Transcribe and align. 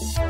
Bye. 0.00 0.23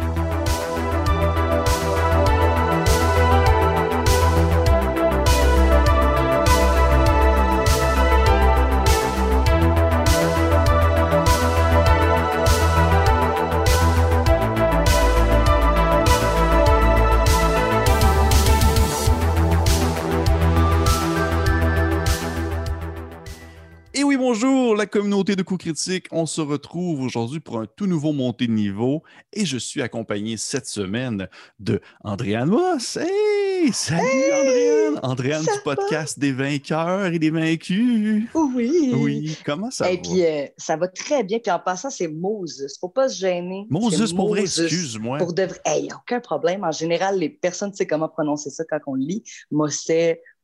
Communauté 25.25 25.37
de 25.37 25.43
coups 25.43 25.65
critiques. 25.65 26.07
On 26.13 26.27
se 26.27 26.41
retrouve 26.43 27.01
aujourd'hui 27.01 27.41
pour 27.41 27.59
un 27.59 27.67
tout 27.67 27.87
nouveau 27.87 28.13
montée 28.13 28.47
de 28.47 28.53
niveau 28.53 29.03
et 29.33 29.47
je 29.47 29.57
suis 29.57 29.81
accompagné 29.81 30.37
cette 30.37 30.67
semaine 30.67 31.29
de 31.59 31.81
Andréane 32.03 32.51
Moss. 32.51 32.99
Hey! 32.99 33.73
Salut 33.73 34.03
Andréane! 34.03 35.01
Andréane 35.03 35.43
du 35.43 35.61
podcast 35.65 36.19
des 36.19 36.33
vainqueurs 36.33 37.07
et 37.07 37.19
des 37.19 37.31
vaincus. 37.31 38.25
Oui. 38.35 38.93
Oui, 38.95 39.39
comment 39.47 39.71
ça 39.71 39.91
Et 39.91 39.97
va? 39.97 40.03
puis, 40.03 40.25
euh, 40.25 40.47
ça 40.59 40.77
va 40.77 40.89
très 40.89 41.25
bien. 41.25 41.39
Puis 41.39 41.51
en 41.51 41.59
passant, 41.59 41.89
c'est 41.91 42.09
Moses. 42.09 42.77
Faut 42.79 42.91
pas 42.91 43.09
se 43.09 43.19
gêner. 43.21 43.67
Moses, 43.71 44.13
pour 44.13 44.29
vrai, 44.29 44.43
excuse-moi. 44.43 45.19
Pour 45.19 45.33
de 45.33 45.45
vrai. 45.45 45.61
Hey, 45.65 45.89
aucun 45.95 46.21
problème. 46.21 46.65
En 46.65 46.73
général, 46.73 47.19
les 47.19 47.31
personnes 47.31 47.71
ne 47.71 47.75
savent 47.75 47.87
comment 47.87 48.09
prononcer 48.09 48.51
ça 48.51 48.65
quand 48.69 48.79
on 48.87 48.95
lit. 48.95 49.23
Moi, 49.51 49.71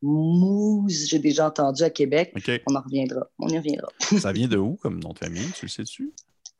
Mousse. 0.02 1.08
J'ai 1.08 1.18
déjà 1.18 1.46
entendu 1.48 1.82
à 1.82 1.90
Québec. 1.90 2.32
On 2.66 2.74
en 2.74 2.80
reviendra. 2.80 3.26
On 3.38 3.48
y 3.48 3.58
reviendra. 3.58 3.88
Ça 4.00 4.32
vient 4.32 4.48
de 4.48 4.56
où 4.56 4.76
comme 4.76 5.00
nom 5.00 5.12
de 5.12 5.18
famille? 5.18 5.50
Tu 5.54 5.66
le 5.66 5.70
sais-tu? 5.70 6.12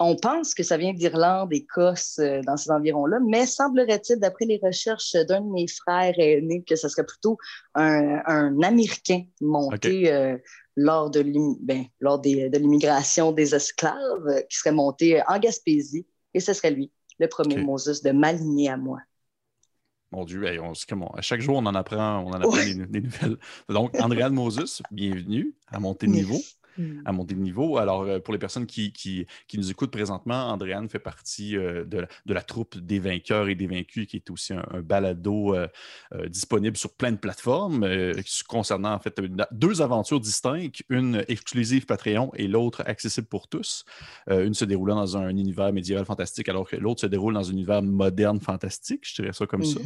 On 0.03 0.17
pense 0.17 0.55
que 0.55 0.63
ça 0.63 0.79
vient 0.79 0.95
d'Irlande, 0.95 1.53
Écosse, 1.53 2.19
euh, 2.21 2.41
dans 2.47 2.57
ces 2.57 2.71
environs-là, 2.71 3.19
mais 3.29 3.45
semblerait-il, 3.45 4.17
d'après 4.19 4.47
les 4.47 4.59
recherches 4.63 5.13
d'un 5.29 5.43
de 5.43 5.53
mes 5.53 5.67
frères 5.67 6.15
aînés, 6.17 6.63
que 6.67 6.75
ce 6.75 6.89
serait 6.89 7.05
plutôt 7.05 7.37
un, 7.75 8.23
un 8.25 8.63
Américain 8.63 9.25
monté 9.43 10.11
euh, 10.11 10.39
lors 10.75 11.11
de 11.11 11.23
ben, 11.61 11.85
de 12.01 12.59
l'immigration 12.59 13.33
des 13.33 13.55
esclaves, 13.55 14.27
euh, 14.27 14.41
qui 14.49 14.57
serait 14.57 14.73
monté 14.73 15.21
en 15.29 15.39
Gaspésie, 15.39 16.07
et 16.33 16.41
ce 16.41 16.55
serait 16.55 16.71
lui, 16.71 16.91
le 17.19 17.29
premier. 17.29 17.59
Moses 17.59 18.01
de 18.01 18.11
m'aligner 18.11 18.71
à 18.71 18.79
moi. 18.79 19.01
Mon 20.13 20.25
Dieu, 20.25 20.45
hey, 20.45 20.59
on, 20.59 20.75
c'est 20.75 20.89
comme 20.89 21.03
on- 21.03 21.15
à 21.15 21.21
chaque 21.21 21.41
jour, 21.41 21.57
on 21.57 21.67
en 21.67 21.75
apprend, 21.75 22.19
on 22.21 22.31
en 22.31 22.41
apprend 22.41 22.57
des, 22.57 22.75
nouvelles. 23.01 23.37
Donc, 23.69 23.95
Andréane 24.01 24.33
Moses, 24.33 24.83
bienvenue 24.91 25.55
à 25.69 25.79
Montée 25.79 26.07
de 26.09 26.13
niveau. 26.13 26.39
Mm. 26.79 27.03
à 27.05 27.13
monter 27.13 27.35
de 27.35 27.41
niveau. 27.41 27.79
Alors, 27.79 28.03
euh, 28.03 28.21
pour 28.21 28.33
les 28.33 28.39
personnes 28.39 28.67
qui, 28.67 28.93
qui, 28.93 29.27
qui 29.49 29.59
nous 29.59 29.71
écoutent 29.71 29.91
présentement, 29.91 30.51
Andréane 30.51 30.89
fait 30.89 31.01
partie 31.01 31.57
euh, 31.57 31.85
de, 31.85 31.99
la, 31.99 32.09
de 32.27 32.35
la 32.35 32.43
troupe 32.43 32.79
des 32.79 32.99
vainqueurs 33.01 33.49
et 33.49 33.55
des 33.55 33.67
vaincus, 33.67 34.07
qui 34.07 34.17
est 34.17 34.31
aussi 34.31 34.53
un, 34.53 34.65
un 34.73 34.81
balado 34.81 35.55
euh, 35.55 35.67
euh, 36.15 36.29
disponible 36.29 36.77
sur 36.77 36.93
plein 36.95 37.13
de 37.13 37.17
plateformes, 37.17 37.85
concernant 38.49 38.93
en 38.95 38.99
fait 38.99 39.19
une- 39.21 39.45
deux 39.51 39.83
aventures 39.83 40.21
distinctes, 40.21 40.83
une 40.89 41.25
exclusive 41.29 41.87
Patreon 41.87 42.31
et 42.37 42.47
l'autre 42.47 42.83
accessible 42.87 43.27
pour 43.27 43.49
tous. 43.49 43.85
Une 44.29 44.55
se 44.55 44.65
déroulant 44.65 44.97
dans 44.97 45.17
un 45.17 45.29
univers 45.31 45.73
médiéval 45.73 46.05
fantastique, 46.05 46.49
alors 46.49 46.69
que 46.69 46.77
l'autre 46.77 47.01
se 47.01 47.07
déroule 47.07 47.35
dans 47.35 47.49
un 47.49 47.53
univers 47.53 47.83
moderne 47.83 48.41
fantastique, 48.41 49.03
je 49.07 49.23
dirais 49.23 49.33
ça 49.33 49.47
comme 49.47 49.65
ça. 49.65 49.81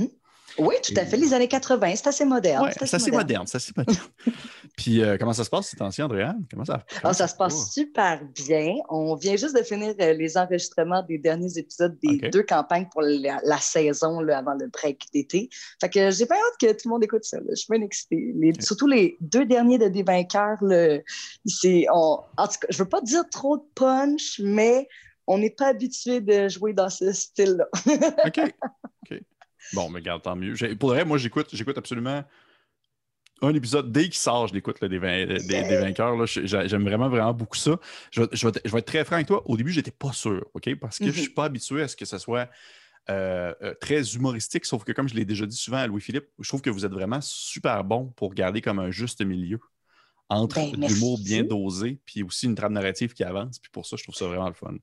Oui, 0.59 0.75
tout 0.83 0.93
à 0.97 1.05
fait. 1.05 1.17
Les 1.17 1.35
années 1.35 1.49
80, 1.49 1.97
c'est 1.97 2.07
assez 2.07 2.25
moderne. 2.25 2.65
Ouais, 2.65 2.73
c'est 2.79 2.95
assez 2.95 3.11
moderne, 3.11 3.47
c'est 3.47 3.57
assez 3.57 3.73
moderne. 3.77 3.99
Puis, 4.77 5.03
euh, 5.03 5.17
comment 5.19 5.33
ça 5.33 5.45
se 5.45 5.51
passe 5.51 5.69
ces 5.69 5.77
temps-ci, 5.77 6.03
Andréane? 6.03 6.45
Comment 6.51 6.65
ça, 6.65 6.85
comment 7.01 7.11
Ah, 7.11 7.15
ça 7.15 7.29
se 7.29 7.37
passe 7.37 7.73
super 7.73 8.21
bien. 8.35 8.75
On 8.89 9.15
vient 9.15 9.37
juste 9.37 9.57
de 9.57 9.63
finir 9.63 9.95
euh, 10.01 10.13
les 10.15 10.37
enregistrements 10.37 11.03
des 11.03 11.19
derniers 11.19 11.57
épisodes 11.59 11.97
des 12.03 12.29
deux 12.31 12.43
campagnes 12.43 12.89
pour 12.91 13.03
la, 13.03 13.41
la 13.45 13.59
saison 13.59 14.21
là, 14.21 14.39
avant 14.39 14.55
le 14.55 14.67
break 14.69 15.03
d'été. 15.13 15.49
Fait 15.81 15.89
que 15.89 16.11
j'ai 16.11 16.27
pas 16.27 16.35
hâte 16.35 16.57
que 16.61 16.73
tout 16.73 16.89
le 16.89 16.91
monde 16.91 17.05
écoute 17.05 17.25
ça. 17.25 17.39
là. 17.39 17.47
Je 17.51 17.55
suis 17.57 17.67
bien 17.71 17.83
excitée. 17.83 18.33
Les-. 18.37 18.53
Surtout 18.61 18.87
les 18.89 19.17
deux 19.21 19.47
derniers 19.47 19.79
de 19.79 19.89
des 19.89 20.03
vainqueurs. 20.03 20.59
là, 20.63 20.99
on- 21.93 22.19
en 22.37 22.47
tout 22.49 22.59
cas, 22.61 22.67
je 22.71 22.79
veux 22.79 22.89
pas 22.89 23.01
dire 23.01 23.25
trop 23.31 23.57
de 23.59 23.65
punch, 23.75 24.41
mais 24.43 24.89
on 25.27 25.39
n'est 25.39 25.51
pas 25.51 25.69
habitué 25.69 26.21
de 26.21 26.49
jouer 26.49 26.73
dans 26.73 26.91
ce 26.91 27.13
style-là. 27.13 27.67
OK. 28.27 28.41
OK. 29.11 29.21
Bon, 29.73 29.89
mais 29.91 30.01
regarde, 30.01 30.23
tant 30.23 30.37
mieux. 30.37 30.55
Pour 30.77 30.91
le 30.91 30.97
vrai, 30.97 31.05
moi, 31.05 31.19
j'écoute, 31.19 31.49
j'écoute 31.53 31.79
absolument 31.79 32.25
un 33.43 33.55
épisode. 33.55 33.91
Dès 33.93 34.05
qu'il 34.05 34.15
sort, 34.15 34.47
je 34.49 34.55
l'écoute 34.55 34.83
des, 34.85 34.99
des- 34.99 35.39
des 35.41 35.77
vainqueurs. 35.77 36.27
J'aime 36.27 36.85
vraiment, 36.85 37.09
vraiment 37.09 37.35
beaucoup 37.35 37.57
ça. 37.57 37.79
Je, 38.11 38.23
vais- 38.23 38.29
je 38.33 38.49
je 38.65 38.77
être 38.77 38.87
très 38.87 39.05
franc 39.05 39.17
avec 39.17 39.27
toi. 39.27 39.43
Au 39.47 39.57
début, 39.57 39.73
j'étais 39.73 39.91
pas 39.91 40.13
sûr, 40.13 40.47
OK? 40.55 40.75
Parce 40.77 40.99
que 40.99 41.07
je 41.07 41.11
Mhm. 41.11 41.23
suis 41.23 41.33
pas 41.33 41.45
habitué 41.45 41.83
à 41.83 41.89
ce 41.89 41.97
que 41.97 42.05
ce 42.05 42.19
soit 42.19 42.49
euh, 43.11 43.53
euh, 43.63 43.75
très 43.81 44.15
humoristique. 44.15 44.65
Sauf 44.65 44.85
que, 44.85 44.93
comme 44.93 45.09
je 45.09 45.15
l'ai 45.15 45.27
déjà 45.27 45.45
dit 45.47 45.57
souvent 45.57 45.77
à 45.79 45.87
Louis-Philippe, 45.87 46.27
je 46.39 46.49
trouve 46.49 46.63
que 46.63 46.71
vous 46.71 46.87
êtes 46.87 46.93
vraiment 46.93 47.21
super 47.21 47.85
bon 47.85 48.07
pour 48.17 48.33
garder 48.35 48.63
comme 48.63 48.79
un 48.79 48.91
juste 48.91 49.21
milieu 49.23 49.61
entre 50.31 50.57
Ben, 50.77 50.89
l'humour 50.89 51.19
bien 51.19 51.43
dosé 51.45 52.01
puis 52.07 52.23
aussi 52.23 52.47
une 52.47 52.55
trame 52.55 52.73
narrative 52.73 53.13
qui 53.13 53.23
avance. 53.25 53.59
Puis 53.59 53.71
pour 53.71 53.85
ça, 53.85 53.97
je 53.97 54.05
trouve 54.05 54.15
ça 54.15 54.27
vraiment 54.27 54.49
le 54.49 54.55
fun. 54.55 54.75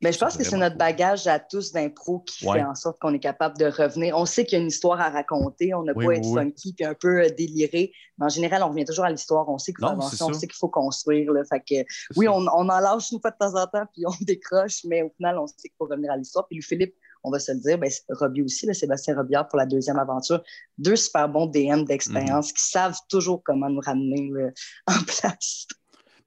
Mais 0.00 0.12
je 0.12 0.18
pense 0.18 0.36
que 0.36 0.44
c'est 0.44 0.56
notre 0.56 0.76
bagage 0.76 1.26
à 1.26 1.40
tous 1.40 1.72
d'impro 1.72 2.20
qui 2.20 2.46
Ouais. 2.46 2.58
fait 2.60 2.64
en 2.64 2.74
sorte 2.76 3.00
qu'on 3.00 3.12
est 3.14 3.18
capable 3.18 3.58
de 3.58 3.64
revenir. 3.66 4.16
On 4.16 4.26
sait 4.26 4.44
qu'il 4.44 4.56
y 4.56 4.60
a 4.60 4.62
une 4.62 4.68
histoire 4.68 5.00
à 5.00 5.10
raconter, 5.10 5.74
on 5.74 5.82
n'a 5.82 5.92
Oui, 5.96 6.04
pas 6.04 6.08
oui, 6.10 6.16
être 6.18 6.26
oui. 6.28 6.38
funky 6.40 6.72
puis 6.72 6.84
un 6.84 6.94
peu 6.94 7.24
euh, 7.24 7.28
déliré. 7.36 7.92
Mais 8.18 8.26
en 8.26 8.28
général, 8.28 8.62
on 8.62 8.68
revient 8.68 8.84
toujours 8.84 9.06
à 9.06 9.10
l'histoire. 9.10 9.48
On 9.48 9.58
sait 9.58 9.72
qu'il 9.72 9.80
faut 9.84 9.92
Non, 9.92 9.98
avancer, 10.00 10.22
on 10.22 10.32
ça. 10.32 10.38
sait 10.40 10.46
qu'il 10.46 10.56
faut 10.56 10.68
construire. 10.68 11.32
là. 11.32 11.42
Fait 11.44 11.60
que, 11.60 11.84
oui, 12.16 12.28
on, 12.28 12.34
on 12.36 12.68
en 12.68 12.80
lâche 12.80 13.10
une 13.10 13.20
fois 13.20 13.32
de 13.32 13.36
temps 13.38 13.54
en 13.60 13.66
temps 13.66 13.86
puis 13.92 14.04
on 14.06 14.12
décroche, 14.24 14.84
mais 14.84 15.02
au 15.02 15.10
final, 15.16 15.36
on 15.38 15.46
sait 15.48 15.54
qu'il 15.62 15.72
faut 15.76 15.86
revenir 15.86 16.12
à 16.12 16.16
l'histoire. 16.16 16.46
Puis 16.46 16.56
lui, 16.56 16.62
Philippe, 16.62 16.94
on 17.24 17.32
va 17.32 17.40
se 17.40 17.50
le 17.50 17.58
dire, 17.58 17.76
ben, 17.78 17.90
Robbie 18.10 18.42
aussi, 18.42 18.66
là, 18.66 18.74
Sébastien 18.74 19.16
Robillard 19.16 19.48
pour 19.48 19.58
la 19.58 19.66
deuxième 19.66 19.98
aventure. 19.98 20.40
Deux 20.78 20.94
super 20.94 21.28
bons 21.28 21.46
DM 21.46 21.82
d'expérience 21.84 22.52
qui 22.52 22.62
savent 22.62 22.96
toujours 23.08 23.42
comment 23.44 23.68
nous 23.68 23.80
ramener 23.80 24.30
là, 24.32 24.50
en 24.86 25.02
place. 25.04 25.66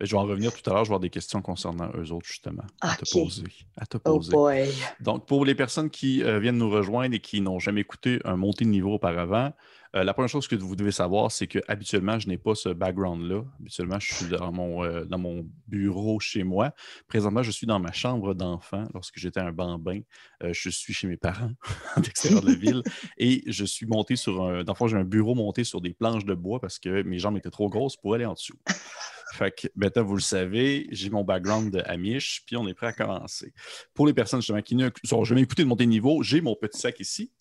Ben, 0.02 0.08
je 0.08 0.16
vais 0.16 0.18
en 0.20 0.24
revenir 0.26 0.52
tout 0.52 0.68
à 0.68 0.74
l'heure. 0.74 0.84
Je 0.84 0.90
vais 0.90 0.94
avoir 0.94 1.00
des 1.00 1.12
questions 1.12 1.44
concernant 1.44 1.92
eux 1.96 2.12
autres, 2.12 2.26
justement, 2.26 2.64
à 2.82 2.96
te 2.96 3.08
poser. 3.12 3.44
À 3.78 3.86
te 3.86 3.98
Oh 4.04 4.16
poser. 4.16 4.32
boy. 4.32 4.70
Donc, 5.00 5.28
pour 5.28 5.46
les 5.46 5.54
personnes 5.54 5.92
qui 5.92 6.24
euh, 6.24 6.40
viennent 6.40 6.58
nous 6.58 6.72
rejoindre 6.72 7.14
et 7.14 7.20
qui 7.20 7.40
n'ont 7.40 7.60
jamais 7.60 7.82
écouté 7.82 8.20
un 8.26 8.36
montée 8.36 8.66
de 8.66 8.72
niveau 8.72 8.96
auparavant, 8.96 9.54
euh, 9.96 10.04
la 10.04 10.14
première 10.14 10.30
chose 10.30 10.48
que 10.48 10.56
vous 10.56 10.76
devez 10.76 10.92
savoir, 10.92 11.32
c'est 11.32 11.48
que 11.48 11.60
habituellement, 11.68 12.18
je 12.18 12.28
n'ai 12.28 12.38
pas 12.38 12.56
ce 12.56 12.70
background-là. 12.70 13.44
Habituellement, 13.60 14.00
je 14.00 14.14
suis 14.14 14.26
dans 14.28 14.52
mon, 14.52 14.84
euh, 14.84 15.04
dans 15.04 15.18
mon 15.18 15.46
bureau 15.68 16.20
chez 16.20 16.44
moi. 16.44 16.74
Présentement, 17.08 17.44
je 17.44 17.52
suis 17.52 17.68
dans 17.68 17.80
ma 17.80 17.92
chambre 17.92 18.34
d'enfant. 18.34 18.86
Lorsque 18.94 19.20
j'étais 19.20 19.42
un 19.42 19.52
bambin, 19.52 20.00
euh, 20.44 20.54
je 20.54 20.70
suis 20.70 20.94
chez 20.94 21.08
mes 21.08 21.18
parents 21.18 21.52
en 21.98 22.02
extérieur 22.02 22.42
de 22.42 22.48
la 22.48 22.56
ville 22.56 22.84
et 23.18 23.44
je 23.48 23.66
suis 23.66 23.86
monté 23.86 24.16
sur 24.16 24.42
un. 24.44 24.64
Dans 24.64 24.76
j'ai 24.88 24.98
un 24.98 25.04
bureau 25.04 25.36
monté 25.36 25.64
sur 25.64 25.82
des 25.82 25.94
planches 25.94 26.26
de 26.26 26.34
bois 26.34 26.60
parce 26.60 26.80
que 26.80 27.04
mes 27.04 27.20
jambes 27.20 27.38
étaient 27.38 27.52
trop 27.52 27.70
grosses 27.70 27.98
pour 27.98 28.16
aller 28.16 28.26
en 28.26 28.34
dessous. 28.34 28.58
Fait 29.34 29.52
que 29.52 29.68
maintenant, 29.76 30.04
vous 30.04 30.16
le 30.16 30.22
savez, 30.22 30.88
j'ai 30.92 31.10
mon 31.10 31.24
background 31.24 31.72
de 31.72 31.82
Amish, 31.86 32.44
puis 32.46 32.58
on 32.58 32.68
est 32.68 32.74
prêt 32.74 32.88
à 32.88 32.94
commencer. 32.94 33.54
Pour 33.94 34.06
les 34.06 34.14
personnes 34.14 34.42
justement 34.42 34.62
qui 34.62 34.76
n'ont 34.76 35.24
jamais 35.24 35.42
écouté 35.42 35.64
de 35.64 35.70
monter 35.70 35.86
de 35.86 35.90
niveau, 35.90 36.22
j'ai 36.22 36.42
mon 36.42 36.56
petit 36.56 36.80
sac 36.80 37.00
ici, 37.00 37.32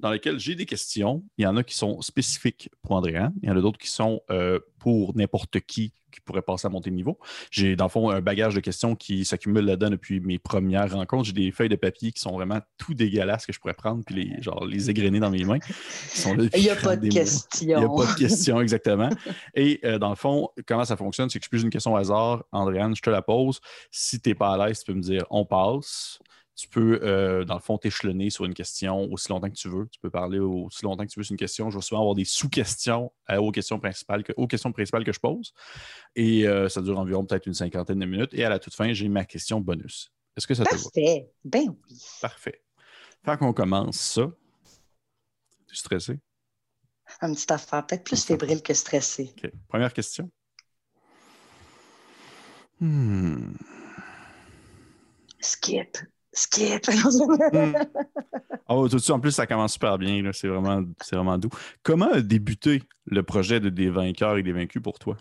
dans 0.00 0.10
lequel 0.10 0.38
j'ai 0.38 0.54
des 0.54 0.66
questions. 0.66 1.24
Il 1.38 1.44
y 1.44 1.46
en 1.46 1.56
a 1.56 1.62
qui 1.62 1.74
sont 1.76 2.00
spécifiques 2.00 2.70
pour 2.82 2.92
Andréan, 2.92 3.32
il 3.42 3.48
y 3.48 3.52
en 3.52 3.56
a 3.56 3.60
d'autres 3.60 3.78
qui 3.78 3.90
sont 3.90 4.20
euh, 4.30 4.60
pour 4.78 5.16
n'importe 5.16 5.60
qui 5.60 5.92
qui 6.10 6.20
pourrait 6.20 6.42
passer 6.42 6.66
à 6.66 6.70
monter 6.70 6.90
de 6.90 6.94
niveau. 6.94 7.18
J'ai, 7.50 7.76
dans 7.76 7.84
le 7.84 7.90
fond, 7.90 8.10
un 8.10 8.20
bagage 8.20 8.54
de 8.54 8.60
questions 8.60 8.94
qui 8.94 9.24
s'accumule 9.24 9.64
là-dedans 9.64 9.90
depuis 9.90 10.20
mes 10.20 10.38
premières 10.38 10.90
rencontres. 10.92 11.24
J'ai 11.24 11.32
des 11.32 11.50
feuilles 11.50 11.68
de 11.68 11.76
papier 11.76 12.12
qui 12.12 12.20
sont 12.20 12.32
vraiment 12.32 12.60
tout 12.78 12.94
dégueulasses 12.94 13.46
que 13.46 13.52
je 13.52 13.60
pourrais 13.60 13.74
prendre 13.74 14.02
puis 14.04 14.14
les, 14.14 14.42
genre, 14.42 14.64
les 14.64 14.90
égrener 14.90 15.20
dans 15.20 15.30
mes 15.30 15.44
mains. 15.44 15.58
Ils 16.14 16.18
sont 16.18 16.34
là 16.34 16.44
Il 16.54 16.62
n'y 16.62 16.70
a 16.70 16.76
pas 16.76 16.96
de 16.96 17.02
des 17.02 17.08
mois. 17.08 17.20
question. 17.20 17.46
Il 17.60 17.66
n'y 17.66 17.74
a 17.74 17.88
pas 17.88 18.12
de 18.12 18.18
question, 18.18 18.60
exactement. 18.60 19.10
Et 19.54 19.80
euh, 19.84 19.98
dans 19.98 20.10
le 20.10 20.16
fond, 20.16 20.48
comment 20.66 20.84
ça 20.84 20.96
fonctionne, 20.96 21.28
c'est 21.28 21.38
que 21.38 21.44
je 21.44 21.50
pose 21.50 21.62
une 21.62 21.70
question 21.70 21.92
au 21.92 21.96
hasard. 21.96 22.44
Andréane, 22.52 22.96
je 22.96 23.02
te 23.02 23.10
la 23.10 23.22
pose. 23.22 23.60
Si 23.90 24.20
tu 24.20 24.30
n'es 24.30 24.34
pas 24.34 24.54
à 24.54 24.66
l'aise, 24.66 24.80
tu 24.80 24.86
peux 24.86 24.96
me 24.96 25.02
dire 25.02 25.24
on 25.30 25.44
passe. 25.44 26.18
Tu 26.58 26.66
peux, 26.66 26.98
euh, 27.04 27.44
dans 27.44 27.54
le 27.54 27.60
fond, 27.60 27.78
t'échelonner 27.78 28.30
sur 28.30 28.44
une 28.44 28.52
question 28.52 29.04
aussi 29.12 29.28
longtemps 29.28 29.48
que 29.48 29.54
tu 29.54 29.68
veux. 29.68 29.86
Tu 29.92 30.00
peux 30.00 30.10
parler 30.10 30.40
aussi 30.40 30.84
longtemps 30.84 31.06
que 31.06 31.08
tu 31.12 31.20
veux 31.20 31.22
sur 31.22 31.32
une 31.32 31.38
question. 31.38 31.70
Je 31.70 31.76
vais 31.78 31.82
souvent 31.82 32.00
avoir 32.00 32.16
des 32.16 32.24
sous-questions 32.24 33.12
euh, 33.30 33.36
aux 33.36 33.52
questions 33.52 33.78
principales 33.78 34.24
que, 34.24 34.32
aux 34.36 34.48
questions 34.48 34.72
principales 34.72 35.04
que 35.04 35.12
je 35.12 35.20
pose. 35.20 35.54
Et 36.16 36.48
euh, 36.48 36.68
ça 36.68 36.82
dure 36.82 36.98
environ 36.98 37.24
peut-être 37.24 37.46
une 37.46 37.54
cinquantaine 37.54 38.00
de 38.00 38.06
minutes. 38.06 38.34
Et 38.34 38.44
à 38.44 38.48
la 38.48 38.58
toute 38.58 38.74
fin, 38.74 38.92
j'ai 38.92 39.08
ma 39.08 39.24
question 39.24 39.60
bonus. 39.60 40.12
Est-ce 40.36 40.48
que 40.48 40.54
ça 40.54 40.64
te 40.64 40.74
va? 40.74 40.82
Parfait. 40.82 41.30
Ben 41.44 41.68
oui. 41.68 42.02
Parfait. 42.20 42.64
Fait 43.24 43.36
qu'on 43.36 43.52
commence 43.52 44.00
ça. 44.00 44.28
Tu 45.68 45.74
es 45.74 45.76
stressé? 45.76 46.18
Une 47.22 47.34
petite 47.34 47.52
affaire, 47.52 47.86
peut-être 47.86 48.02
plus 48.02 48.24
fébrile 48.24 48.62
que 48.62 48.74
stressée. 48.74 49.32
OK. 49.38 49.48
Première 49.68 49.92
question. 49.92 50.28
Hmm. 52.80 53.52
Skip. 55.38 55.98
Skip. 56.38 56.86
Oh, 58.70 58.86
tout 58.86 58.96
de 58.96 59.00
suite, 59.00 59.14
en 59.14 59.20
plus, 59.20 59.30
ça 59.30 59.46
commence 59.46 59.72
super 59.72 59.96
bien. 59.96 60.20
C'est 60.34 60.46
vraiment, 60.46 61.38
doux. 61.38 61.48
Comment 61.82 62.12
a 62.12 62.20
débuté 62.20 62.82
le 63.06 63.22
projet 63.22 63.60
de 63.60 63.70
Des 63.70 63.88
vainqueurs 63.88 64.36
et 64.36 64.42
des 64.42 64.52
vaincus 64.52 64.82
pour 64.82 64.98
toi? 64.98 65.16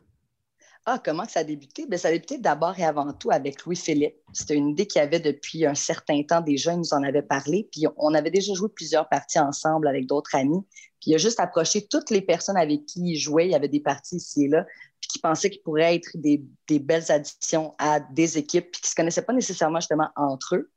Ah, 0.85 0.99
comment 1.03 1.23
ça 1.23 1.39
a 1.39 1.43
débuté? 1.45 1.85
Bien, 1.85 1.97
ça 1.97 2.09
a 2.09 2.11
débuté 2.11 2.37
d'abord 2.39 2.77
et 2.77 2.83
avant 2.83 3.13
tout 3.13 3.31
avec 3.31 3.63
Louis-Philippe. 3.63 4.15
C'était 4.33 4.55
une 4.55 4.69
idée 4.69 4.85
qu'il 4.85 5.01
avait 5.01 5.21
depuis 5.21 5.65
un 5.65 5.75
certain 5.75 6.23
temps 6.23 6.41
déjà. 6.41 6.73
Il 6.73 6.79
nous 6.79 6.93
en 6.93 7.03
avait 7.03 7.21
parlé. 7.21 7.69
Puis 7.71 7.85
on 7.95 8.13
avait 8.13 8.31
déjà 8.31 8.53
joué 8.53 8.67
plusieurs 8.67 9.07
parties 9.07 9.39
ensemble 9.39 9.87
avec 9.87 10.07
d'autres 10.07 10.35
amis. 10.35 10.61
Puis 10.99 11.11
il 11.11 11.15
a 11.15 11.17
juste 11.17 11.39
approché 11.39 11.87
toutes 11.87 12.09
les 12.09 12.21
personnes 12.21 12.57
avec 12.57 12.85
qui 12.85 12.99
il 13.01 13.17
jouait. 13.17 13.47
Il 13.47 13.51
y 13.51 13.55
avait 13.55 13.67
des 13.69 13.79
parties 13.79 14.17
ici 14.17 14.45
et 14.45 14.47
là, 14.49 14.65
puis 14.99 15.09
qui 15.09 15.19
pensaient 15.19 15.49
qu'ils 15.49 15.61
pourraient 15.61 15.95
être 15.95 16.09
des, 16.15 16.41
belles 16.79 17.11
additions 17.11 17.75
à 17.77 17.99
des 17.99 18.37
équipes, 18.37 18.71
puis 18.71 18.81
qui 18.81 18.87
ne 18.87 18.89
se 18.89 18.95
connaissaient 18.95 19.21
pas 19.21 19.33
nécessairement 19.33 19.79
justement 19.79 20.09
entre 20.15 20.55
eux. 20.55 20.71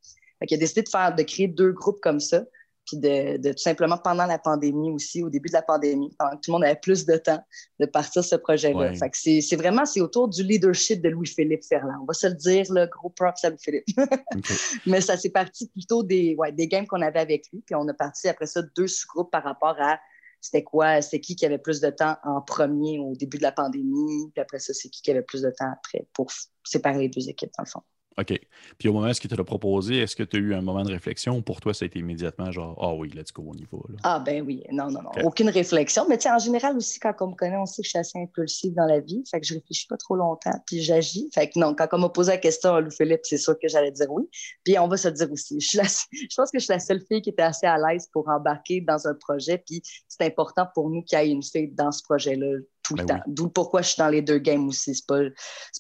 Il 0.49 0.55
a 0.55 0.59
décidé 0.59 0.83
de 0.83 0.89
faire, 0.89 1.15
de 1.15 1.23
créer 1.23 1.49
deux 1.49 1.73
groupes 1.73 2.01
comme 2.01 2.21
ça 2.21 2.43
puis 2.91 2.97
de, 2.99 3.53
tout 3.53 3.59
simplement 3.59 3.99
pendant 3.99 4.27
la 4.27 4.39
pandémie 4.39 4.91
aussi, 4.91 5.23
au 5.23 5.31
début 5.31 5.49
de 5.49 5.55
la 5.55 5.63
pandémie, 5.63 6.15
pendant 6.19 6.33
que 6.33 6.37
tout 6.37 6.51
le 6.51 6.53
monde 6.53 6.65
avait 6.65 6.81
plus 6.81 7.07
de 7.07 7.17
temps 7.17 7.43
de 7.79 7.87
partir 7.87 8.25
ce 8.25 8.37
projet-là. 8.37 8.93
c'est 9.13 9.57
vraiment, 9.57 9.85
c'est 9.85 10.01
autour 10.01 10.29
du 10.29 10.43
leadership 10.43 11.01
de 11.03 11.11
Louis-Philippe 11.11 11.65
Ferland. 11.65 11.99
On 12.03 12.07
va 12.07 12.15
se 12.15 12.27
le 12.27 12.35
dire, 12.35 12.65
le 12.71 12.87
gros 12.87 13.11
props 13.11 13.45
à 13.45 13.51
Louis-Philippe. 13.51 13.87
Mais 14.87 15.01
ça 15.01 15.17
s'est 15.17 15.31
parti 15.31 15.69
plutôt 15.69 16.03
des, 16.03 16.35
ouais, 16.37 16.53
des 16.53 16.67
games 16.69 16.87
qu'on 16.87 17.03
avait 17.03 17.21
avec 17.21 17.45
lui, 17.53 17.63
puis 17.65 17.75
on 17.75 17.87
a 17.89 17.95
parti 17.95 18.29
après 18.29 18.47
ça 18.47 18.63
deux 18.77 18.89
sous-groupes 18.89 19.31
par 19.31 19.45
rapport 19.45 19.77
à 19.79 19.99
c'était 20.41 20.65
quoi, 20.65 21.03
c'était 21.03 21.21
qui 21.21 21.37
qui 21.37 21.45
avait 21.45 21.59
plus 21.59 21.81
de 21.81 21.91
temps 21.91 22.17
en 22.25 22.41
premier 22.41 22.99
au 22.99 23.15
début 23.15 23.37
de 23.37 23.43
la 23.43 23.53
pandémie, 23.53 24.31
puis 24.33 24.41
après 24.41 24.59
ça, 24.59 24.73
c'est 24.73 24.89
qui 24.89 25.03
qui 25.03 25.11
avait 25.11 25.23
plus 25.23 25.43
de 25.43 25.51
temps 25.51 25.71
après 25.71 26.07
pour 26.15 26.31
séparer 26.65 26.99
les 27.01 27.09
deux 27.11 27.29
équipes, 27.29 27.51
dans 27.59 27.65
le 27.65 27.69
fond. 27.69 27.83
OK. 28.19 28.39
Puis 28.79 28.89
au 28.89 28.93
moment 28.93 29.09
où 29.09 29.15
tu 29.15 29.29
te 29.29 29.35
l'a 29.35 29.45
proposé, 29.45 29.99
est-ce 29.99 30.17
que 30.17 30.23
tu 30.23 30.37
as 30.37 30.41
eu 30.41 30.55
un 30.55 30.61
moment 30.61 30.83
de 30.83 30.93
réflexion 30.93 31.37
ou 31.39 31.43
pour 31.43 31.61
toi, 31.61 31.73
ça 31.73 31.85
a 31.85 31.87
été 31.87 32.01
immédiatement 32.01 32.51
genre 32.51 32.77
Ah 32.81 32.93
oui, 32.93 33.11
let's 33.15 33.33
go, 33.33 33.45
on 33.47 33.55
y 33.55 33.67
va? 33.71 33.79
Ah 34.03 34.19
ben 34.19 34.43
oui, 34.45 34.63
non, 34.73 34.91
non, 34.91 35.03
non. 35.03 35.11
Aucune 35.25 35.49
réflexion. 35.49 36.07
Mais 36.09 36.19
tu 36.19 36.25
sais, 36.25 36.31
en 36.31 36.39
général 36.39 36.77
aussi, 36.77 36.99
quand 36.99 37.15
on 37.21 37.29
me 37.29 37.35
connaît, 37.35 37.57
on 37.57 37.67
sait 37.67 37.83
que 37.83 37.87
je 37.87 37.91
suis 37.91 37.99
assez 37.99 38.19
impulsive 38.19 38.75
dans 38.75 38.87
la 38.87 39.01
vie. 39.01 39.23
Fait 39.31 39.41
que 39.41 39.47
je 39.47 39.55
réfléchis 39.55 39.87
pas 39.87 39.97
trop 39.97 40.17
longtemps, 40.17 40.59
puis 40.67 40.83
j'agis. 40.83 41.29
Fait 41.33 41.49
que 41.49 41.59
non, 41.59 41.75
quand 41.75 41.87
on 41.93 41.99
m'a 41.99 42.09
posé 42.09 42.33
la 42.33 42.39
question 42.39 42.75
à 42.75 42.81
Lou 42.81 42.91
Philippe, 42.91 43.21
c'est 43.23 43.39
sûr 43.39 43.59
que 43.59 43.69
j'allais 43.69 43.93
dire 43.93 44.11
oui. 44.11 44.25
Puis 44.65 44.79
on 44.79 44.89
va 44.89 44.97
se 44.97 45.09
dire 45.09 45.31
aussi. 45.31 45.61
Je, 45.61 45.79
je 45.81 46.35
pense 46.37 46.51
que 46.51 46.59
je 46.59 46.65
suis 46.65 46.73
la 46.73 46.81
seule 46.81 47.01
fille 47.01 47.23
qui 47.23 47.31
était 47.31 47.43
assez 47.43 47.67
à 47.67 47.79
l'aise 47.79 48.09
pour 48.13 48.29
embarquer 48.29 48.81
dans 48.81 49.07
un 49.07 49.15
projet. 49.15 49.59
Puis 49.59 49.83
c'est 50.09 50.25
important 50.25 50.67
pour 50.75 50.91
nous 50.91 51.03
qu'il 51.03 51.19
y 51.19 51.23
ait 51.23 51.31
une 51.31 51.43
fille 51.43 51.69
dans 51.69 51.93
ce 51.93 52.03
projet-là 52.03 52.59
ben 52.95 53.23
D'où 53.27 53.49
pourquoi 53.49 53.83
je 53.83 53.89
suis 53.89 53.99
dans 53.99 54.09
les 54.09 54.23
deux 54.23 54.39
games 54.39 54.69
aussi. 54.69 54.95
C'est 54.95 55.07
pas, 55.07 55.21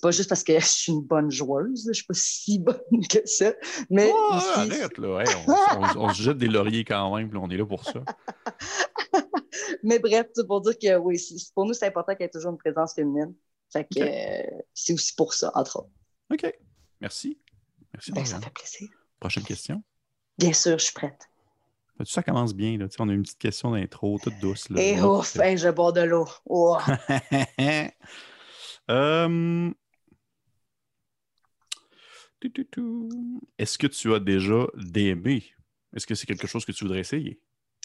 pas 0.02 0.10
juste 0.10 0.28
parce 0.28 0.44
que 0.44 0.52
je 0.58 0.66
suis 0.66 0.92
une 0.92 1.02
bonne 1.02 1.30
joueuse. 1.30 1.86
Je 1.88 1.92
suis 1.92 2.04
pas 2.04 2.14
si 2.14 2.58
bonne 2.58 3.06
que 3.08 3.26
ça. 3.26 3.52
Mais 3.88 4.12
arrête, 4.30 4.98
là. 4.98 5.24
on, 5.96 6.12
se 6.12 6.22
jette 6.22 6.38
des 6.38 6.48
lauriers 6.48 6.84
quand 6.84 7.16
même, 7.16 7.30
on 7.36 7.50
est 7.50 7.56
là 7.56 7.66
pour 7.66 7.84
ça. 7.84 8.02
mais 9.82 9.98
bref, 9.98 10.26
pour 10.46 10.60
dire 10.60 10.78
que 10.78 10.96
oui, 10.96 11.20
pour 11.54 11.66
nous, 11.66 11.74
c'est 11.74 11.86
important 11.86 12.14
qu'il 12.14 12.22
y 12.22 12.26
ait 12.26 12.30
toujours 12.30 12.52
une 12.52 12.58
présence 12.58 12.94
féminine. 12.94 13.34
Fait 13.72 13.84
que 13.84 14.00
c'est 14.74 14.92
aussi 14.92 15.14
pour 15.14 15.32
ça, 15.32 15.52
entre 15.54 15.78
autres. 15.78 15.90
OK. 16.32 16.52
Merci. 17.00 17.38
Merci. 17.92 18.12
Ben, 18.12 18.24
ça 18.24 18.40
fait 18.40 18.50
plaisir. 18.50 18.88
Prochaine 19.18 19.44
question. 19.44 19.82
Bien 20.38 20.52
sûr, 20.52 20.78
je 20.78 20.84
suis 20.84 20.94
prête. 20.94 21.30
Ça 22.05 22.23
commence 22.23 22.55
bien. 22.55 22.79
Là. 22.79 22.87
On 22.99 23.08
a 23.08 23.12
une 23.12 23.23
petite 23.23 23.38
question 23.38 23.73
d'intro, 23.73 24.19
toute 24.23 24.38
douce. 24.41 24.69
Là. 24.70 24.81
Et 24.81 25.00
ouf, 25.00 25.35
je 25.35 25.70
bois 25.70 25.93
de 25.93 26.02
l'eau. 26.02 26.26
Euh, 28.88 28.88
est-ce 33.58 33.79
que 33.79 33.87
tu 33.87 34.14
as 34.14 34.20
déjà 34.20 34.67
DMé? 34.75 35.44
Est-ce 35.94 36.06
que 36.06 36.14
c'est 36.14 36.26
quelque 36.26 36.47
chose 36.47 36.64
que 36.64 36.73
tu 36.73 36.85
voudrais 36.85 37.00
essayer? 37.00 37.41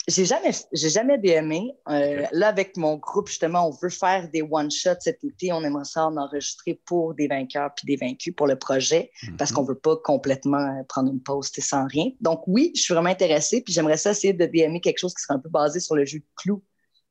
J'ai 0.08 0.26
jamais, 0.26 0.52
j'ai 0.72 0.90
jamais 0.90 1.18
DMé. 1.18 1.76
Euh, 1.90 2.26
là, 2.32 2.50
avec 2.50 2.78
mon 2.78 2.98
groupe, 2.98 3.28
justement, 3.28 3.68
on 3.68 3.72
veut 3.72 3.90
faire 3.90 4.30
des 4.30 4.44
one-shots 4.44 5.00
cet 5.00 5.24
été. 5.24 5.52
On 5.52 5.64
aimerait 5.64 5.86
ça 5.86 6.06
en 6.06 6.18
enregistrer 6.18 6.80
pour 6.86 7.16
des 7.16 7.28
vainqueurs 7.28 7.72
puis 7.76 7.88
des 7.88 7.96
vaincus 7.96 8.34
pour 8.36 8.46
le 8.46 8.56
projet 8.56 9.10
parce 9.40 9.50
mhm. 9.50 9.56
qu'on 9.56 9.64
veut 9.64 9.80
pas 9.80 9.96
complètement 9.98 10.60
euh, 10.60 10.84
prendre 10.88 11.12
une 11.12 11.22
pause 11.22 11.52
sans 11.58 11.88
rien. 11.88 12.12
Donc, 12.22 12.44
oui, 12.46 12.72
je 12.76 12.82
suis 12.82 12.94
vraiment 12.94 13.10
intéressée. 13.10 13.62
Puis 13.62 13.74
j'aimerais 13.74 13.98
ça 13.98 14.12
essayer 14.12 14.34
de 14.34 14.46
DMer 14.46 14.80
quelque 14.80 15.00
chose 15.00 15.14
qui 15.16 15.24
serait 15.24 15.36
un 15.36 15.40
peu 15.40 15.50
basé 15.50 15.80
sur 15.80 15.96
le 15.96 16.06
jeu 16.06 16.20
de 16.20 16.26
clou. 16.36 16.64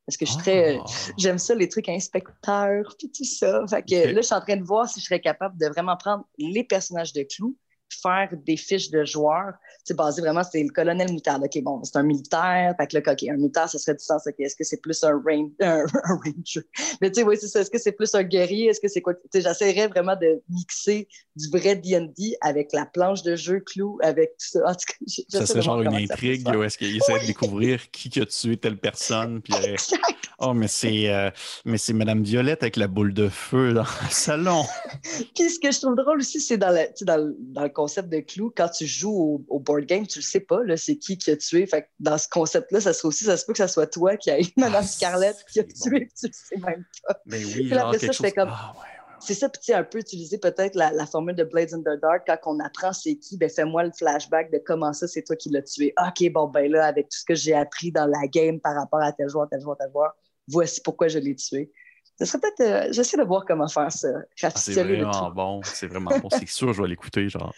Parce 0.06 0.16
que 0.16 0.26
je 0.26 0.32
suis 0.32 0.40
très. 0.40 0.76
Euh, 0.76 0.80
ah. 0.80 0.90
j'aime 1.18 1.38
ça, 1.38 1.54
les 1.54 1.68
trucs 1.68 1.88
inspecteurs, 1.88 2.94
puis 2.98 3.10
tout 3.10 3.24
ça. 3.24 3.64
Fait 3.68 3.82
que 3.82 3.94
là, 4.12 4.20
je 4.20 4.26
suis 4.26 4.34
en 4.34 4.40
train 4.40 4.56
de 4.56 4.64
voir 4.64 4.88
si 4.88 5.00
je 5.00 5.06
serais 5.06 5.20
capable 5.20 5.58
de 5.58 5.66
vraiment 5.66 5.96
prendre 5.96 6.24
les 6.38 6.62
personnages 6.62 7.12
de 7.12 7.22
clou, 7.22 7.56
faire 8.00 8.28
des 8.44 8.56
fiches 8.56 8.90
de 8.90 9.04
joueurs. 9.04 9.54
C'est 9.84 9.96
basé 9.96 10.22
vraiment, 10.22 10.42
c'est 10.42 10.62
le 10.62 10.70
colonel 10.70 11.12
Moutarde. 11.12 11.44
OK, 11.44 11.62
bon, 11.62 11.82
c'est 11.84 11.96
un 11.96 12.02
militaire. 12.02 12.74
Fait 12.78 12.86
que 12.86 12.98
là, 12.98 13.12
OK, 13.12 13.22
un 13.28 13.36
militaire, 13.36 13.68
ça 13.68 13.78
serait 13.78 13.94
du 13.94 14.04
sens. 14.04 14.22
OK, 14.26 14.34
est-ce 14.38 14.56
que 14.56 14.64
c'est 14.64 14.80
plus 14.80 15.02
un, 15.04 15.20
un, 15.60 15.84
ranger? 16.04 16.62
Mais 17.00 17.10
tu 17.10 17.20
sais, 17.20 17.26
oui, 17.26 17.36
c'est 17.40 17.48
ça. 17.48 17.60
Est-ce 17.60 17.70
que 17.70 17.78
c'est 17.78 17.92
plus 17.92 18.14
un 18.14 18.22
guerrier? 18.22 18.68
Est-ce 18.68 18.80
que 18.80 18.88
c'est 18.88 19.02
quoi? 19.02 19.14
Tu 19.14 19.20
sais, 19.32 19.40
j'essaierais 19.42 19.88
vraiment 19.88 20.16
de 20.16 20.42
mixer 20.48 21.08
du 21.36 21.48
vrai 21.50 21.76
D&D 21.76 22.36
avec 22.40 22.72
la 22.72 22.86
planche 22.86 23.22
de 23.22 23.36
jeu 23.36 23.60
clou, 23.60 23.98
avec 24.02 24.30
tout 24.30 24.46
ça. 24.58 24.60
En 24.66 24.74
tout 24.74 24.84
cas, 24.86 25.38
ça 25.38 25.46
serait 25.46 25.62
genre 25.62 25.82
une 25.82 25.94
intrigue 25.94 26.46
où 26.48 26.62
est-ce 26.62 26.78
qu'il 26.78 26.96
essaie 26.96 27.20
de 27.20 27.26
découvrir 27.26 27.90
qui 27.90 28.20
a 28.20 28.26
tué 28.26 28.56
telle 28.56 28.78
personne. 28.78 29.40
Puis, 29.42 29.54
euh, 29.54 29.76
oh, 30.38 30.54
mais 30.54 30.68
c'est, 30.68 31.08
euh, 31.12 31.30
mais 31.64 31.78
c'est 31.78 31.92
Madame 31.92 32.22
Violette 32.22 32.62
avec 32.62 32.76
la 32.76 32.88
boule 32.88 33.14
de 33.14 33.28
feu 33.28 33.72
dans 33.72 33.82
le 33.82 34.10
salon. 34.10 34.64
puis 35.34 35.50
ce 35.50 35.58
que 35.58 35.70
je 35.70 35.80
trouve 35.80 35.96
drôle 35.96 36.18
aussi, 36.18 36.40
c'est 36.40 36.58
dans, 36.58 36.70
le, 36.70 36.86
dans, 37.04 37.34
dans 37.38 37.62
le 37.62 37.68
concept 37.84 38.08
de 38.08 38.20
clou, 38.20 38.50
quand 38.56 38.68
tu 38.70 38.86
joues 38.86 39.44
au, 39.46 39.60
board 39.60 39.84
game, 39.84 40.06
tu 40.06 40.20
le 40.20 40.24
sais 40.24 40.40
pas, 40.40 40.60
c'est 40.76 40.96
qui 40.96 41.18
qui 41.18 41.30
a 41.30 41.36
tué. 41.36 41.66
Fait 41.66 41.90
dans 42.00 42.16
ce 42.16 42.26
concept-là, 42.28 42.80
ça 42.80 42.94
serait 42.94 43.08
aussi, 43.08 43.24
ça 43.24 43.36
se 43.36 43.44
peut 43.44 43.52
que 43.52 43.58
ça 43.58 43.68
soit 43.68 43.86
toi 43.86 44.16
qui 44.16 44.30
a 44.30 44.40
eu 44.40 44.46
Madame 44.56 44.82
ah, 44.82 44.86
Scarlett 44.86 45.36
qui 45.52 45.60
a 45.60 45.64
tué, 45.64 46.08
tu 46.18 46.26
le 46.26 46.32
sais 46.32 46.56
même 46.56 46.84
pas. 47.06 47.20
Mais 47.26 47.44
oui, 47.44 47.68
genre, 47.68 47.92
chose... 47.92 48.32
comme... 48.34 48.48
Ah, 48.50 48.72
c'est 49.20 49.34
ça, 49.34 49.50
puis 49.50 49.72
un 49.72 49.84
peu 49.84 49.98
utiliser 49.98 50.38
peut-être 50.38 50.74
la, 50.74 51.06
formule 51.06 51.34
de 51.34 51.44
Blades 51.44 51.74
in 51.74 51.80
the 51.80 52.00
Dark, 52.00 52.24
quand 52.26 52.38
on 52.46 52.60
apprend 52.60 52.92
c'est 52.92 53.16
qui, 53.16 53.36
ben 53.36 53.50
fais-moi 53.50 53.84
le 53.84 53.92
flashback 53.92 54.50
de 54.50 54.58
comment 54.64 54.92
ça, 54.92 55.06
c'est 55.06 55.22
toi 55.22 55.36
qui 55.36 55.50
l'as 55.50 55.62
tué. 55.62 55.94
OK, 55.98 56.30
bon, 56.32 56.48
ben 56.48 56.70
là, 56.70 56.86
avec 56.86 57.08
tout 57.10 57.18
ce 57.18 57.24
que 57.24 57.34
j'ai 57.34 57.54
appris 57.54 57.92
dans 57.92 58.06
la 58.06 58.26
game 58.28 58.60
par 58.60 58.74
rapport 58.74 59.00
à 59.00 59.12
tel 59.12 59.28
joueur, 59.28 59.48
tel 59.50 59.60
joueur, 59.60 59.76
tel 59.78 59.90
joueur, 59.90 60.14
voici 60.48 60.80
pourquoi 60.82 61.08
je 61.08 61.18
l'ai 61.18 61.34
tué. 61.34 61.70
Ce 62.18 62.24
serait 62.24 62.38
peut-être. 62.38 62.60
Euh, 62.60 62.92
j'essaie 62.92 63.16
de 63.16 63.22
voir 63.22 63.44
comment 63.44 63.68
faire 63.68 63.90
ça. 63.90 64.08
Ah, 64.42 64.50
c'est 64.50 64.82
vraiment 64.82 65.30
bon. 65.30 65.60
C'est 65.64 65.86
vraiment 65.86 66.16
bon. 66.18 66.28
C'est 66.30 66.48
sûr, 66.48 66.72
je 66.72 66.82
vais 66.82 66.88
l'écouter. 66.88 67.28
genre. 67.28 67.52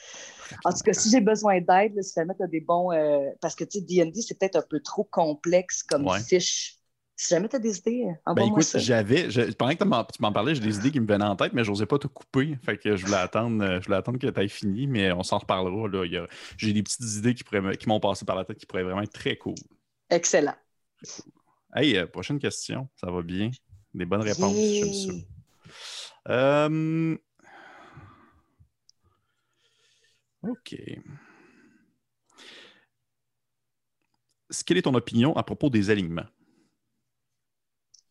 En 0.65 0.73
tout 0.73 0.79
cas, 0.85 0.93
si 0.93 1.11
j'ai 1.11 1.21
besoin 1.21 1.61
d'aide, 1.61 2.03
si 2.03 2.13
jamais 2.15 2.35
tu 2.35 2.43
as 2.43 2.47
des 2.47 2.61
bons. 2.61 2.93
Euh, 2.93 3.31
parce 3.41 3.55
que, 3.55 3.65
tu 3.65 3.81
sais, 3.81 3.85
DD, 3.85 4.23
c'est 4.23 4.39
peut-être 4.39 4.57
un 4.57 4.65
peu 4.69 4.81
trop 4.81 5.05
complexe 5.05 5.83
comme 5.83 6.09
fiche. 6.27 6.77
Si 7.19 7.35
jamais 7.35 7.49
tu 7.49 7.57
as 7.57 7.59
des 7.59 7.79
idées, 7.79 8.05
ben 8.27 8.47
écoute, 8.47 8.77
j'avais. 8.77 9.29
Pendant 9.55 9.75
que 9.75 10.13
tu 10.13 10.21
m'en 10.23 10.33
parlais, 10.33 10.55
j'ai 10.55 10.61
des 10.61 10.77
idées 10.77 10.91
qui 10.91 11.01
me 11.01 11.07
venaient 11.07 11.25
en 11.25 11.35
tête, 11.35 11.55
mais 11.55 11.65
je 11.65 11.71
n'osais 11.71 11.87
pas 11.87 11.99
te 11.99 12.07
couper. 12.07 12.59
Fait 12.63 12.77
que 12.77 12.95
je 12.95 13.07
voulais 13.07 13.17
attendre, 13.17 13.65
euh, 13.65 13.81
je 13.81 13.87
voulais 13.87 13.97
attendre 13.97 14.19
que 14.19 14.27
tu 14.27 14.41
aies 14.41 14.49
fini, 14.49 14.87
mais 14.87 15.13
on 15.13 15.23
s'en 15.23 15.39
reparlera. 15.39 15.89
Là. 15.89 16.27
J'ai 16.59 16.75
des 16.75 16.83
petites 16.83 17.17
idées 17.17 17.35
qui, 17.35 17.43
qui 17.43 17.89
m'ont 17.89 18.01
passé 18.01 18.27
par 18.27 18.37
la 18.37 18.45
tête 18.45 18.59
qui 18.59 18.67
pourraient 18.67 18.83
vraiment 18.83 19.01
être 19.01 19.15
très 19.15 19.37
cool. 19.37 19.55
Excellent. 20.11 20.55
Hey, 21.75 22.05
prochaine 22.07 22.39
question. 22.39 22.87
Ça 22.97 23.11
va 23.11 23.23
bien? 23.23 23.51
Des 23.97 24.05
bonnes 24.05 24.21
réponses, 24.21 24.55
j'aime 24.55 24.93
ça. 24.93 25.13
Euh, 26.29 27.17
OK. 30.43 30.77
Quelle 34.67 34.77
est 34.77 34.83
ton 34.83 34.95
opinion 34.95 35.35
à 35.35 35.43
propos 35.43 35.71
des 35.71 35.89
alignements? 35.89 36.27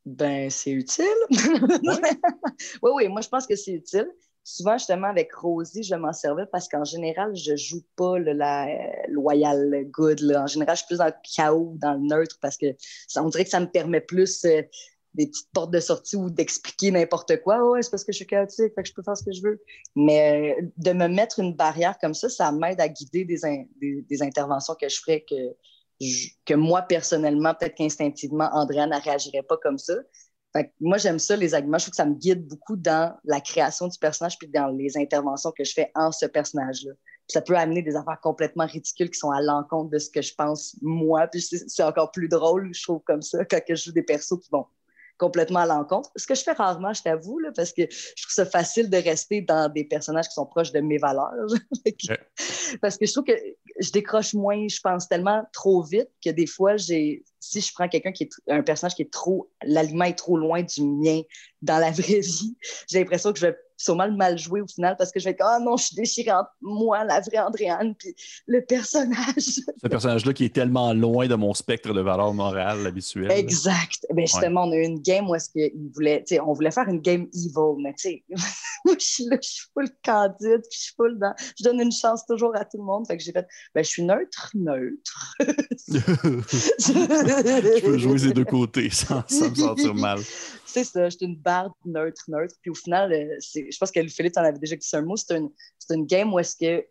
Ben, 0.06 0.50
c'est 0.50 0.72
utile. 0.72 1.06
oui, 1.30 2.92
oui, 2.94 3.08
moi, 3.08 3.22
je 3.22 3.30
pense 3.30 3.46
que 3.46 3.56
c'est 3.56 3.74
utile. 3.74 4.08
Souvent, 4.44 4.78
justement, 4.78 5.08
avec 5.08 5.34
Rosie, 5.34 5.84
je 5.84 5.96
m'en 5.96 6.14
servais 6.14 6.46
parce 6.52 6.68
qu'en 6.68 6.84
général, 6.84 7.36
je 7.36 7.56
joue 7.56 7.84
pas 7.96 8.18
la 8.20 8.68
loyal 9.08 9.86
good. 9.90 10.22
En 10.36 10.48
général, 10.48 10.76
je 10.76 10.80
suis 10.80 10.88
plus 10.88 10.98
dans 10.98 11.06
le 11.06 11.14
chaos, 11.36 11.74
dans 11.78 11.94
le 11.94 12.00
neutre 12.00 12.38
parce 12.42 12.58
que 12.58 12.68
ça, 13.08 13.24
on 13.24 13.30
dirait 13.30 13.44
que 13.44 13.50
ça 13.50 13.60
me 13.60 13.70
permet 13.70 14.02
plus 14.02 14.46
euh, 14.46 14.62
des 15.16 15.28
petites 15.28 15.50
portes 15.54 15.72
de 15.72 15.80
sortie 15.80 16.16
ou 16.16 16.30
d'expliquer 16.30 16.92
n'importe 16.92 17.42
quoi. 17.42 17.64
Ouais, 17.70 17.82
c'est 17.82 17.90
parce 17.90 18.04
que 18.04 18.12
je 18.12 18.18
suis 18.18 18.28
chaotique, 18.28 18.74
fait 18.76 18.86
je 18.86 18.94
peux 18.94 19.04
faire 19.04 19.18
ce 19.18 19.24
que 19.24 19.32
je 19.32 19.42
veux. 19.42 19.62
Mais 19.96 20.56
euh, 20.60 20.68
de 20.78 20.92
me 20.92 21.08
mettre 21.08 21.40
une 21.40 21.54
barrière 21.54 21.98
comme 22.00 22.14
ça, 22.14 22.30
ça 22.30 22.52
m'aide 22.52 22.80
à 22.82 22.90
guider 22.90 23.26
des, 23.26 23.38
des, 23.82 24.22
interventions 24.22 24.76
que 24.80 24.90
je 24.90 25.00
ferais 25.00 25.26
que, 25.28 25.36
que 26.46 26.54
moi, 26.54 26.82
personnellement, 26.82 27.54
peut-être 27.54 27.76
qu'instinctivement, 27.76 28.50
Andréane 28.52 28.92
ne 28.92 29.02
réagirait 29.02 29.44
pas 29.44 29.58
comme 29.58 29.78
ça. 29.78 29.96
Fait 30.54 30.74
moi, 30.80 30.98
j'aime 30.98 31.20
ça, 31.20 31.36
les 31.36 31.54
arguments. 31.54 31.78
Je 31.78 31.86
trouve 31.86 31.92
que 31.92 31.98
ça 31.98 32.06
me 32.06 32.16
guide 32.16 32.48
beaucoup 32.48 32.76
dans 32.76 33.16
la 33.24 33.42
création 33.42 33.88
du 33.88 33.98
personnage 33.98 34.38
puis 34.38 34.50
dans 34.50 34.68
les 34.68 34.98
interventions 34.98 35.52
que 35.52 35.64
je 35.64 35.74
fais 35.74 35.92
en 35.96 36.12
ce 36.12 36.26
personnage-là. 36.26 36.92
Ça 37.28 37.42
peut 37.42 37.58
amener 37.58 37.82
des 37.82 37.96
affaires 37.96 38.20
complètement 38.22 38.68
ridicules 38.68 39.10
qui 39.10 39.18
sont 39.18 39.32
à 39.32 39.42
l'encontre 39.42 39.90
de 39.90 39.98
ce 39.98 40.10
que 40.10 40.22
je 40.22 40.34
pense 40.36 40.78
moi. 40.82 41.28
Puis 41.28 41.42
c'est 41.42 41.84
encore 41.84 42.12
plus 42.12 42.28
drôle, 42.28 42.70
je 42.74 42.84
trouve, 42.84 43.02
comme 43.04 43.22
ça, 43.22 43.44
quand 43.46 43.60
je 43.68 43.76
joue 43.76 43.92
des 43.92 44.04
persos 44.04 44.40
qui 44.40 44.50
vont 44.52 44.68
complètement 45.18 45.60
à 45.60 45.66
l'encontre. 45.66 46.10
Ce 46.16 46.28
que 46.28 46.36
je 46.36 46.44
fais 46.44 46.52
rarement, 46.52 46.94
je 46.94 47.02
t'avoue, 47.02 47.40
parce 47.56 47.72
que 47.72 47.84
je 47.90 48.24
trouve 48.24 48.34
ça 48.34 48.46
facile 48.46 48.90
de 48.90 48.98
rester 48.98 49.42
dans 49.42 49.72
des 49.72 49.86
personnages 49.86 50.28
qui 50.28 50.34
sont 50.34 50.46
proches 50.46 50.72
de 50.72 50.80
mes 50.80 50.98
valeurs. 50.98 51.32
parce 52.82 52.98
que 52.98 53.06
je 53.06 53.12
trouve 53.12 53.26
que 53.26 53.38
je 53.80 53.92
décroche 53.92 54.34
moins, 54.34 54.68
je 54.68 54.80
pense 54.82 55.08
tellement 55.08 55.44
trop 55.54 55.84
vite 55.84 56.10
que 56.24 56.30
des 56.30 56.48
fois, 56.48 56.78
j'ai 56.78 57.24
si 57.40 57.62
je 57.62 57.72
prends 57.74 57.88
quelqu'un 57.88 58.12
qui 58.12 58.24
est 58.24 58.30
un 58.48 58.64
personnage 58.64 58.96
qui 58.96 59.04
est 59.04 59.12
trop, 59.12 59.52
l'aliment 59.64 60.06
est 60.06 60.18
trop 60.18 60.36
loin 60.38 60.64
du 60.64 60.84
mien 60.84 61.22
dans 61.62 61.78
la 61.78 61.92
vraie 61.92 62.20
vie, 62.22 62.58
j'ai 62.90 63.00
l'impression 63.00 63.32
que 63.32 63.40
je 63.40 63.48
vais 63.48 63.58
sûrement 63.78 64.06
le 64.06 64.16
mal 64.16 64.38
jouer 64.38 64.62
au 64.62 64.68
final 64.68 64.96
parce 64.98 65.12
que 65.12 65.20
je 65.20 65.26
vais 65.26 65.32
être 65.32 65.44
ah 65.46 65.60
non, 65.60 65.78
je 65.78 65.86
suis 65.86 65.96
déchirée 65.96 66.32
entre 66.32 66.52
moi, 66.62 67.04
la 67.04 67.20
vraie 67.22 67.40
Andréane, 67.40 67.96
puis 67.96 68.16
le 68.48 68.64
personnage. 68.66 69.16
Ce 69.38 69.88
personnage-là 69.88 70.34
qui 70.34 70.46
est 70.46 70.54
tellement 70.54 70.94
loin 70.94 71.28
de 71.28 71.36
mon 71.36 71.54
spectre 71.54 71.94
de 71.94 72.02
valeur 72.02 72.34
morale 72.34 72.86
habituel. 72.88 73.32
Exact. 73.32 74.06
Ben 74.14 74.26
justement, 74.26 74.64
on 74.64 74.72
a 74.72 74.76
eu 74.76 74.84
une 74.84 75.02
game 75.02 75.30
où 75.30 75.36
est-ce 75.36 75.50
qu'il 75.50 75.90
voulait, 75.94 76.24
tu 76.24 76.36
sais, 76.36 76.42
on 76.42 76.54
voulait 76.54 76.72
faire 76.72 76.88
une 76.88 77.02
game 77.02 77.28
evil, 77.34 77.82
mais 77.82 77.94
tu 77.94 78.10
sais, 78.10 78.24
moi, 78.86 78.96
je 79.00 79.06
suis 79.06 79.26
là, 79.26 79.38
je 79.42 79.50
suis 79.50 79.68
full 79.74 79.90
candide, 80.04 80.62
puis 80.62 80.78
je 80.78 80.80
suis 80.80 80.94
full 80.96 81.18
dans, 81.20 81.34
je 81.58 81.64
donne 81.64 81.82
une 81.82 81.92
chance 81.92 82.26
toujours 82.26 82.56
à 82.56 82.66
tout 82.66 82.78
le 82.78 82.84
monde. 82.84 83.06
Fait 83.08 83.18
que 83.18 83.24
j'ai 83.24 83.32
fait, 83.32 83.48
ben, 83.74 83.84
je 83.84 83.90
suis 83.90 84.04
neutre, 84.04 84.52
neutre. 84.54 85.36
je 85.88 87.82
peux 87.82 87.98
jouer 87.98 88.18
ces 88.18 88.34
deux 88.34 88.46
côtés 88.46 88.90
sans, 88.90 89.24
sans 89.28 89.50
me 89.50 89.56
sentir 89.56 89.94
mal 89.94 90.20
c'est 90.76 90.84
ça, 90.84 91.10
j'étais 91.10 91.26
une 91.26 91.38
barre 91.38 91.74
neutre, 91.86 92.24
neutre. 92.28 92.56
Puis 92.62 92.70
au 92.70 92.74
final, 92.74 93.14
euh, 93.14 93.38
je 93.72 93.78
pense 93.78 93.92
que 93.92 94.06
Philippe 94.08 94.38
en 94.38 94.44
avait 94.44 94.60
déjà 94.60 94.76
dit 94.76 94.88
un 94.94 95.02
mot, 95.02 95.16
c'est 95.16 95.36
une, 95.36 96.06
game 96.06 96.34
où 96.34 96.40
est-ce 96.40 96.56
que 96.56 96.86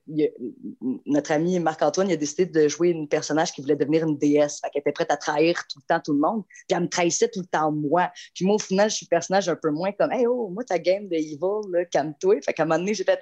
notre 1.07 1.33
ami 1.33 1.59
Marc-Antoine 1.59 2.11
a 2.11 2.17
décidé 2.17 2.47
de 2.47 2.69
jouer 2.69 2.91
une 2.91 3.09
personnage 3.09 3.53
qui 3.53 3.61
voulait 3.61 3.77
devenir 3.77 4.07
une 4.07 4.19
déesse. 4.19 4.61
Fait 4.61 4.71
qu'elle 4.71 4.81
était 4.81 4.93
prête 4.93 5.11
à 5.11 5.17
trahir 5.17 5.67
tout 5.69 5.79
le 5.81 5.87
temps 5.95 6.01
tout 6.05 6.13
le 6.13 6.19
monde. 6.19 6.45
Puis 6.69 6.77
elle 6.77 6.83
me 6.83 6.89
trahissait 6.89 7.29
tout 7.29 7.41
le 7.41 7.47
temps 7.47 7.73
moi. 7.73 8.11
Puis 8.35 8.45
moi, 8.45 8.57
au 8.57 8.59
final, 8.59 8.91
je 8.91 8.97
suis 8.97 9.07
personnage 9.07 9.49
un 9.49 9.57
peu 9.57 9.71
moins 9.71 9.93
comme 9.93 10.13
Hey 10.13 10.27
oh, 10.27 10.49
moi, 10.49 10.65
ta 10.65 10.79
game 10.79 11.09
de 11.09 11.15
evil, 11.15 11.87
calme-toi. 11.91 12.41
Fait 12.45 12.53
qu'à 12.53 12.63
un 12.63 12.67
moment 12.67 12.79
donné, 12.79 12.95
j'ai 12.95 13.05
fait 13.05 13.21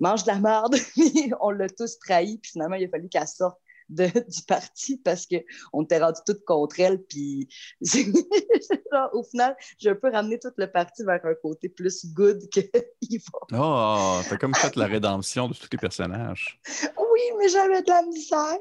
mange 0.00 0.24
de 0.24 0.28
la 0.28 0.38
merde. 0.38 0.76
on 1.40 1.50
l'a 1.50 1.68
tous 1.68 1.98
trahi. 1.98 2.38
Puis 2.38 2.52
finalement, 2.52 2.76
il 2.76 2.84
a 2.84 2.88
fallu 2.88 3.08
qu'elle 3.08 3.26
sorte 3.26 3.58
de, 3.90 4.06
du 4.28 4.42
parti 4.46 4.96
parce 4.98 5.26
qu'on 5.26 5.82
était 5.82 5.98
rendu 5.98 6.20
toutes 6.26 6.44
contre 6.44 6.80
elle. 6.80 7.02
Puis 7.02 7.48
au 9.12 9.22
final, 9.24 9.56
j'ai 9.78 9.90
un 9.90 9.94
peu 9.94 10.10
ramené 10.10 10.38
tout 10.38 10.52
le 10.56 10.70
parti 10.70 11.04
vers 11.04 11.20
un 11.24 11.34
côté 11.42 11.68
plus 11.68 12.06
good 12.14 12.40
que 12.52 12.60
va. 13.52 13.58
Oh, 13.58 14.20
t'as 14.28 14.36
comme 14.36 14.54
fait 14.54 14.76
la 14.76 14.86
rédemption 14.86 15.48
de 15.48 15.54
tous 15.54 15.68
les 15.72 15.78
personnages. 15.78 16.60
Oui, 16.96 17.20
mais 17.38 17.48
j'avais 17.48 17.82
de 17.82 17.88
la 17.88 18.02
misère. 18.02 18.58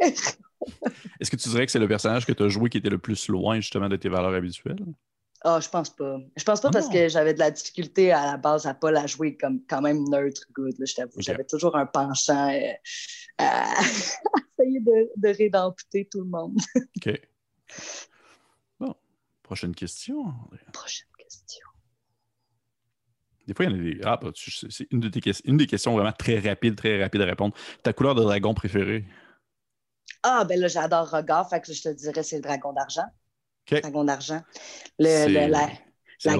Est-ce 1.19 1.31
que 1.31 1.35
tu 1.35 1.49
dirais 1.49 1.65
que 1.65 1.71
c'est 1.71 1.79
le 1.79 1.87
personnage 1.87 2.25
que 2.25 2.33
tu 2.33 2.43
as 2.43 2.49
joué 2.49 2.69
qui 2.69 2.77
était 2.77 2.89
le 2.89 2.97
plus 2.97 3.29
loin 3.29 3.55
justement 3.57 3.87
de 3.87 3.95
tes 3.95 4.09
valeurs 4.09 4.33
habituelles? 4.33 4.85
Ah, 5.41 5.55
oh, 5.55 5.61
je 5.61 5.69
pense 5.69 5.89
pas. 5.89 6.17
Je 6.35 6.43
pense 6.43 6.59
pas 6.59 6.69
parce 6.69 6.87
ah. 6.89 6.93
que 6.93 7.07
j'avais 7.07 7.33
de 7.33 7.39
la 7.39 7.51
difficulté 7.51 8.11
à 8.11 8.25
la 8.25 8.37
base 8.37 8.65
à 8.65 8.73
pas 8.73 8.91
la 8.91 9.07
jouer 9.07 9.37
comme 9.37 9.61
quand 9.67 9.81
même 9.81 10.03
neutre 10.09 10.43
good. 10.53 10.75
je 10.79 10.93
t'avoue. 10.93 11.21
J'avais 11.21 11.45
toujours 11.45 11.77
un 11.77 11.85
penchant 11.85 12.49
euh, 12.49 12.73
à 13.37 13.71
essayer 14.59 14.81
de, 14.81 15.09
de 15.15 15.29
rédempter 15.29 16.09
tout 16.11 16.21
le 16.21 16.29
monde. 16.29 16.57
OK. 16.75 17.21
Bon. 18.79 18.95
Prochaine 19.43 19.73
question. 19.73 20.25
Prochaine 20.73 21.07
question. 21.17 21.65
Des 23.47 23.53
fois, 23.53 23.65
il 23.65 23.71
y 23.71 23.73
en 23.73 23.79
a 23.79 23.81
des. 23.81 24.01
Ah, 24.03 24.19
bah, 24.21 24.31
c'est 24.35 24.91
une, 24.91 24.99
de 24.99 25.09
une 25.45 25.57
des 25.57 25.67
questions 25.67 25.93
vraiment 25.95 26.11
très 26.11 26.39
rapides, 26.39 26.75
très 26.75 27.01
rapides 27.01 27.21
à 27.21 27.25
répondre. 27.25 27.55
Ta 27.81 27.93
couleur 27.93 28.13
de 28.13 28.23
dragon 28.23 28.53
préférée? 28.53 29.05
Ah, 30.21 30.43
ben 30.43 30.59
là, 30.59 30.67
j'adore 30.67 31.09
regard, 31.09 31.49
fait 31.49 31.61
que 31.61 31.71
je 31.71 31.81
te 31.81 31.89
dirais 31.89 32.23
c'est 32.23 32.35
le 32.35 32.41
dragon 32.41 32.73
d'argent. 32.73 33.07
Dragon 33.71 34.03
d'argent. 34.03 34.41
Le, 34.97 35.27
la, 35.27 35.47
la, 35.47 35.69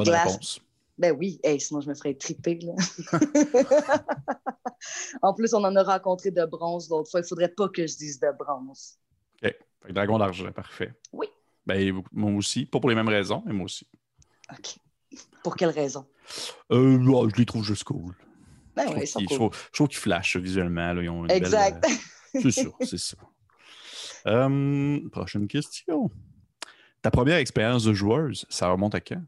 glace. 0.03 0.59
Ben 0.97 1.15
oui, 1.17 1.39
sinon 1.59 1.81
je 1.81 1.89
me 1.89 1.93
ferais 1.93 2.13
triper. 2.13 2.59
en 5.21 5.33
plus, 5.33 5.53
on 5.53 5.63
en 5.63 5.75
a 5.75 5.83
rencontré 5.83 6.31
de 6.31 6.45
bronze 6.45 6.89
l'autre 6.89 7.09
fois. 7.09 7.21
Il 7.21 7.23
ne 7.23 7.27
faudrait 7.27 7.49
pas 7.49 7.69
que 7.69 7.87
je 7.87 7.95
dise 7.95 8.19
de 8.19 8.27
bronze. 8.37 8.97
OK. 9.41 9.55
dragon 9.91 10.17
d'argent, 10.17 10.51
parfait. 10.51 10.93
Oui. 11.13 11.27
Ben, 11.65 12.01
moi 12.11 12.31
aussi. 12.33 12.65
Pas 12.65 12.79
pour 12.79 12.89
les 12.89 12.95
mêmes 12.95 13.07
raisons, 13.07 13.43
mais 13.45 13.53
moi 13.53 13.65
aussi. 13.65 13.87
OK. 14.51 14.75
Pour 15.43 15.55
quelle 15.55 15.69
raison? 15.69 16.05
Euh, 16.71 17.29
je 17.29 17.37
les 17.37 17.45
trouve 17.45 17.63
juste 17.63 17.85
cool. 17.85 18.15
Ben 18.75 18.85
oui, 18.93 19.05
je, 19.05 19.35
trouve, 19.35 19.53
je 19.53 19.73
trouve 19.73 19.87
qu'ils 19.87 19.99
flashent 19.99 20.37
visuellement. 20.37 20.93
Là. 20.93 21.01
Ils 21.01 21.09
ont 21.09 21.25
exact. 21.27 21.85
Euh, 22.35 22.39
c'est 22.41 22.51
ça, 22.51 22.69
c'est 22.81 22.99
ça. 22.99 23.17
Euh, 24.27 24.99
prochaine 25.11 25.47
question. 25.47 26.11
Ta 27.01 27.11
première 27.11 27.37
expérience 27.37 27.83
de 27.83 27.93
joueuse, 27.93 28.45
ça 28.49 28.69
remonte 28.69 28.95
à 28.95 28.99
quand? 28.99 29.21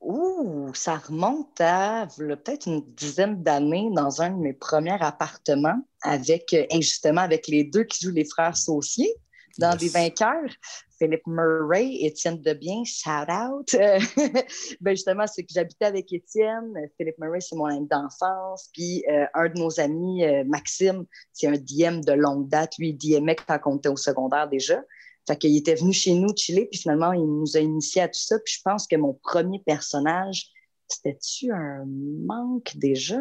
Ouh, 0.00 0.72
ça 0.74 0.96
remonte 0.96 1.60
à 1.60 2.06
peut-être 2.16 2.66
une 2.66 2.84
dizaine 2.94 3.42
d'années 3.42 3.90
dans 3.92 4.22
un 4.22 4.30
de 4.30 4.36
mes 4.36 4.52
premiers 4.52 5.00
appartements 5.00 5.80
avec, 6.02 6.52
euh, 6.52 6.64
justement, 6.74 7.22
avec 7.22 7.48
les 7.48 7.64
deux 7.64 7.84
qui 7.84 8.04
jouent 8.04 8.14
les 8.14 8.24
frères 8.24 8.56
Saucier 8.56 9.12
dans 9.58 9.76
des 9.76 9.88
vainqueurs. 9.88 10.50
Philippe 10.98 11.26
Murray, 11.26 11.96
Étienne 12.00 12.40
Debien, 12.40 12.82
shout 12.84 13.30
out. 13.30 13.68
ben 14.80 14.94
justement, 14.94 15.26
c'est 15.26 15.42
que 15.42 15.52
j'habitais 15.52 15.84
avec 15.84 16.12
Étienne. 16.12 16.72
Philippe 16.96 17.18
Murray, 17.18 17.40
c'est 17.40 17.56
mon 17.56 17.66
ami 17.66 17.86
d'enfance. 17.86 18.70
Puis 18.72 19.04
euh, 19.10 19.26
un 19.34 19.48
de 19.48 19.58
nos 19.58 19.78
amis, 19.78 20.24
euh, 20.24 20.44
Maxime, 20.46 21.04
c'est 21.32 21.48
un 21.48 21.52
DM 21.52 22.00
de 22.00 22.12
longue 22.12 22.48
date. 22.48 22.74
Lui, 22.78 22.90
il 22.90 22.96
DMait 22.96 23.36
quand 23.36 23.58
on 23.66 23.76
était 23.76 23.88
au 23.88 23.96
secondaire 23.96 24.48
déjà. 24.48 24.80
Fait 25.26 25.36
qu'il 25.36 25.56
était 25.56 25.74
venu 25.74 25.92
chez 25.92 26.14
nous 26.14 26.34
chiller, 26.36 26.66
puis 26.66 26.78
finalement, 26.78 27.12
il 27.12 27.26
nous 27.26 27.56
a 27.56 27.60
initiés 27.60 28.02
à 28.02 28.08
tout 28.08 28.20
ça. 28.20 28.38
Puis 28.44 28.54
je 28.54 28.62
pense 28.62 28.86
que 28.86 28.96
mon 28.96 29.14
premier 29.14 29.60
personnage, 29.66 30.50
c'était-tu 30.88 31.52
un 31.52 31.84
manque 31.86 32.76
déjà? 32.76 33.20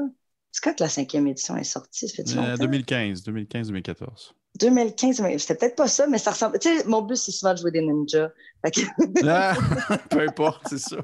C'est 0.51 0.63
quand 0.63 0.75
que 0.75 0.83
la 0.83 0.89
cinquième 0.89 1.27
édition 1.27 1.57
est 1.57 1.63
sortie? 1.63 2.07
Ça 2.07 2.23
fait 2.23 2.57
2015, 2.57 3.23
2015-2014. 3.23 4.31
2015, 4.59 5.21
c'était 5.37 5.55
peut-être 5.55 5.75
pas 5.75 5.87
ça, 5.87 6.07
mais 6.07 6.17
ça 6.17 6.31
ressemble. 6.31 6.59
Tu 6.59 6.77
sais, 6.77 6.85
mon 6.85 7.01
but, 7.01 7.17
c'est 7.17 7.31
souvent 7.31 7.53
de 7.53 7.59
jouer 7.59 7.71
des 7.71 7.81
ninjas. 7.81 8.29
Ah, 9.23 9.53
peu 10.09 10.21
importe, 10.21 10.61
c'est 10.69 10.79
ça. 10.79 10.97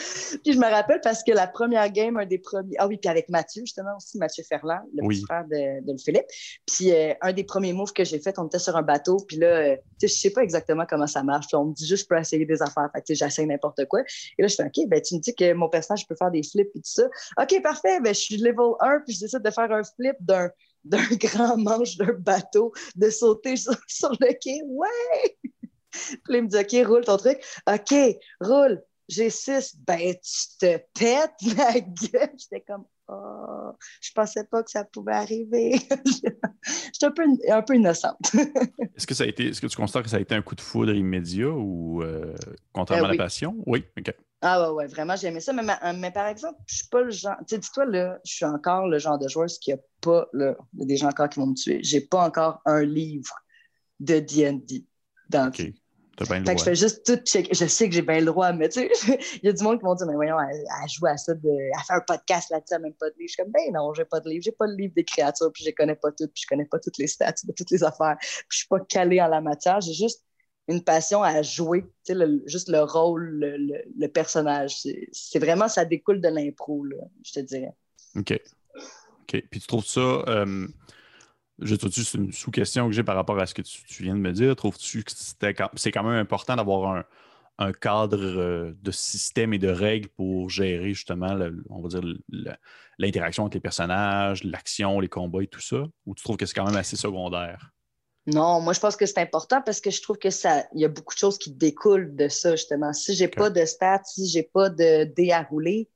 puis 0.44 0.52
je 0.52 0.58
me 0.58 0.68
rappelle 0.68 1.00
parce 1.02 1.22
que 1.22 1.32
la 1.32 1.46
première 1.46 1.90
game, 1.90 2.16
un 2.16 2.26
des 2.26 2.38
premiers. 2.38 2.76
Ah 2.78 2.86
oui, 2.86 2.96
puis 2.96 3.08
avec 3.08 3.28
Mathieu, 3.28 3.62
justement, 3.62 3.96
aussi, 3.96 4.18
Mathieu 4.18 4.44
Ferland, 4.48 4.80
le 4.94 5.06
petit 5.08 5.22
frère 5.22 5.44
de, 5.44 5.84
de, 5.84 5.98
Philippe. 5.98 6.26
Puis 6.66 6.92
euh, 6.92 7.14
un 7.20 7.32
des 7.32 7.44
premiers 7.44 7.72
moves 7.72 7.92
que 7.92 8.04
j'ai 8.04 8.18
fait, 8.18 8.38
on 8.38 8.46
était 8.46 8.58
sur 8.58 8.76
un 8.76 8.82
bateau, 8.82 9.18
puis 9.26 9.36
là, 9.36 9.46
euh, 9.46 9.76
tu 9.98 10.08
sais, 10.08 10.14
je 10.14 10.20
sais 10.20 10.30
pas 10.30 10.42
exactement 10.42 10.84
comment 10.88 11.06
ça 11.06 11.22
marche. 11.22 11.46
on 11.52 11.66
me 11.66 11.74
dit 11.74 11.86
juste, 11.86 12.08
pour 12.08 12.18
essayer 12.18 12.44
des 12.44 12.62
affaires. 12.62 12.88
Fait 12.94 13.02
que 13.02 13.14
j'essaie 13.14 13.46
n'importe 13.46 13.84
quoi. 13.86 14.02
Et 14.38 14.42
là, 14.42 14.48
je 14.48 14.54
fais, 14.54 14.64
OK, 14.64 14.88
ben, 14.88 15.00
tu 15.00 15.14
me 15.14 15.20
dis 15.20 15.34
que 15.34 15.52
mon 15.52 15.68
personnage 15.68 16.06
peut 16.06 16.16
faire 16.18 16.30
des 16.30 16.42
flips 16.42 16.70
et 16.74 16.80
tout 16.80 16.82
ça. 16.84 17.04
OK, 17.40 17.62
parfait, 17.62 18.00
ben, 18.00 18.14
je 18.14 18.20
suis 18.20 18.36
level 18.36 18.74
1, 18.80 19.00
puis 19.06 19.14
je 19.14 19.20
décide 19.20 19.42
de 19.42 19.50
faire 19.50 19.70
un 19.70 19.82
flip 19.82 20.16
d'un 20.20 20.50
d'un 20.84 21.02
grand 21.20 21.56
manche 21.56 21.96
d'un 21.96 22.12
bateau, 22.12 22.72
de 22.96 23.10
sauter 23.10 23.56
sur, 23.56 24.12
le 24.20 24.32
quai. 24.40 24.60
Ouais! 24.66 25.36
Puis 25.92 26.36
il 26.36 26.42
me 26.42 26.48
dit 26.48 26.56
OK, 26.56 26.86
roule 26.86 27.04
ton 27.04 27.16
truc. 27.16 27.42
OK, 27.66 27.94
roule. 28.40 28.82
J'ai 29.10 29.28
six. 29.28 29.76
Ben, 29.86 30.14
tu 30.14 30.58
te 30.58 30.78
pètes 30.98 31.42
la 31.56 31.80
gueule. 31.80 32.32
J'étais 32.38 32.60
comme 32.60 32.84
Oh, 33.12 33.72
je 34.00 34.12
pensais 34.14 34.44
pas 34.44 34.62
que 34.62 34.70
ça 34.70 34.84
pouvait 34.84 35.12
arriver. 35.12 35.72
J'étais 36.92 37.06
un 37.06 37.10
peu, 37.10 37.24
un 37.50 37.62
peu 37.62 37.74
innocente. 37.74 38.18
est-ce 38.96 39.06
que 39.06 39.14
ça 39.14 39.24
a 39.24 39.26
été, 39.26 39.48
est-ce 39.48 39.60
que 39.60 39.66
tu 39.66 39.76
constates 39.76 40.04
que 40.04 40.10
ça 40.10 40.18
a 40.18 40.20
été 40.20 40.34
un 40.34 40.42
coup 40.42 40.54
de 40.54 40.60
foudre 40.60 40.94
immédiat 40.94 41.48
ou 41.50 42.02
euh, 42.02 42.36
contrairement 42.72 43.08
à 43.08 43.12
la 43.12 43.16
passion? 43.16 43.56
Oui, 43.66 43.84
OK. 43.98 44.14
Ah 44.42 44.62
ouais, 44.62 44.74
ouais, 44.76 44.86
vraiment, 44.86 45.16
j'ai 45.16 45.26
aimé 45.26 45.40
ça. 45.40 45.52
Mais, 45.52 45.64
mais, 45.94 46.12
par 46.12 46.28
exemple, 46.28 46.58
je 46.66 46.76
suis 46.76 46.88
pas 46.88 47.02
le 47.02 47.10
genre. 47.10 47.36
Tu 47.40 47.56
sais, 47.56 47.58
dis-toi, 47.58 47.86
là, 47.86 48.18
je 48.24 48.32
suis 48.32 48.44
encore 48.44 48.86
le 48.86 48.98
genre 48.98 49.18
de 49.18 49.28
joueur 49.28 49.48
qui 49.60 49.72
a 49.72 49.76
pas. 50.00 50.28
Là, 50.32 50.54
il 50.74 50.80
y 50.80 50.82
a 50.84 50.86
des 50.86 50.96
gens 50.96 51.08
encore 51.08 51.28
qui 51.28 51.40
vont 51.40 51.48
me 51.48 51.54
tuer. 51.54 51.80
J'ai 51.82 52.00
pas 52.00 52.24
encore 52.24 52.62
un 52.64 52.82
livre 52.84 53.34
de 53.98 54.20
DD 54.20 54.86
dans. 55.28 55.50
Bien 56.18 56.44
fait 56.44 56.54
que 56.54 56.58
je 56.58 56.64
fais 56.64 56.74
juste 56.74 57.06
tout 57.06 57.16
checker. 57.24 57.54
Je 57.54 57.64
sais 57.64 57.88
que 57.88 57.94
j'ai 57.94 58.02
bien 58.02 58.20
le 58.20 58.26
droit, 58.26 58.52
mais 58.52 58.68
tu 58.68 58.80
sais, 58.80 59.18
il 59.42 59.46
y 59.46 59.48
a 59.48 59.52
du 59.52 59.62
monde 59.62 59.78
qui 59.78 59.84
vont 59.84 59.94
dire, 59.94 60.06
mais 60.06 60.14
voyons, 60.14 60.36
elle, 60.38 60.88
joue 60.88 61.06
à 61.06 61.16
ça, 61.16 61.32
de, 61.34 61.48
elle 61.48 61.84
fait 61.86 61.94
un 61.94 62.00
podcast 62.00 62.50
là-dessus, 62.50 62.74
elle 62.74 62.82
même 62.82 62.94
pas 62.94 63.08
de 63.08 63.14
livre. 63.18 63.28
Je 63.28 63.32
suis 63.32 63.42
comme, 63.42 63.52
ben 63.52 63.72
non, 63.72 63.94
j'ai 63.94 64.04
pas 64.04 64.20
de 64.20 64.28
livre. 64.28 64.42
J'ai 64.44 64.52
pas 64.52 64.66
le 64.66 64.76
livre 64.76 64.92
des 64.94 65.04
créatures, 65.04 65.50
puis 65.52 65.64
je 65.64 65.70
connais 65.70 65.94
pas 65.94 66.10
toutes, 66.10 66.32
puis 66.32 66.42
je 66.42 66.46
connais 66.46 66.66
pas 66.66 66.78
toutes 66.78 66.98
les 66.98 67.06
stats 67.06 67.32
de 67.44 67.52
toutes 67.52 67.70
les 67.70 67.82
affaires. 67.82 68.16
Puis 68.20 68.46
je 68.50 68.56
suis 68.58 68.68
pas 68.68 68.80
calée 68.80 69.20
en 69.20 69.28
la 69.28 69.40
matière. 69.40 69.80
J'ai 69.80 69.94
juste 69.94 70.22
une 70.68 70.84
passion 70.84 71.22
à 71.22 71.42
jouer, 71.42 71.84
tu 72.04 72.14
sais, 72.14 72.26
juste 72.46 72.68
le 72.68 72.82
rôle, 72.82 73.28
le, 73.32 74.06
personnage. 74.08 74.76
C'est 75.12 75.38
vraiment, 75.38 75.68
ça 75.68 75.84
découle 75.84 76.20
de 76.20 76.28
l'impro, 76.28 76.84
je 77.24 77.32
te 77.32 77.40
dirais. 77.40 77.72
OK. 78.16 78.38
OK. 79.22 79.44
Puis 79.50 79.60
tu 79.60 79.66
trouves 79.66 79.86
ça, 79.86 80.00
euh, 80.00 80.68
je 81.60 81.74
c'est 81.74 82.14
une 82.14 82.32
sous-question 82.32 82.88
que 82.88 82.94
j'ai 82.94 83.02
par 83.02 83.16
rapport 83.16 83.38
à 83.38 83.46
ce 83.46 83.54
que 83.54 83.62
tu, 83.62 84.02
viens 84.02 84.14
de 84.14 84.20
me 84.20 84.32
dire? 84.32 84.56
Trouves-tu 84.56 85.04
que 85.04 85.12
c'est 85.12 85.92
quand 85.92 86.02
même 86.02 86.18
important 86.18 86.56
d'avoir 86.56 87.04
un, 87.58 87.72
cadre 87.72 88.18
euh, 88.18 88.72
de 88.80 88.90
système 88.90 89.52
et 89.52 89.58
de 89.58 89.68
règles 89.68 90.08
pour 90.08 90.48
gérer 90.48 90.94
justement, 90.94 91.38
on 91.68 91.82
va 91.82 91.88
dire, 91.88 92.00
l'interaction 92.98 93.44
avec 93.44 93.54
les 93.54 93.60
personnages, 93.60 94.44
l'action, 94.44 94.98
les 94.98 95.08
combats 95.08 95.42
et 95.42 95.46
tout 95.46 95.60
ça? 95.60 95.84
Ou 96.06 96.14
tu 96.14 96.24
trouves 96.24 96.38
que 96.38 96.46
c'est 96.46 96.54
quand 96.54 96.64
même 96.64 96.76
assez 96.76 96.96
secondaire? 96.96 97.70
Non, 98.26 98.60
moi 98.60 98.72
je 98.72 98.80
pense 98.80 98.96
que 98.96 99.06
c'est 99.06 99.18
important 99.18 99.60
parce 99.60 99.80
que 99.80 99.90
je 99.90 100.00
trouve 100.00 100.18
que 100.18 100.30
ça, 100.30 100.64
il 100.74 100.80
y 100.80 100.84
a 100.84 100.88
beaucoup 100.88 101.14
de 101.14 101.18
choses 101.18 101.38
qui 101.38 101.52
découlent 101.52 102.14
de 102.16 102.28
ça 102.28 102.52
justement. 102.52 102.92
Si 102.92 103.14
j'ai 103.14 103.28
pas 103.28 103.50
de 103.50 103.64
stats, 103.64 104.04
si 104.04 104.26
j'ai 104.26 104.42
pas 104.42 104.70
de 104.70 105.04
dés 105.04 105.32
à 105.32 105.42
rouler, 105.42 105.88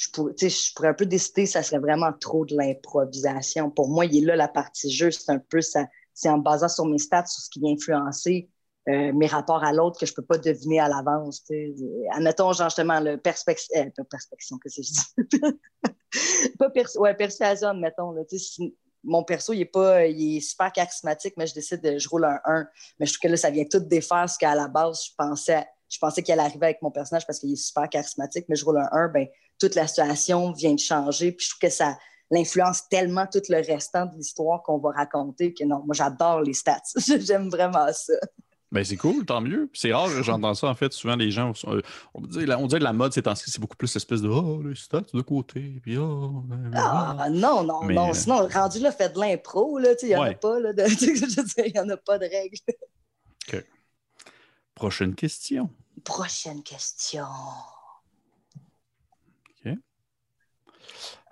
je 0.00 0.08
pourrais, 0.10 0.32
je 0.38 0.74
pourrais 0.74 0.88
un 0.88 0.94
peu 0.94 1.04
décider, 1.04 1.44
ça 1.44 1.62
serait 1.62 1.78
vraiment 1.78 2.10
trop 2.18 2.46
de 2.46 2.56
l'improvisation. 2.56 3.70
Pour 3.70 3.90
moi, 3.90 4.06
il 4.06 4.16
est 4.16 4.26
là 4.26 4.34
la 4.34 4.48
partie 4.48 4.90
jeu, 4.90 5.10
c'est 5.10 5.30
un 5.30 5.38
peu 5.38 5.60
ça, 5.60 5.86
c'est 6.14 6.30
en 6.30 6.38
basant 6.38 6.68
sur 6.68 6.86
mes 6.86 6.96
stats, 6.96 7.26
sur 7.26 7.42
ce 7.42 7.50
qui 7.50 7.60
vient 7.60 7.74
influencer 7.74 8.48
euh, 8.88 9.12
mes 9.12 9.26
rapports 9.26 9.62
à 9.62 9.74
l'autre 9.74 10.00
que 10.00 10.06
je 10.06 10.14
peux 10.14 10.24
pas 10.24 10.38
deviner 10.38 10.80
à 10.80 10.88
l'avance. 10.88 11.44
Admettons, 12.12 12.54
genre, 12.54 12.70
justement, 12.70 12.98
le 12.98 13.18
perspection, 13.18 13.78
euh, 13.78 13.90
pas 13.94 14.04
perspection, 14.04 14.56
que 14.56 14.70
c'est 14.70 14.82
je 14.82 16.52
pas 16.58 16.72
ouais, 16.96 17.14
persuasion, 17.14 17.74
mettons. 17.74 18.12
Là, 18.12 18.22
mon 19.04 19.22
perso, 19.22 19.52
il 19.52 19.60
est 19.60 19.66
pas, 19.66 20.06
il 20.06 20.38
est 20.38 20.40
super 20.40 20.72
charismatique, 20.72 21.34
mais 21.36 21.46
je 21.46 21.52
décide 21.52 21.82
de, 21.82 21.98
je 21.98 22.08
roule 22.08 22.24
un 22.24 22.40
1. 22.46 22.66
Mais 22.98 23.04
je 23.04 23.12
trouve 23.12 23.20
que 23.20 23.28
là, 23.28 23.36
ça 23.36 23.50
vient 23.50 23.64
tout 23.70 23.80
défaire 23.80 24.30
ce 24.30 24.38
qu'à 24.38 24.54
la 24.54 24.68
base, 24.68 25.04
je 25.04 25.10
pensais, 25.16 25.66
je 25.90 25.98
pensais 25.98 26.22
qu'il 26.22 26.32
allait 26.32 26.48
arriver 26.48 26.66
avec 26.66 26.80
mon 26.80 26.90
personnage 26.90 27.26
parce 27.26 27.38
qu'il 27.38 27.52
est 27.52 27.56
super 27.56 27.86
charismatique, 27.90 28.46
mais 28.48 28.56
je 28.56 28.64
roule 28.64 28.78
un 28.78 28.88
1, 28.92 29.08
ben, 29.08 29.26
toute 29.60 29.74
la 29.74 29.86
situation 29.86 30.52
vient 30.52 30.74
de 30.74 30.80
changer. 30.80 31.32
Puis 31.32 31.46
je 31.46 31.50
trouve 31.50 31.68
que 31.68 31.74
ça 31.74 31.96
l'influence 32.30 32.88
tellement 32.88 33.26
tout 33.26 33.42
le 33.48 33.56
restant 33.56 34.06
de 34.06 34.16
l'histoire 34.16 34.62
qu'on 34.62 34.78
va 34.78 34.90
raconter 34.90 35.52
que 35.52 35.64
non, 35.64 35.82
moi, 35.84 35.94
j'adore 35.94 36.42
les 36.42 36.54
stats. 36.54 36.82
J'aime 37.20 37.48
vraiment 37.48 37.92
ça. 37.92 38.14
Ben 38.72 38.84
c'est 38.84 38.96
cool, 38.96 39.26
tant 39.26 39.40
mieux. 39.40 39.68
C'est 39.74 39.92
rare 39.92 40.06
que 40.06 40.22
j'entends 40.22 40.54
ça, 40.54 40.68
en 40.68 40.76
fait. 40.76 40.92
Souvent, 40.92 41.16
les 41.16 41.32
gens, 41.32 41.52
euh, 41.66 41.82
on, 42.14 42.20
dit, 42.20 42.44
on 42.56 42.68
dirait 42.68 42.78
que 42.78 42.84
la 42.84 42.92
mode, 42.92 43.12
c'est 43.12 43.26
c'est 43.34 43.58
beaucoup 43.58 43.76
plus 43.76 43.92
l'espèce 43.92 44.22
de 44.22 44.28
Oh, 44.28 44.62
les 44.62 44.76
stats 44.76 45.02
de 45.12 45.22
côté. 45.22 45.80
Puis, 45.82 45.96
oh, 45.96 46.44
ah, 46.74 47.16
ah, 47.18 47.30
non, 47.30 47.64
non, 47.64 47.82
non. 47.84 48.10
Euh, 48.10 48.14
Sinon, 48.14 48.46
rendu 48.46 48.78
là, 48.78 48.92
fait 48.92 49.12
de 49.12 49.18
l'impro, 49.18 49.78
là. 49.78 49.90
Il 50.02 50.08
n'y 50.08 50.16
en 50.16 50.22
a 50.22 50.34
pas, 50.34 50.60
là. 50.60 50.70
il 50.76 51.72
n'y 51.72 51.80
en 51.80 51.88
a 51.88 51.96
pas 51.96 52.18
de 52.18 52.26
règles. 52.26 52.58
OK. 53.48 53.64
Prochaine 54.76 55.16
question. 55.16 55.68
Prochaine 56.04 56.62
question. 56.62 57.26
OK. 59.66 59.72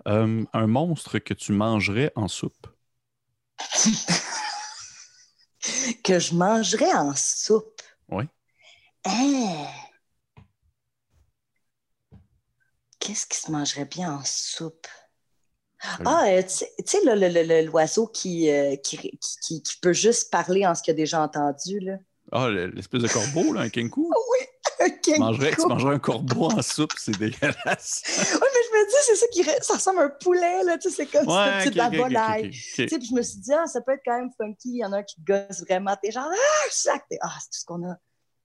Euh, 0.07 0.45
un 0.53 0.67
monstre 0.67 1.19
que 1.19 1.35
tu 1.35 1.53
mangerais 1.53 2.13
en 2.17 2.29
soupe. 2.29 2.67
que 6.05 6.19
je 6.19 6.35
mangerais 6.35 6.93
en 6.93 7.15
soupe? 7.15 7.83
Oui. 8.09 8.25
Hein? 9.05 9.67
Qu'est-ce 12.99 13.27
qui 13.27 13.39
se 13.39 13.51
mangerait 13.51 13.85
bien 13.85 14.15
en 14.15 14.23
soupe? 14.25 14.87
Ah, 16.05 16.25
euh, 16.27 16.43
tu 16.43 16.67
sais, 16.85 17.63
l'oiseau 17.65 18.09
qui, 18.09 18.51
euh, 18.51 18.75
qui, 18.77 18.97
qui, 18.97 19.63
qui, 19.63 19.77
peut 19.81 19.93
juste 19.93 20.31
parler 20.31 20.67
en 20.67 20.75
ce 20.75 20.83
qu'il 20.83 20.93
a 20.93 20.97
déjà 20.97 21.23
entendu. 21.23 21.79
Là. 21.79 21.99
Ah, 22.33 22.51
l'espèce 22.51 23.03
de 23.03 23.09
corbeau, 23.09 23.53
là, 23.53 23.63
un 23.63 23.69
kenku? 23.69 24.11
oui. 24.33 24.47
Tu 25.03 25.19
mangerais, 25.19 25.53
tu 25.55 25.67
mangerais 25.67 25.95
un 25.95 25.99
corbeau 25.99 26.47
en 26.47 26.63
soupe, 26.63 26.93
c'est 26.97 27.19
dégueulasse. 27.19 28.03
oui, 28.35 28.49
mais 28.55 28.61
je 28.65 28.79
me 28.79 28.89
dis, 28.89 28.95
c'est 29.03 29.17
ça 29.17 29.27
qui 29.33 29.45
ça 29.65 29.75
ressemble 29.75 30.01
à 30.01 30.03
un 30.05 30.13
poulet, 30.23 30.65
là, 30.65 30.79
tu 30.79 30.91
sais, 30.91 30.97
c'est 30.97 31.07
comme 31.07 31.29
ouais, 31.29 31.61
c'est 31.65 31.71
de 31.71 31.77
la 31.77 31.91
volaille. 31.91 32.51
tu 32.51 32.89
sais, 32.89 32.99
puis 32.99 33.09
je 33.09 33.15
me 33.15 33.23
suis 33.23 33.39
dit, 33.39 33.53
ah, 33.53 33.67
ça 33.67 33.81
peut 33.81 33.93
être 33.93 34.03
quand 34.05 34.19
même 34.19 34.31
funky, 34.37 34.71
il 34.71 34.79
y 34.79 34.85
en 34.85 34.93
a 34.93 34.99
un 34.99 35.03
qui 35.03 35.21
gosse 35.21 35.63
vraiment, 35.69 35.97
t'es 36.03 36.11
genre, 36.11 36.29
ah, 36.31 36.69
sac, 36.71 37.05
ah, 37.21 37.29
c'est 37.41 37.51
tout 37.51 37.59
ce 37.61 37.65
qu'on 37.65 37.85
a. 37.89 37.97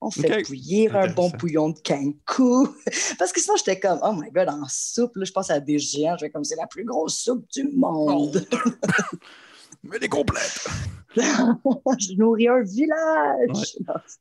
On 0.02 0.12
fait 0.12 0.44
bouillir 0.44 0.98
un 0.98 1.08
bon 1.08 1.30
bouillon 1.30 1.70
de 1.70 1.80
kenku. 1.80 2.68
Parce 3.18 3.32
que 3.32 3.40
sinon, 3.40 3.56
j'étais 3.56 3.80
comme, 3.80 4.00
oh 4.04 4.12
my 4.12 4.30
god, 4.32 4.50
en 4.50 4.66
soupe, 4.68 5.16
là, 5.16 5.24
je 5.24 5.32
pense 5.32 5.50
à 5.50 5.62
des 5.62 5.80
géants, 5.80 6.18
je 6.18 6.26
vais 6.26 6.30
comme, 6.30 6.44
c'est 6.44 6.58
la 6.58 6.68
plus 6.68 6.84
grosse 6.84 7.20
soupe 7.20 7.46
du 7.54 7.70
monde. 7.70 8.46
Mais 9.84 9.98
elle 9.98 10.06
est 10.06 10.10
complète. 10.10 10.68
je 11.16 12.18
nourris 12.18 12.48
un 12.48 12.62
village. 12.64 13.78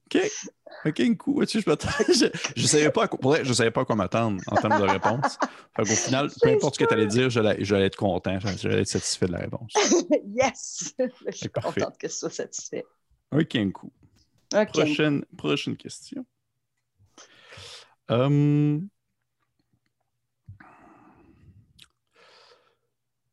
OK. 0.06 0.30
OK, 0.84 1.00
un 1.00 1.14
coup. 1.14 1.44
Tu 1.44 1.60
sais, 1.60 1.64
je 2.56 2.62
ne 2.62 2.66
savais, 2.66 2.90
pas 2.90 3.04
à 3.04 3.42
je 3.42 3.52
savais 3.52 3.70
pas 3.70 3.84
quoi 3.84 3.94
m'attendre 3.94 4.42
en 4.48 4.56
termes 4.56 4.78
de 4.80 4.90
réponse. 4.90 5.38
Au 5.78 5.84
final, 5.84 6.28
peu 6.42 6.50
importe 6.50 6.74
ce 6.74 6.80
que 6.80 6.84
tu 6.84 6.94
allais 6.94 7.06
dire, 7.06 7.30
j'allais 7.30 7.86
être 7.86 7.96
content. 7.96 8.38
J'allais 8.40 8.80
être 8.80 8.88
satisfait 8.88 9.26
de 9.26 9.32
la 9.32 9.38
réponse. 9.38 9.72
yes! 10.26 10.94
Je 10.98 11.30
suis 11.30 11.48
contente 11.48 11.96
que 11.98 12.08
ce 12.08 12.18
soit 12.18 12.30
satisfait. 12.30 12.84
OK, 13.30 13.54
un 13.56 13.70
coup. 13.70 13.92
Prochaine, 14.72 15.24
prochaine 15.36 15.76
question. 15.76 16.26
Um, 18.08 18.88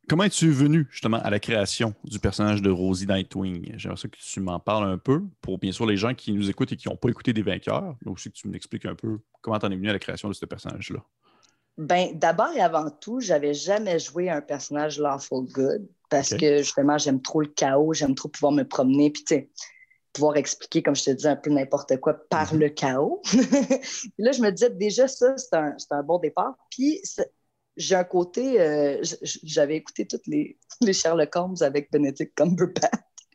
Comment 0.10 0.24
es-tu 0.24 0.50
venu 0.50 0.88
justement 0.90 1.18
à 1.18 1.30
la 1.30 1.40
création 1.40 1.94
du 2.04 2.18
personnage 2.18 2.64
de 2.64 2.72
Rosie 2.72 3.06
Nightwing? 3.06 3.74
J'aimerais 3.78 3.96
ça 3.96 4.08
que 4.08 4.18
tu 4.18 4.40
m'en 4.40 4.60
parles 4.60 4.90
un 4.90 4.98
peu 4.98 5.22
pour 5.40 5.60
bien 5.60 5.72
sûr 5.72 5.86
les 5.86 5.98
gens 5.98 6.16
qui 6.16 6.32
nous 6.32 6.50
écoutent 6.50 6.72
et 6.72 6.78
qui 6.78 6.90
n'ont 6.90 6.96
pas 6.96 7.10
écouté 7.10 7.32
des 7.32 7.44
vainqueurs, 7.44 7.96
mais 8.02 8.12
aussi 8.12 8.32
que 8.32 8.36
tu 8.36 8.48
m'expliques 8.48 8.88
un 8.88 8.96
peu 8.96 9.20
comment 9.42 9.60
tu 9.60 9.68
en 9.68 9.72
es 9.72 9.76
venu 9.76 9.88
à 9.88 9.94
la 9.94 10.00
création 10.00 10.28
de 10.28 10.34
ce 10.34 10.48
personnage-là. 10.48 11.00
Ben, 11.78 12.18
d'abord 12.18 12.50
et 12.56 12.60
avant 12.60 12.90
tout, 12.90 13.20
j'avais 13.20 13.54
jamais 13.54 14.00
joué 14.00 14.32
un 14.32 14.42
personnage 14.42 14.98
Lawful 14.98 15.46
Good 15.52 15.88
parce 16.10 16.34
que 16.34 16.58
justement, 16.58 16.98
j'aime 16.98 17.22
trop 17.22 17.42
le 17.42 17.48
chaos, 17.48 17.94
j'aime 17.94 18.16
trop 18.16 18.30
pouvoir 18.30 18.52
me 18.52 18.64
promener, 18.64 19.12
puis 19.12 19.24
tu 19.24 19.36
sais, 19.36 19.50
pouvoir 20.12 20.38
expliquer, 20.38 20.82
comme 20.82 20.96
je 20.96 21.04
te 21.04 21.12
dis, 21.12 21.28
un 21.28 21.36
peu 21.36 21.52
n'importe 21.52 21.98
quoi 21.98 22.16
par 22.32 22.52
mhm. 22.56 22.60
le 22.62 22.70
chaos. 22.70 23.22
puis 23.30 23.40
là, 24.18 24.32
je 24.32 24.42
me 24.42 24.50
disais 24.50 24.72
déjà, 24.72 25.08
ça, 25.08 25.38
c'est 25.38 25.56
un, 25.56 25.76
un, 25.92 26.04
bon 26.04 26.18
départ. 26.18 26.56
Puis 26.72 27.00
j'ai 27.80 27.96
un 27.96 28.04
côté, 28.04 28.60
euh, 28.60 29.02
j'avais 29.24 29.78
écouté 29.78 30.06
toutes 30.06 30.28
les, 30.28 30.58
les 30.82 30.94
Sherlock 30.94 31.36
Holmes 31.36 31.56
avec 31.62 31.92
Benedict 31.92 32.36
Cumberbatch. 32.36 32.92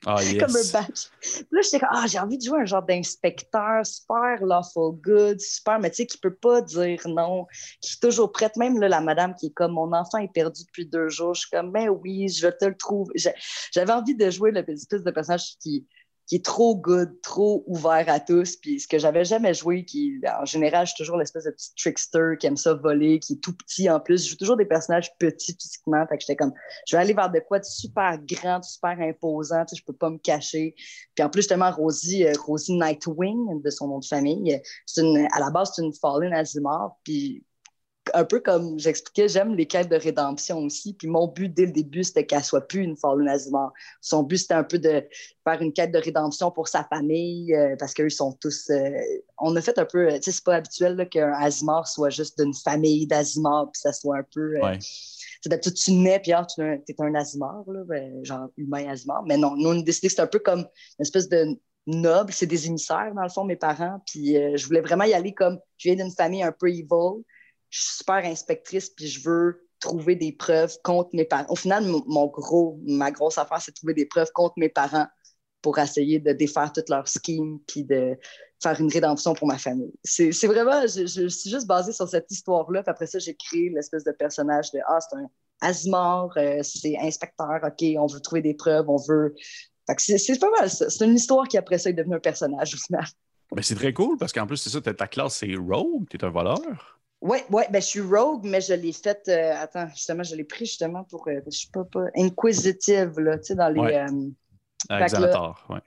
Ah, 0.06 0.16
yes. 0.22 0.36
Cumberbatch. 0.36 1.08
là, 1.50 1.60
j'étais 1.62 1.80
comme, 1.80 1.88
ah, 1.90 2.06
j'ai 2.06 2.18
envie 2.18 2.36
de 2.36 2.44
jouer 2.44 2.60
un 2.60 2.66
genre 2.66 2.82
d'inspecteur 2.82 3.86
super 3.86 4.44
lawful 4.44 5.00
good, 5.00 5.40
super, 5.40 5.80
mais 5.80 5.88
tu 5.88 5.96
sais, 5.96 6.06
qui 6.06 6.18
peut 6.18 6.34
pas 6.34 6.60
dire 6.60 7.00
non, 7.08 7.46
qui 7.80 7.94
est 7.94 8.06
toujours 8.06 8.30
prête. 8.30 8.56
Même 8.56 8.78
là, 8.78 8.88
la 8.88 9.00
madame 9.00 9.34
qui 9.34 9.46
est 9.46 9.54
comme, 9.54 9.72
mon 9.72 9.92
enfant 9.94 10.18
est 10.18 10.32
perdu 10.32 10.62
depuis 10.64 10.84
deux 10.86 11.08
jours. 11.08 11.32
Je 11.34 11.40
suis 11.40 11.50
comme, 11.50 11.72
ben 11.72 11.88
oui, 11.88 12.28
je 12.28 12.48
te 12.48 12.66
le 12.66 12.76
trouve. 12.76 13.10
J'avais 13.72 13.92
envie 13.92 14.14
de 14.14 14.28
jouer 14.28 14.52
l'espèce 14.52 15.02
de 15.02 15.10
personnage 15.10 15.56
qui, 15.58 15.86
qui 16.26 16.36
est 16.36 16.44
trop 16.44 16.76
good, 16.76 17.20
trop 17.22 17.64
ouvert 17.66 18.04
à 18.08 18.20
tous. 18.20 18.56
Puis 18.56 18.80
ce 18.80 18.88
que 18.88 18.98
j'avais 18.98 19.24
jamais 19.24 19.54
joué, 19.54 19.84
qui 19.84 20.20
en 20.40 20.44
général, 20.44 20.86
je 20.86 20.92
suis 20.92 21.02
toujours 21.02 21.16
l'espèce 21.16 21.44
de 21.44 21.50
petit 21.50 21.74
trickster 21.76 22.36
qui 22.38 22.46
aime 22.46 22.56
ça 22.56 22.74
voler, 22.74 23.18
qui 23.18 23.34
est 23.34 23.42
tout 23.42 23.54
petit 23.54 23.90
en 23.90 24.00
plus. 24.00 24.24
Je 24.24 24.30
joue 24.30 24.36
toujours 24.36 24.56
des 24.56 24.64
personnages 24.64 25.16
petits 25.18 25.56
physiquement. 25.60 26.06
Fait 26.08 26.16
que 26.16 26.22
j'étais 26.22 26.36
comme, 26.36 26.52
je 26.86 26.96
vais 26.96 27.02
aller 27.02 27.14
vers 27.14 27.30
de 27.30 27.40
quoi 27.40 27.58
de 27.58 27.64
super 27.64 28.18
grand, 28.18 28.60
de 28.60 28.64
super 28.64 28.98
imposant. 29.00 29.64
Tu 29.64 29.74
sais, 29.74 29.80
je 29.80 29.84
peux 29.84 29.92
pas 29.92 30.10
me 30.10 30.18
cacher. 30.18 30.74
Puis 31.14 31.24
en 31.24 31.28
plus, 31.28 31.42
justement, 31.42 31.70
Rosie, 31.70 32.26
euh, 32.26 32.32
Rosie 32.46 32.74
Nightwing, 32.74 33.62
de 33.62 33.70
son 33.70 33.88
nom 33.88 33.98
de 33.98 34.06
famille, 34.06 34.60
c'est 34.86 35.02
une, 35.02 35.28
à 35.32 35.40
la 35.40 35.50
base, 35.50 35.72
c'est 35.74 35.82
une 35.82 35.92
Fallen 35.92 36.32
Azimar. 36.32 36.96
Puis 37.04 37.44
un 38.14 38.24
peu 38.24 38.40
comme 38.40 38.78
j'expliquais, 38.78 39.28
j'aime 39.28 39.54
les 39.54 39.66
quêtes 39.66 39.88
de 39.88 39.96
rédemption 39.96 40.58
aussi. 40.58 40.94
Puis 40.94 41.08
mon 41.08 41.26
but 41.26 41.52
dès 41.52 41.66
le 41.66 41.72
début, 41.72 42.04
c'était 42.04 42.24
qu'elle 42.24 42.44
soit 42.44 42.66
plus 42.66 42.82
une 42.82 42.96
Fallen 42.96 43.28
Azimar. 43.28 43.72
Son 44.00 44.22
but, 44.22 44.38
c'était 44.38 44.54
un 44.54 44.64
peu 44.64 44.78
de 44.78 45.04
faire 45.44 45.60
une 45.60 45.72
quête 45.72 45.92
de 45.92 45.98
rédemption 45.98 46.50
pour 46.50 46.68
sa 46.68 46.84
famille, 46.84 47.54
euh, 47.54 47.76
parce 47.78 47.92
qu'eux 47.92 48.08
sont 48.08 48.32
tous. 48.40 48.70
Euh, 48.70 48.90
on 49.38 49.54
a 49.56 49.60
fait 49.60 49.78
un 49.78 49.84
peu. 49.84 50.08
Tu 50.14 50.22
sais, 50.22 50.32
c'est 50.32 50.44
pas 50.44 50.56
habituel 50.56 51.08
qu'un 51.10 51.32
Azimar 51.32 51.86
soit 51.88 52.10
juste 52.10 52.40
d'une 52.40 52.54
famille 52.54 53.06
d'Azimar, 53.06 53.70
puis 53.72 53.80
ça 53.80 53.92
soit 53.92 54.18
un 54.18 54.26
peu. 54.32 54.56
Euh, 54.62 54.76
c'est 55.42 55.50
d'habitude, 55.50 55.74
tu 55.74 55.92
nais, 55.92 56.20
puis 56.20 56.32
ah, 56.32 56.46
tu 56.46 56.62
es 56.62 56.94
un 57.00 57.14
Azimar, 57.14 57.64
là, 57.66 57.82
ben, 57.84 58.24
genre 58.24 58.48
humain 58.56 58.88
Azimar. 58.88 59.24
Mais 59.26 59.36
non, 59.36 59.56
nous, 59.56 59.70
on 59.70 59.78
a 59.80 59.82
décidé 59.82 60.06
que 60.06 60.12
c'était 60.12 60.22
un 60.22 60.28
peu 60.28 60.38
comme 60.38 60.60
une 60.60 61.02
espèce 61.02 61.28
de 61.28 61.58
noble. 61.86 62.32
C'est 62.32 62.46
des 62.46 62.66
émissaires, 62.66 63.12
dans 63.14 63.24
le 63.24 63.28
fond, 63.28 63.44
mes 63.44 63.56
parents. 63.56 64.00
Puis 64.06 64.36
je 64.56 64.66
voulais 64.66 64.80
vraiment 64.80 65.04
y 65.04 65.12
aller 65.12 65.34
comme. 65.34 65.58
Je 65.76 65.90
viens 65.90 66.04
d'une 66.04 66.14
famille 66.14 66.42
un 66.42 66.52
peu 66.52 66.70
evil 66.70 67.24
je 67.74 67.80
suis 67.80 67.96
super 67.96 68.24
inspectrice, 68.24 68.88
puis 68.90 69.08
je 69.08 69.28
veux 69.28 69.66
trouver 69.80 70.14
des 70.14 70.30
preuves 70.30 70.76
contre 70.84 71.10
mes 71.12 71.24
parents. 71.24 71.46
Au 71.48 71.56
final, 71.56 71.84
mon 72.06 72.26
gros, 72.28 72.78
ma 72.86 73.10
grosse 73.10 73.36
affaire, 73.36 73.60
c'est 73.60 73.72
trouver 73.72 73.94
des 73.94 74.06
preuves 74.06 74.30
contre 74.32 74.54
mes 74.58 74.68
parents 74.68 75.08
pour 75.60 75.78
essayer 75.80 76.20
de 76.20 76.32
défaire 76.32 76.72
toute 76.72 76.88
leur 76.88 77.08
scheme, 77.08 77.58
puis 77.66 77.82
de 77.82 78.16
faire 78.62 78.80
une 78.80 78.92
rédemption 78.92 79.34
pour 79.34 79.48
ma 79.48 79.58
famille. 79.58 79.92
C'est 80.04 80.30
vraiment, 80.46 80.82
je, 80.82 81.28
suis 81.28 81.50
juste 81.50 81.66
basée 81.66 81.92
sur 81.92 82.08
cette 82.08 82.30
histoire-là, 82.30 82.84
puis 82.84 82.90
après 82.90 83.06
ça, 83.06 83.18
j'ai 83.18 83.34
créé 83.34 83.70
l'espèce 83.70 84.04
de 84.04 84.12
personnage 84.12 84.70
de 84.70 84.78
Ah, 84.86 84.98
c'est 85.00 85.16
un 85.16 85.28
Asmore, 85.60 86.32
euh, 86.36 86.60
c'est 86.62 86.96
inspecteur, 86.98 87.60
OK, 87.64 87.84
on 87.98 88.06
veut 88.06 88.20
trouver 88.20 88.42
des 88.42 88.54
preuves, 88.54 88.88
on 88.88 88.98
veut. 88.98 89.34
c'est 89.98 90.38
pas 90.38 90.50
mal. 90.60 90.70
C'est 90.70 91.04
une 91.04 91.16
histoire 91.16 91.48
qui, 91.48 91.58
après 91.58 91.78
ça, 91.78 91.90
est 91.90 91.94
devenue 91.94 92.14
un 92.14 92.20
personnage 92.20 92.74
au 92.74 92.78
final. 92.78 93.06
Mais 93.56 93.62
c'est 93.62 93.74
très 93.74 93.92
cool 93.92 94.16
parce 94.16 94.32
qu'en 94.32 94.46
plus, 94.46 94.58
c'est 94.58 94.70
ça, 94.70 94.80
ta 94.80 95.08
classe, 95.08 95.38
c'est 95.38 95.56
Rogue, 95.56 96.06
tu 96.08 96.16
es 96.16 96.24
un 96.24 96.30
voleur. 96.30 97.00
Oui, 97.24 97.38
ouais, 97.48 97.66
ben, 97.70 97.80
je 97.80 97.86
suis 97.86 98.02
rogue, 98.02 98.44
mais 98.44 98.60
je 98.60 98.74
l'ai 98.74 98.92
faite. 98.92 99.28
Euh, 99.28 99.54
attends, 99.56 99.88
justement, 99.88 100.22
je 100.22 100.36
l'ai 100.36 100.44
pris 100.44 100.66
justement 100.66 101.04
pour. 101.04 101.26
Euh, 101.26 101.40
je 101.46 101.56
suis 101.56 101.70
pas, 101.70 101.84
pas 101.84 102.04
inquisitive, 102.14 103.18
là, 103.18 103.38
tu 103.38 103.44
sais, 103.44 103.54
dans 103.54 103.70
les. 103.70 103.80
Ouais. 103.80 103.96
Euh, 103.96 104.30
oui. 105.70 105.78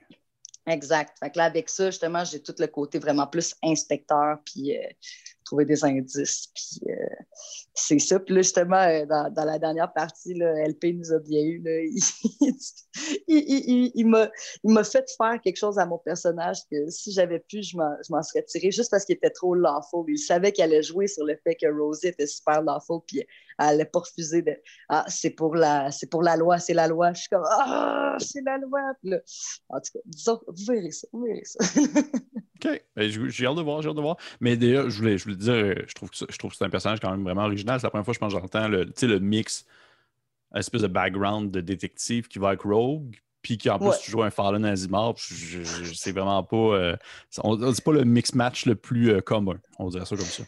Exact. 0.66 1.16
Fait 1.20 1.30
que 1.30 1.38
là, 1.38 1.44
avec 1.44 1.68
ça, 1.68 1.90
justement, 1.90 2.24
j'ai 2.24 2.42
tout 2.42 2.56
le 2.58 2.66
côté 2.66 2.98
vraiment 2.98 3.28
plus 3.28 3.54
inspecteur, 3.62 4.38
puis 4.44 4.76
trouver 5.48 5.64
des 5.64 5.84
indices. 5.84 6.48
Puis 6.54 6.90
euh, 6.90 7.06
c'est 7.74 7.98
ça. 7.98 8.20
Puis 8.20 8.34
là, 8.34 8.42
justement, 8.42 8.76
euh, 8.76 9.06
dans, 9.06 9.44
la 9.44 9.58
dernière 9.58 9.92
partie, 9.92 10.34
LP 10.34 10.94
nous 10.94 11.12
a 11.12 11.18
bien 11.20 11.42
eu. 11.42 11.62
il, 13.28 13.92
il, 13.94 14.06
m'a 14.06 14.84
fait 14.84 15.08
faire 15.16 15.40
quelque 15.42 15.56
chose 15.56 15.78
à 15.78 15.86
mon 15.86 15.98
personnage 15.98 16.58
que 16.70 16.88
si 16.90 17.12
j'avais 17.12 17.40
pu, 17.40 17.62
je 17.62 17.76
m'en 17.76 18.22
serais 18.22 18.42
tiré 18.44 18.70
juste 18.70 18.90
parce 18.90 19.04
qu'il 19.04 19.16
était 19.16 19.30
trop 19.30 19.54
lawful. 19.54 20.04
Il 20.08 20.18
savait 20.18 20.52
qu'il 20.52 20.64
allait 20.64 20.82
jouer 20.82 21.06
sur 21.06 21.24
le 21.24 21.36
fait 21.42 21.54
que 21.54 21.66
Rosie 21.66 22.08
était 22.08 22.26
super 22.26 22.62
lawful, 22.62 23.00
puis 23.06 23.24
elle 23.58 23.66
n'allait 23.66 23.84
pas 23.86 24.00
refuser 24.00 24.42
de 24.42 24.56
Ah, 24.88 25.04
c'est 25.08 25.30
pour 25.30 25.54
la 25.54 25.90
pour 26.10 26.22
la 26.22 26.36
loi, 26.36 26.58
c'est 26.58 26.74
la 26.74 26.88
loi. 26.88 27.12
Je 27.14 27.20
suis 27.20 27.28
comme 27.28 27.44
Ah, 27.48 28.16
c'est 28.18 28.42
la 28.44 28.58
loi. 28.58 28.80
en 29.68 29.80
tout 29.80 29.92
cas, 29.94 30.00
disons, 30.04 30.40
vous 30.46 30.64
verrez 30.72 30.90
ça, 30.90 31.08
vous 31.12 31.24
verrez 31.24 31.44
ça. 31.44 31.58
OK. 32.64 32.82
Ben, 32.96 33.28
j'ai 33.28 33.46
hâte 33.46 33.56
de 33.56 33.62
voir, 33.62 33.82
j'ai 33.82 33.88
hâte 33.88 33.96
de 33.96 34.00
voir. 34.00 34.16
Mais 34.40 34.56
d'ailleurs, 34.56 34.90
je 34.90 34.98
voulais, 34.98 35.18
je 35.18 35.24
voulais 35.24 35.36
dire, 35.36 35.84
je 35.86 35.94
trouve, 35.94 36.10
que 36.10 36.16
je 36.16 36.38
trouve 36.38 36.50
que 36.50 36.56
c'est 36.56 36.64
un 36.64 36.70
personnage 36.70 37.00
quand 37.00 37.10
même 37.10 37.22
vraiment 37.22 37.44
original. 37.44 37.78
C'est 37.80 37.86
la 37.86 37.90
première 37.90 38.04
fois, 38.04 38.14
je 38.14 38.18
pense, 38.18 38.32
que 38.32 38.40
j'entends 38.40 38.68
le, 38.68 38.92
le 39.02 39.18
mix, 39.18 39.64
un 40.52 40.60
espèce 40.60 40.82
de 40.82 40.88
background 40.88 41.50
de 41.50 41.60
détective 41.60 42.28
qui 42.28 42.38
va 42.38 42.48
avec 42.48 42.62
Rogue, 42.62 43.16
puis 43.42 43.58
qui 43.58 43.70
en 43.70 43.78
plus 43.78 43.98
tu 44.02 44.10
joues 44.10 44.22
un 44.22 44.30
Fallen 44.30 44.64
Azimar. 44.64 45.14
C'est 45.18 46.12
vraiment 46.12 46.42
pas. 46.42 46.56
Euh, 46.56 46.96
c'est 47.30 47.84
pas 47.84 47.92
le 47.92 48.04
mix 48.04 48.34
match 48.34 48.66
le 48.66 48.74
plus 48.74 49.10
euh, 49.10 49.20
commun, 49.20 49.58
on 49.78 49.88
dirait 49.88 50.06
ça 50.06 50.16
comme 50.16 50.24
ça. 50.26 50.42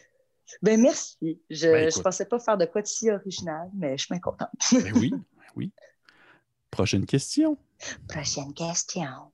Ben 0.61 0.81
merci. 0.81 1.39
Je 1.49 1.67
ne 1.67 1.71
ben, 1.71 1.91
pensais 2.03 2.25
pas 2.25 2.39
faire 2.39 2.57
de 2.57 2.65
quoi 2.65 2.81
de 2.81 2.87
si 2.87 3.09
original, 3.09 3.69
mais 3.73 3.97
je 3.97 4.03
suis 4.03 4.13
bien 4.13 4.19
contente. 4.19 4.49
ben 4.73 4.93
oui, 4.97 5.11
ben 5.11 5.23
oui. 5.55 5.71
Prochaine 6.69 7.05
question. 7.05 7.57
Prochaine 8.07 8.53
question. 8.53 9.31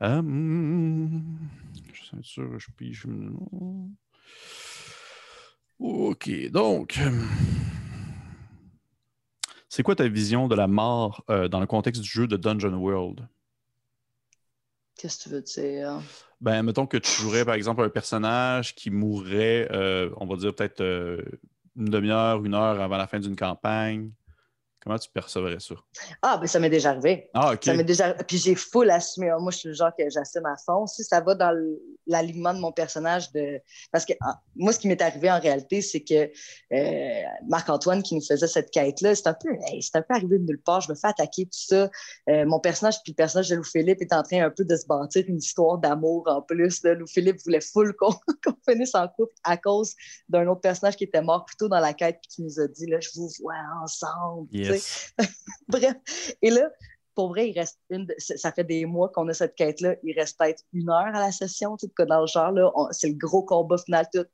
Um, 0.00 1.38
je 1.92 2.02
suis 2.02 2.16
sûr, 2.22 2.58
je 2.58 2.70
pige. 2.76 3.06
OK, 5.78 6.50
donc. 6.50 6.98
C'est 9.68 9.82
quoi 9.82 9.96
ta 9.96 10.06
vision 10.06 10.46
de 10.46 10.54
la 10.54 10.68
mort 10.68 11.24
euh, 11.30 11.48
dans 11.48 11.58
le 11.58 11.66
contexte 11.66 12.00
du 12.00 12.08
jeu 12.08 12.28
de 12.28 12.36
Dungeon 12.36 12.74
World? 12.74 13.26
Qu'est-ce 14.96 15.18
que 15.18 15.22
tu 15.24 15.28
veux 15.30 15.42
dire? 15.42 16.00
Ben, 16.40 16.62
mettons 16.62 16.86
que 16.86 16.96
tu 16.96 17.10
jouerais, 17.10 17.44
par 17.44 17.54
exemple, 17.54 17.82
un 17.82 17.88
personnage 17.88 18.74
qui 18.76 18.90
mourrait, 18.90 19.68
euh, 19.72 20.10
on 20.18 20.26
va 20.26 20.36
dire 20.36 20.54
peut-être 20.54 20.80
euh, 20.80 21.20
une 21.76 21.86
demi-heure, 21.86 22.44
une 22.44 22.54
heure 22.54 22.80
avant 22.80 22.96
la 22.96 23.08
fin 23.08 23.18
d'une 23.18 23.34
campagne. 23.34 24.12
Comment 24.84 24.98
tu 24.98 25.08
percevrais 25.08 25.60
ça? 25.60 25.74
Ah, 26.20 26.36
ben 26.36 26.46
ça 26.46 26.60
m'est 26.60 26.68
déjà 26.68 26.90
arrivé. 26.90 27.30
Ah, 27.32 27.54
OK. 27.54 27.64
Ça 27.64 27.72
m'est 27.72 27.84
déjà... 27.84 28.12
Puis 28.12 28.36
j'ai 28.36 28.54
full 28.54 28.90
assumé. 28.90 29.30
Moi, 29.40 29.50
je 29.50 29.56
suis 29.56 29.68
le 29.68 29.74
genre 29.74 29.92
que 29.98 30.04
j'assume 30.10 30.44
à 30.44 30.56
fond. 30.66 30.86
Si 30.86 31.02
ça 31.02 31.22
va 31.22 31.34
dans 31.34 31.56
l'alignement 32.06 32.52
de 32.52 32.58
mon 32.58 32.70
personnage, 32.70 33.32
de... 33.32 33.62
parce 33.90 34.04
que 34.04 34.12
ah, 34.20 34.38
moi, 34.56 34.74
ce 34.74 34.78
qui 34.78 34.88
m'est 34.88 35.00
arrivé 35.00 35.30
en 35.30 35.40
réalité, 35.40 35.80
c'est 35.80 36.02
que 36.02 36.30
euh, 36.74 37.22
Marc-Antoine 37.48 38.02
qui 38.02 38.14
nous 38.14 38.20
faisait 38.20 38.46
cette 38.46 38.70
quête-là, 38.70 39.14
c'est 39.14 39.26
un, 39.26 39.32
peu... 39.32 39.48
un 39.48 40.02
peu 40.02 40.14
arrivé 40.14 40.38
de 40.38 40.44
nulle 40.44 40.60
part. 40.60 40.82
Je 40.82 40.90
me 40.90 40.94
fais 40.96 41.08
attaquer, 41.08 41.46
tout 41.46 41.50
ça. 41.52 41.88
Euh, 42.28 42.44
mon 42.44 42.60
personnage, 42.60 42.96
puis 43.02 43.12
le 43.12 43.16
personnage 43.16 43.48
de 43.48 43.56
Louis-Philippe 43.56 44.02
est 44.02 44.12
en 44.12 44.22
train 44.22 44.44
un 44.44 44.50
peu 44.50 44.66
de 44.66 44.76
se 44.76 44.86
bâtir 44.86 45.24
une 45.26 45.38
histoire 45.38 45.78
d'amour 45.78 46.24
en 46.26 46.42
plus. 46.42 46.82
Louis-Philippe 46.84 47.38
voulait 47.42 47.62
full 47.62 47.94
qu'on 47.98 48.12
finisse 48.68 48.94
en 48.94 49.08
couple 49.08 49.32
à 49.44 49.56
cause 49.56 49.94
d'un 50.28 50.46
autre 50.46 50.60
personnage 50.60 50.96
qui 50.96 51.04
était 51.04 51.22
mort 51.22 51.46
plus 51.46 51.56
tôt 51.56 51.68
dans 51.68 51.80
la 51.80 51.94
quête 51.94 52.18
puis 52.20 52.36
qui 52.36 52.42
nous 52.42 52.60
a 52.60 52.68
dit 52.68 52.84
là, 52.84 53.00
Je 53.00 53.08
vous 53.14 53.30
vois 53.40 53.54
ensemble. 53.82 54.48
Bref. 55.68 55.94
Et 56.42 56.50
là, 56.50 56.70
pour 57.14 57.28
vrai, 57.28 57.50
il 57.50 57.58
reste 57.58 57.78
une. 57.90 58.06
Ça 58.18 58.52
fait 58.52 58.64
des 58.64 58.86
mois 58.86 59.08
qu'on 59.10 59.28
a 59.28 59.34
cette 59.34 59.54
quête-là. 59.54 59.96
Il 60.02 60.18
reste 60.18 60.38
peut-être 60.38 60.62
une 60.72 60.90
heure 60.90 61.14
à 61.14 61.20
la 61.20 61.32
session, 61.32 61.76
tu 61.76 61.86
sais, 61.86 62.06
dans 62.06 62.20
le 62.20 62.26
genre, 62.26 62.52
là, 62.52 62.70
c'est 62.90 63.08
le 63.08 63.14
gros 63.14 63.42
combat 63.42 63.78
final. 63.78 64.06
Tout. 64.12 64.24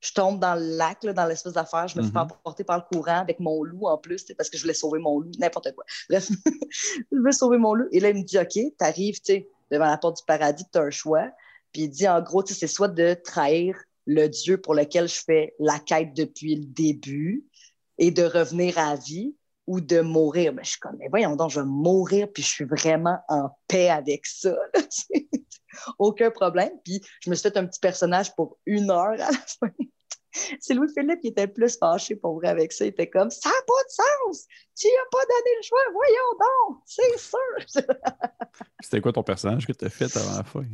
Je 0.00 0.12
tombe 0.12 0.38
dans 0.38 0.54
le 0.54 0.76
lac, 0.76 1.02
là, 1.04 1.12
dans 1.12 1.26
l'espèce 1.26 1.54
d'affaire. 1.54 1.88
Je 1.88 1.98
me 1.98 2.04
fais 2.04 2.10
mm-hmm. 2.10 2.32
emporter 2.34 2.64
par 2.64 2.78
le 2.78 2.96
courant 2.96 3.20
avec 3.20 3.40
mon 3.40 3.62
loup 3.62 3.86
en 3.86 3.96
plus, 3.96 4.24
parce 4.36 4.50
que 4.50 4.58
je 4.58 4.62
voulais 4.62 4.74
sauver 4.74 4.98
mon 4.98 5.20
loup, 5.20 5.30
n'importe 5.38 5.72
quoi. 5.74 5.84
Bref, 6.10 6.28
je 6.70 7.18
veux 7.18 7.32
sauver 7.32 7.58
mon 7.58 7.74
loup. 7.74 7.88
Et 7.92 8.00
là, 8.00 8.10
il 8.10 8.16
me 8.16 8.22
dit 8.22 8.38
OK, 8.38 8.50
tu 8.50 8.72
arrives 8.80 9.18
devant 9.70 9.86
la 9.86 9.96
porte 9.96 10.18
du 10.18 10.22
paradis, 10.26 10.64
tu 10.70 10.78
as 10.78 10.82
un 10.82 10.90
choix. 10.90 11.30
Puis 11.72 11.82
il 11.82 11.88
dit 11.88 12.08
en 12.08 12.20
gros, 12.20 12.44
c'est 12.44 12.66
soit 12.66 12.88
de 12.88 13.14
trahir 13.14 13.76
le 14.06 14.28
Dieu 14.28 14.60
pour 14.60 14.74
lequel 14.74 15.08
je 15.08 15.20
fais 15.24 15.54
la 15.58 15.78
quête 15.78 16.14
depuis 16.14 16.56
le 16.56 16.64
début 16.64 17.44
et 17.98 18.10
de 18.10 18.22
revenir 18.22 18.78
à 18.78 18.94
vie, 18.96 19.34
ou 19.66 19.80
de 19.80 20.00
mourir. 20.00 20.52
Mais 20.52 20.64
je 20.64 20.70
suis 20.70 20.80
comme, 20.80 20.98
voyons 21.10 21.36
donc, 21.36 21.50
je 21.50 21.60
vais 21.60 21.66
mourir, 21.66 22.28
puis 22.32 22.42
je 22.42 22.48
suis 22.48 22.64
vraiment 22.64 23.18
en 23.28 23.50
paix 23.68 23.90
avec 23.90 24.26
ça. 24.26 24.54
Aucun 25.98 26.30
problème. 26.30 26.72
Puis 26.84 27.02
je 27.20 27.30
me 27.30 27.34
suis 27.34 27.42
fait 27.48 27.56
un 27.56 27.66
petit 27.66 27.80
personnage 27.80 28.34
pour 28.34 28.58
une 28.66 28.90
heure 28.90 29.12
à 29.12 29.16
la 29.16 29.30
fin. 29.32 29.70
C'est 30.60 30.74
Louis-Philippe 30.74 31.20
qui 31.20 31.28
était 31.28 31.46
plus 31.46 31.78
fâché 31.78 32.16
pour 32.16 32.34
vrai 32.34 32.48
avec 32.48 32.72
ça. 32.72 32.84
Il 32.84 32.88
était 32.88 33.08
comme, 33.08 33.30
ça 33.30 33.48
n'a 33.48 33.54
pas 33.66 33.82
de 33.84 33.90
sens! 33.90 34.46
Tu 34.78 34.86
n'as 34.86 35.10
pas 35.10 35.24
donné 35.24 35.56
le 35.56 35.62
choix, 35.62 35.78
voyons 35.92 36.38
donc! 36.38 36.82
C'est 36.84 37.18
sûr! 37.18 37.82
C'était 38.82 39.00
quoi 39.00 39.12
ton 39.12 39.22
personnage 39.22 39.66
que 39.66 39.72
tu 39.72 39.84
as 39.84 39.90
fait 39.90 40.14
avant 40.16 40.36
la 40.36 40.44
fin? 40.44 40.64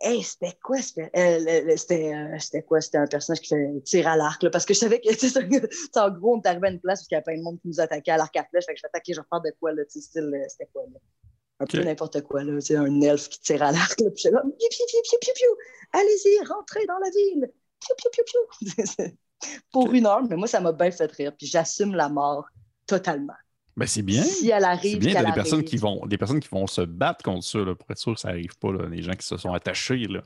Hey, 0.00 0.22
c'était 0.22 0.56
quoi? 0.62 0.80
C'était 0.80 1.10
euh, 1.16 2.60
quoi? 2.66 2.80
C'était 2.80 2.98
un 2.98 3.06
personnage 3.06 3.40
qui 3.40 3.48
fait 3.48 3.80
tir 3.84 4.06
à 4.06 4.16
l'arc, 4.16 4.48
parce 4.50 4.64
que 4.64 4.72
je 4.72 4.78
savais 4.78 5.00
que, 5.00 5.08
tu 5.18 5.28
sais, 5.28 5.98
en 5.98 6.10
gros, 6.10 6.36
on 6.36 6.40
est 6.40 6.46
arrivé 6.46 6.68
à 6.68 6.70
une 6.70 6.80
place 6.80 7.02
où 7.02 7.06
il 7.10 7.14
y 7.14 7.16
avait 7.16 7.24
plein 7.24 7.38
de 7.38 7.42
monde 7.42 7.60
qui 7.60 7.68
nous 7.68 7.80
attaquait 7.80 8.12
à 8.12 8.16
l'arc 8.16 8.36
à 8.36 8.44
flèche. 8.44 8.66
Fait 8.66 8.74
que 8.74 8.80
je 8.80 8.86
attaquer, 8.86 9.14
je 9.14 9.20
vais 9.20 9.26
faire 9.28 9.40
de 9.40 9.52
quoi, 9.58 9.72
là, 9.72 9.84
tu 9.84 9.92
sais, 9.92 10.00
style, 10.00 10.30
euh, 10.32 10.46
c'était 10.48 10.70
quoi, 10.72 10.82
là? 10.92 10.98
Un 11.60 11.66
peu 11.66 11.82
n'importe 11.82 12.20
quoi, 12.22 12.44
là, 12.44 12.54
tu 12.60 12.66
sais, 12.66 12.76
un 12.76 13.00
elfe 13.00 13.28
qui 13.28 13.40
tire 13.40 13.62
à 13.64 13.72
l'arc, 13.72 13.98
là, 14.00 14.10
puis 14.10 14.22
je 14.24 14.30
piou, 14.30 14.40
piou, 14.40 14.86
piou, 14.86 15.00
piou, 15.02 15.18
piou, 15.20 15.32
piou, 15.34 15.56
allez-y, 15.92 16.44
rentrez 16.46 16.86
dans 16.86 16.98
la 16.98 17.10
ville, 17.10 17.50
piou, 17.80 17.94
piou, 17.96 18.10
piou, 18.12 18.24
piou. 18.24 19.04
Pour 19.72 19.92
une 19.92 20.06
heure, 20.06 20.22
mais 20.22 20.36
moi, 20.36 20.46
ça 20.46 20.60
m'a 20.60 20.70
bien 20.70 20.92
fait 20.92 21.10
rire, 21.10 21.32
puis 21.36 21.48
j'assume 21.48 21.94
la 21.96 22.08
mort 22.08 22.46
totalement. 22.86 23.34
Ben, 23.78 23.86
c'est 23.86 24.02
bien. 24.02 24.24
Si 24.24 24.50
elle 24.50 24.64
arrive, 24.64 24.94
c'est 24.94 25.12
bien. 25.12 25.22
des 25.22 25.32
personnes 25.32 25.62
qui 25.62 25.76
vont, 25.76 26.04
des 26.04 26.18
personnes 26.18 26.40
qui 26.40 26.48
vont 26.48 26.66
se 26.66 26.80
battre 26.80 27.22
contre 27.22 27.44
ça 27.44 27.58
là, 27.58 27.76
pour 27.76 27.88
être 27.92 27.98
sûr 27.98 28.14
que 28.14 28.20
ça 28.20 28.28
n'arrive 28.28 28.58
pas. 28.58 28.72
Là, 28.72 28.88
les 28.88 29.02
gens 29.02 29.12
qui 29.12 29.24
se 29.24 29.36
sont 29.36 29.52
attachés. 29.52 30.08
Là. 30.08 30.20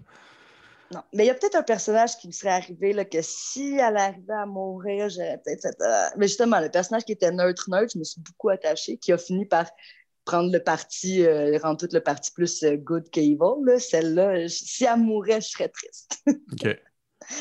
Non, 0.90 1.02
mais 1.12 1.24
il 1.24 1.26
y 1.26 1.30
a 1.30 1.34
peut-être 1.34 1.56
un 1.56 1.62
personnage 1.62 2.16
qui 2.16 2.28
me 2.28 2.32
serait 2.32 2.48
arrivé 2.48 2.94
là, 2.94 3.04
que 3.04 3.20
si 3.20 3.74
elle 3.74 3.98
arrivait 3.98 4.32
à 4.32 4.46
mourir, 4.46 5.10
j'aurais 5.10 5.38
peut-être 5.44 5.60
fait. 5.60 5.82
Euh, 5.82 6.08
mais 6.16 6.28
justement, 6.28 6.60
le 6.60 6.70
personnage 6.70 7.04
qui 7.04 7.12
était 7.12 7.30
neutre 7.30 7.68
neutre, 7.68 7.92
je 7.92 7.98
me 7.98 8.04
suis 8.04 8.22
beaucoup 8.22 8.48
attachée, 8.48 8.96
qui 8.96 9.12
a 9.12 9.18
fini 9.18 9.44
par 9.44 9.70
prendre 10.24 10.50
le 10.50 10.62
parti, 10.62 11.22
euh, 11.22 11.58
rendre 11.62 11.76
tout 11.76 11.92
le 11.92 12.00
parti 12.00 12.30
plus 12.32 12.62
euh, 12.62 12.76
good 12.76 13.10
qu'evil. 13.10 13.36
Celle-là, 13.78 14.48
si 14.48 14.86
elle 14.86 14.96
mourait, 14.96 15.42
je 15.42 15.48
serais 15.48 15.68
triste. 15.68 16.22
OK. 16.26 16.64
Elle 16.64 16.78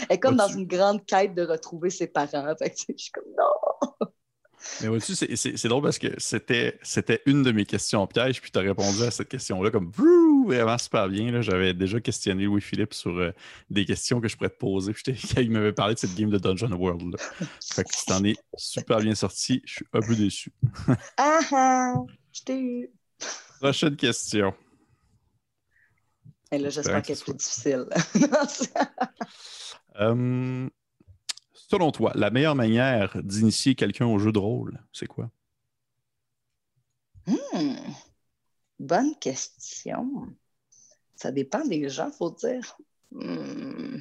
est 0.09 0.19
comme 0.19 0.35
dans 0.35 0.49
une 0.49 0.67
grande 0.67 1.05
quête 1.05 1.35
de 1.35 1.43
retrouver 1.43 1.89
ses 1.89 2.07
parents. 2.07 2.53
Fait 2.59 2.73
je 2.75 2.93
suis 2.97 3.11
comme 3.11 3.23
non. 3.37 4.07
Mais 4.81 4.87
vois-tu, 4.87 5.15
c'est 5.15 5.67
drôle 5.67 5.83
parce 5.83 5.99
que 5.99 6.07
c'était 6.17 7.21
une 7.25 7.43
de 7.43 7.51
mes 7.51 7.65
questions 7.65 8.05
piège, 8.07 8.41
puis 8.41 8.51
tu 8.51 8.59
as 8.59 8.61
répondu 8.61 9.03
à 9.03 9.11
cette 9.11 9.29
question-là 9.29 9.71
comme 9.71 9.91
vraiment 9.91 10.77
super 10.77 11.07
bien. 11.07 11.41
J'avais 11.41 11.73
déjà 11.73 11.99
questionné 11.99 12.45
Louis-Philippe 12.45 12.93
sur 12.93 13.17
euh, 13.17 13.31
des 13.69 13.85
questions 13.85 14.19
que 14.21 14.27
je 14.27 14.35
pourrais 14.35 14.49
te 14.49 14.57
poser. 14.57 14.93
Puis 14.93 15.03
il 15.37 15.51
m'avait 15.51 15.73
parlé 15.73 15.95
de 15.95 15.99
cette 15.99 16.15
game 16.15 16.29
de 16.29 16.37
Dungeon 16.37 16.71
World. 16.73 17.15
Fait 17.73 17.83
que 17.83 17.89
tu 17.89 18.05
t'en 18.05 18.23
es 18.23 18.35
super 18.57 18.99
bien 18.99 19.15
sorti. 19.15 19.61
Je 19.65 19.73
suis 19.73 19.85
un 19.93 20.01
peu 20.01 20.15
déçu. 20.15 20.51
ah 21.17 21.39
ah! 21.51 21.93
Je 22.31 22.41
t'ai 22.43 22.61
eu. 22.61 22.89
Prochaine 23.59 23.95
question. 23.95 24.53
Et 26.51 26.57
là, 26.57 26.69
j'espère 26.69 27.01
qu'elle 27.01 27.15
est 27.15 27.23
plus 27.23 27.33
difficile. 27.33 27.85
um, 29.95 30.69
Selon 31.71 31.93
toi, 31.93 32.11
la 32.15 32.31
meilleure 32.31 32.55
manière 32.55 33.15
d'initier 33.23 33.75
quelqu'un 33.75 34.05
au 34.05 34.19
jeu 34.19 34.33
de 34.33 34.39
rôle, 34.39 34.77
c'est 34.91 35.05
quoi? 35.05 35.31
Hmm. 37.25 37.93
Bonne 38.77 39.15
question. 39.15 40.27
Ça 41.15 41.31
dépend 41.31 41.63
des 41.63 41.87
gens, 41.87 42.11
faut 42.11 42.31
dire. 42.31 42.77
Hmm. 43.11 43.99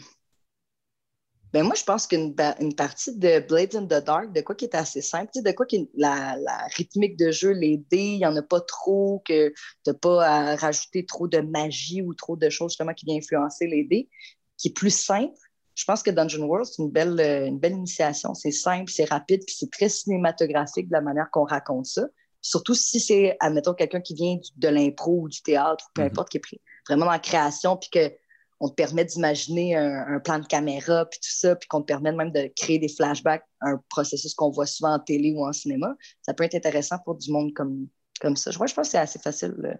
Ben 1.53 1.63
moi, 1.63 1.77
je 1.77 1.85
pense 1.85 2.09
qu'une 2.09 2.35
partie 2.75 3.17
de 3.17 3.39
Blades 3.39 3.77
in 3.77 3.85
the 3.85 4.05
Dark, 4.05 4.33
de 4.33 4.41
quoi 4.41 4.57
qui 4.57 4.65
est 4.65 4.75
assez 4.75 5.01
simple, 5.01 5.31
de 5.37 5.53
quoi 5.53 5.65
qui 5.65 5.89
la, 5.95 6.37
la, 6.39 6.67
rythmique 6.77 7.17
de 7.17 7.31
jeu, 7.31 7.53
les 7.53 7.77
dés, 7.77 8.15
il 8.15 8.19
n'y 8.19 8.27
en 8.27 8.35
a 8.35 8.43
pas 8.43 8.63
trop, 8.63 9.23
que 9.25 9.51
tu 9.51 9.55
n'as 9.87 9.95
pas 9.95 10.27
à 10.27 10.57
rajouter 10.57 11.07
trop 11.07 11.29
de 11.29 11.39
magie 11.39 12.03
ou 12.03 12.15
trop 12.15 12.35
de 12.35 12.51
choses 12.51 12.73
justement 12.73 12.95
qui 12.95 13.05
viennent 13.05 13.19
influencer 13.19 13.69
les 13.69 13.85
dés, 13.85 14.09
qui 14.57 14.69
est 14.69 14.73
plus 14.77 14.93
simple, 14.93 15.39
je 15.75 15.85
pense 15.85 16.03
que 16.03 16.11
Dungeon 16.11 16.45
World, 16.45 16.67
c'est 16.67 16.83
une 16.83 16.91
belle, 16.91 17.19
euh, 17.21 17.47
une 17.47 17.59
belle 17.59 17.73
initiation. 17.73 18.35
C'est 18.35 18.51
simple, 18.51 18.91
c'est 18.91 19.09
rapide, 19.09 19.43
puis 19.47 19.55
c'est 19.59 19.71
très 19.71 19.89
cinématographique 19.89 20.89
de 20.89 20.93
la 20.93 21.01
manière 21.01 21.31
qu'on 21.31 21.45
raconte 21.45 21.87
ça. 21.87 22.07
Surtout 22.43 22.75
si 22.75 23.01
c'est, 23.01 23.37
admettons, 23.41 23.75
quelqu'un 23.75 24.01
qui 24.01 24.15
vient 24.15 24.37
de 24.57 24.69
l'impro 24.69 25.23
ou 25.23 25.29
du 25.29 25.43
théâtre, 25.43 25.91
peu 25.95 26.03
mhm. 26.03 26.09
importe, 26.09 26.31
qui 26.31 26.39
est 26.39 26.41
pris 26.41 26.61
vraiment 26.89 27.07
dans 27.07 27.13
la 27.13 27.19
création, 27.19 27.77
puis 27.77 27.91
qu'on 27.91 28.69
te 28.69 28.75
permet 28.75 29.05
d'imaginer 29.05 29.77
un, 29.77 30.19
plan 30.21 30.39
de 30.39 30.47
caméra, 30.47 31.07
puis 31.07 31.21
tout 31.21 31.31
ça, 31.31 31.57
puis 31.57 31.69
qu'on 31.69 31.81
te 31.81 31.87
permet 31.87 32.13
même 32.13 32.33
de 32.33 32.51
créer 32.57 32.79
des 32.79 32.89
flashbacks, 32.89 33.45
un 33.61 33.79
processus 33.89 34.35
qu'on 34.35 34.51
voit 34.51 34.67
souvent 34.67 34.95
en 34.95 34.99
télé 34.99 35.33
ou 35.35 35.47
en 35.47 35.53
cinéma. 35.53 35.95
Ça 36.23 36.35
peut 36.35 36.45
être 36.45 36.55
intéressant 36.55 36.99
pour 37.05 37.17
du 37.17 37.31
monde 37.31 37.53
comme, 37.55 37.89
comme 38.21 38.37
ça. 38.37 38.51
Je, 38.51 38.57
je 38.57 38.75
pense 38.75 38.75
que 38.75 38.85
c'est 38.93 38.99
assez 38.99 39.19
facile 39.19 39.55
euh, 39.65 39.75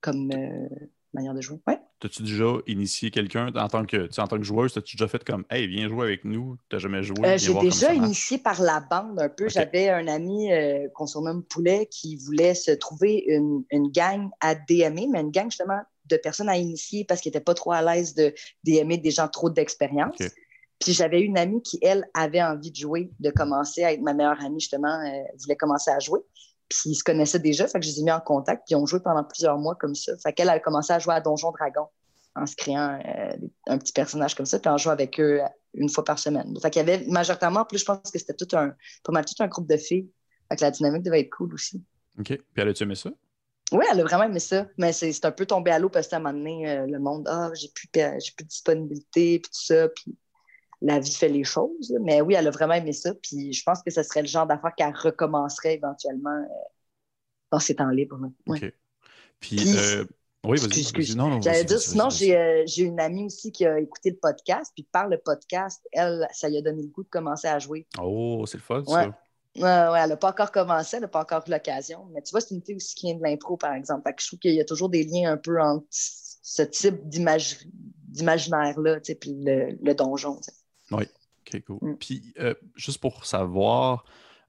comme, 0.00 0.30
euh, 0.32 0.68
manière 1.14 1.34
de 1.34 1.40
jouer. 1.40 1.58
Ouais. 1.66 1.78
T'as-tu 2.00 2.22
déjà 2.22 2.44
initié 2.66 3.10
quelqu'un 3.10 3.52
en 3.54 3.68
tant 3.68 3.84
que 3.84 4.08
en 4.20 4.26
tant 4.26 4.36
que 4.36 4.44
joueuse, 4.44 4.72
t'as-tu 4.72 4.96
déjà 4.96 5.08
fait 5.08 5.24
comme 5.24 5.44
Hey, 5.50 5.66
viens 5.66 5.88
jouer 5.88 6.06
avec 6.06 6.24
nous, 6.24 6.56
t'as 6.68 6.78
jamais 6.78 7.02
joué? 7.02 7.16
Euh, 7.24 7.38
j'ai 7.38 7.54
déjà 7.54 7.92
initié 7.94 8.38
par 8.38 8.60
la 8.62 8.80
bande 8.80 9.18
un 9.20 9.28
peu. 9.28 9.48
J'avais 9.48 9.88
un 9.88 10.06
ami 10.06 10.52
euh, 10.52 10.88
qu'on 10.94 11.06
surnomme 11.06 11.42
Poulet 11.42 11.86
qui 11.90 12.16
voulait 12.16 12.54
se 12.54 12.70
trouver 12.70 13.24
une, 13.26 13.64
une 13.70 13.90
gang 13.90 14.28
à 14.40 14.54
DMer, 14.54 15.08
mais 15.10 15.20
une 15.20 15.30
gang 15.30 15.50
justement 15.50 15.80
de 16.06 16.16
personnes 16.16 16.48
à 16.48 16.56
initier 16.56 17.04
parce 17.04 17.20
qu'il 17.20 17.30
n'était 17.30 17.44
pas 17.44 17.54
trop 17.54 17.72
à 17.72 17.82
l'aise 17.82 18.14
de 18.14 18.32
DMer 18.64 18.98
des 18.98 19.10
gens 19.10 19.28
trop 19.28 19.50
d'expérience. 19.50 20.16
Puis 20.80 20.92
j'avais 20.92 21.20
une 21.20 21.36
amie 21.36 21.62
qui, 21.62 21.78
elle, 21.82 22.04
avait 22.14 22.42
envie 22.42 22.70
de 22.70 22.76
jouer, 22.76 23.10
de 23.18 23.30
commencer 23.30 23.82
à 23.82 23.92
être 23.92 24.00
ma 24.00 24.14
meilleure 24.14 24.40
amie, 24.44 24.60
justement, 24.60 25.00
euh, 25.00 25.22
voulait 25.40 25.56
commencer 25.56 25.90
à 25.90 25.98
jouer. 25.98 26.20
Puis 26.68 26.90
ils 26.90 26.94
se 26.94 27.04
connaissaient 27.04 27.38
déjà, 27.38 27.66
fait 27.66 27.80
que 27.80 27.86
je 27.86 27.92
les 27.92 28.00
ai 28.00 28.02
mis 28.04 28.10
en 28.10 28.20
contact, 28.20 28.64
puis 28.66 28.74
ils 28.74 28.76
ont 28.76 28.86
joué 28.86 29.00
pendant 29.00 29.24
plusieurs 29.24 29.58
mois 29.58 29.74
comme 29.74 29.94
ça. 29.94 30.12
Fait 30.18 30.32
qu'elle 30.32 30.50
a 30.50 30.58
commencé 30.60 30.92
à 30.92 30.98
jouer 30.98 31.14
à 31.14 31.20
Donjon 31.20 31.50
Dragon 31.52 31.86
en 32.34 32.46
se 32.46 32.54
créant 32.54 33.00
euh, 33.04 33.36
un 33.66 33.78
petit 33.78 33.92
personnage 33.92 34.34
comme 34.34 34.46
ça, 34.46 34.58
puis 34.58 34.70
en 34.70 34.76
jouant 34.76 34.92
avec 34.92 35.18
eux 35.18 35.40
une 35.74 35.88
fois 35.88 36.04
par 36.04 36.18
semaine. 36.18 36.54
Fait 36.60 36.70
qu'il 36.70 36.80
y 36.80 36.90
avait 36.90 37.06
majoritairement, 37.06 37.64
plus 37.64 37.78
je 37.78 37.84
pense 37.84 38.10
que 38.10 38.18
c'était 38.18 38.34
tout 38.34 38.56
un, 38.56 38.74
pas 39.04 39.12
mal 39.12 39.24
tout 39.24 39.42
un 39.42 39.48
groupe 39.48 39.68
de 39.68 39.76
filles. 39.76 40.10
Fait 40.48 40.56
que 40.56 40.62
la 40.62 40.70
dynamique 40.70 41.02
devait 41.02 41.20
être 41.20 41.30
cool 41.30 41.54
aussi. 41.54 41.82
OK. 42.18 42.26
Puis 42.26 42.42
elle 42.56 42.68
a-tu 42.68 42.82
aimé 42.84 42.94
ça? 42.94 43.10
Oui, 43.72 43.84
elle 43.90 44.00
a 44.00 44.04
vraiment 44.04 44.24
aimé 44.24 44.40
ça. 44.40 44.66
Mais 44.78 44.92
c'est 44.92 45.24
un 45.24 45.32
peu 45.32 45.46
tombé 45.46 45.70
à 45.70 45.78
l'eau 45.78 45.88
parce 45.88 46.08
qu'à 46.08 46.16
un 46.16 46.20
moment 46.20 46.36
donné, 46.36 46.68
euh, 46.68 46.86
le 46.86 46.98
monde, 46.98 47.28
ah, 47.28 47.50
j'ai 47.54 47.68
plus, 47.68 47.88
plus 47.88 48.00
de 48.00 48.48
disponibilité, 48.48 49.40
puis 49.40 49.50
tout 49.50 49.64
ça. 49.64 49.88
Puis 49.88 50.16
la 50.80 50.98
vie 50.98 51.12
fait 51.12 51.28
les 51.28 51.44
choses. 51.44 51.94
Mais 52.02 52.20
oui, 52.20 52.34
elle 52.34 52.46
a 52.46 52.50
vraiment 52.50 52.74
aimé 52.74 52.92
ça. 52.92 53.14
Puis 53.14 53.52
je 53.52 53.62
pense 53.62 53.82
que 53.82 53.90
ce 53.90 54.02
serait 54.02 54.22
le 54.22 54.28
genre 54.28 54.46
d'affaire 54.46 54.72
qu'elle 54.76 54.94
recommencerait 54.94 55.74
éventuellement 55.74 56.30
euh, 56.30 56.68
dans 57.50 57.58
ses 57.58 57.76
temps 57.76 57.90
libres. 57.90 58.18
OK. 58.46 58.72
Puis, 59.40 59.76
euh, 59.76 60.04
oui, 60.44 60.58
vas-y. 60.58 60.82
J'allais 61.42 61.64
dire, 61.64 61.80
sinon, 61.80 62.08
euh, 62.08 62.62
j'ai 62.66 62.82
une 62.82 63.00
amie 63.00 63.26
aussi 63.26 63.52
qui 63.52 63.66
a 63.66 63.78
écouté 63.78 64.10
le 64.10 64.16
podcast. 64.16 64.72
Puis 64.74 64.86
par 64.90 65.08
le 65.08 65.18
podcast, 65.18 65.86
elle, 65.92 66.26
ça 66.32 66.48
lui 66.48 66.58
a 66.58 66.62
donné 66.62 66.82
le 66.82 66.88
goût 66.88 67.02
de 67.02 67.08
commencer 67.08 67.48
à 67.48 67.58
jouer. 67.58 67.86
Oh, 68.00 68.44
c'est 68.46 68.58
le 68.58 68.62
fun, 68.62 68.84
ça. 68.84 69.14
Ouais, 69.56 70.00
elle 70.00 70.10
n'a 70.10 70.16
pas 70.16 70.30
encore 70.30 70.52
commencé, 70.52 70.96
elle 70.96 71.02
n'a 71.02 71.08
pas 71.08 71.22
encore 71.22 71.42
eu 71.48 71.50
l'occasion. 71.50 72.06
Mais 72.12 72.22
tu 72.22 72.30
vois, 72.30 72.40
c'est 72.40 72.54
une 72.54 72.62
fille 72.62 72.76
aussi 72.76 72.94
qui 72.94 73.06
vient 73.06 73.16
de 73.16 73.22
l'impro, 73.22 73.56
par 73.56 73.74
exemple. 73.74 74.02
Fait 74.06 74.14
que 74.14 74.22
je 74.22 74.28
trouve 74.28 74.38
qu'il 74.38 74.54
y 74.54 74.60
a 74.60 74.64
toujours 74.64 74.88
des 74.88 75.02
liens 75.02 75.32
un 75.32 75.36
peu 75.36 75.60
entre 75.60 75.84
ce 75.90 76.62
type 76.62 77.08
d'imaginaire-là, 77.08 79.00
puis 79.00 79.34
le, 79.36 79.76
le 79.82 79.94
donjon. 79.94 80.38
Oui, 80.90 81.04
ok, 81.46 81.62
cool. 81.66 81.78
Mm. 81.82 81.96
Puis, 81.96 82.34
euh, 82.38 82.54
juste 82.74 83.00
pour 83.00 83.24
savoir, 83.26 84.04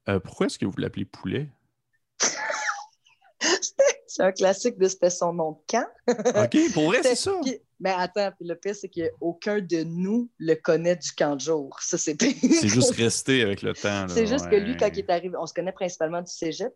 euh, 0.08 0.20
pourquoi 0.20 0.46
est-ce 0.46 0.58
que 0.58 0.66
vous 0.66 0.76
l'appelez 0.78 1.04
poulet? 1.04 1.48
c'est 4.10 4.24
un 4.24 4.32
classique 4.32 4.76
de 4.76 4.88
c'était 4.88 5.08
son 5.08 5.32
nom 5.32 5.52
de 5.52 5.58
camp. 5.68 5.86
OK, 6.08 6.72
pour 6.74 6.86
vrai, 6.86 6.98
c'est 7.02 7.14
ça. 7.14 7.32
Mais 7.78 7.90
attends, 7.96 8.30
puis 8.36 8.46
le 8.46 8.56
pire, 8.56 8.74
c'est 8.74 8.88
qu'aucun 8.88 9.60
de 9.60 9.84
nous 9.84 10.28
le 10.38 10.54
connaît 10.54 10.96
du 10.96 11.12
camp 11.12 11.36
de 11.36 11.40
jour. 11.40 11.78
Ça, 11.80 11.96
c'est 11.96 12.20
C'est 12.20 12.68
juste 12.68 12.90
resté 12.90 13.40
avec 13.40 13.62
le 13.62 13.72
temps. 13.72 14.06
C'est 14.08 14.26
juste 14.26 14.50
que 14.50 14.56
lui, 14.56 14.76
quand 14.76 14.90
il 14.92 14.98
est 14.98 15.10
arrivé, 15.10 15.34
on 15.40 15.46
se 15.46 15.54
connaît 15.54 15.72
principalement 15.72 16.20
du 16.20 16.30
cégep. 16.30 16.74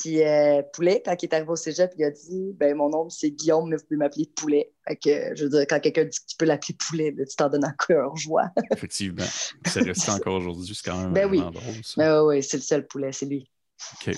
Puis 0.00 0.24
euh, 0.24 0.60
Poulet, 0.74 1.00
quand 1.04 1.14
il 1.22 1.26
est 1.26 1.34
arrivé 1.34 1.50
au 1.50 1.56
cégep, 1.56 1.92
il 1.96 2.04
a 2.04 2.10
dit 2.10 2.52
ben 2.54 2.76
mon 2.76 2.90
nom, 2.90 3.08
c'est 3.08 3.30
Guillaume, 3.30 3.70
mais 3.70 3.76
vous 3.76 3.84
pouvez 3.84 3.96
m'appeler 3.96 4.28
Poulet. 4.34 4.72
Fait 4.86 4.96
que, 4.96 5.36
je 5.36 5.44
veux 5.44 5.50
dire, 5.50 5.66
quand 5.68 5.78
quelqu'un 5.78 6.04
dit 6.04 6.18
que 6.18 6.26
tu 6.26 6.36
peux 6.36 6.46
l'appeler 6.46 6.76
Poulet, 6.76 7.12
ben, 7.12 7.24
tu 7.24 7.36
t'en 7.36 7.48
donnes 7.48 7.64
encore 7.64 8.16
joie. 8.16 8.50
Effectivement. 8.72 9.24
C'est 9.64 9.82
resté 9.82 10.10
encore 10.10 10.34
aujourd'hui. 10.34 10.74
C'est 10.74 10.90
quand 10.90 10.98
même 10.98 11.12
ben 11.12 11.30
oui. 11.30 11.38
drôle. 11.38 11.54
Ben 11.96 12.24
oui, 12.24 12.42
c'est 12.42 12.56
le 12.56 12.62
seul 12.64 12.86
poulet, 12.88 13.12
c'est 13.12 13.26
lui. 13.26 13.48
OK. 13.94 14.14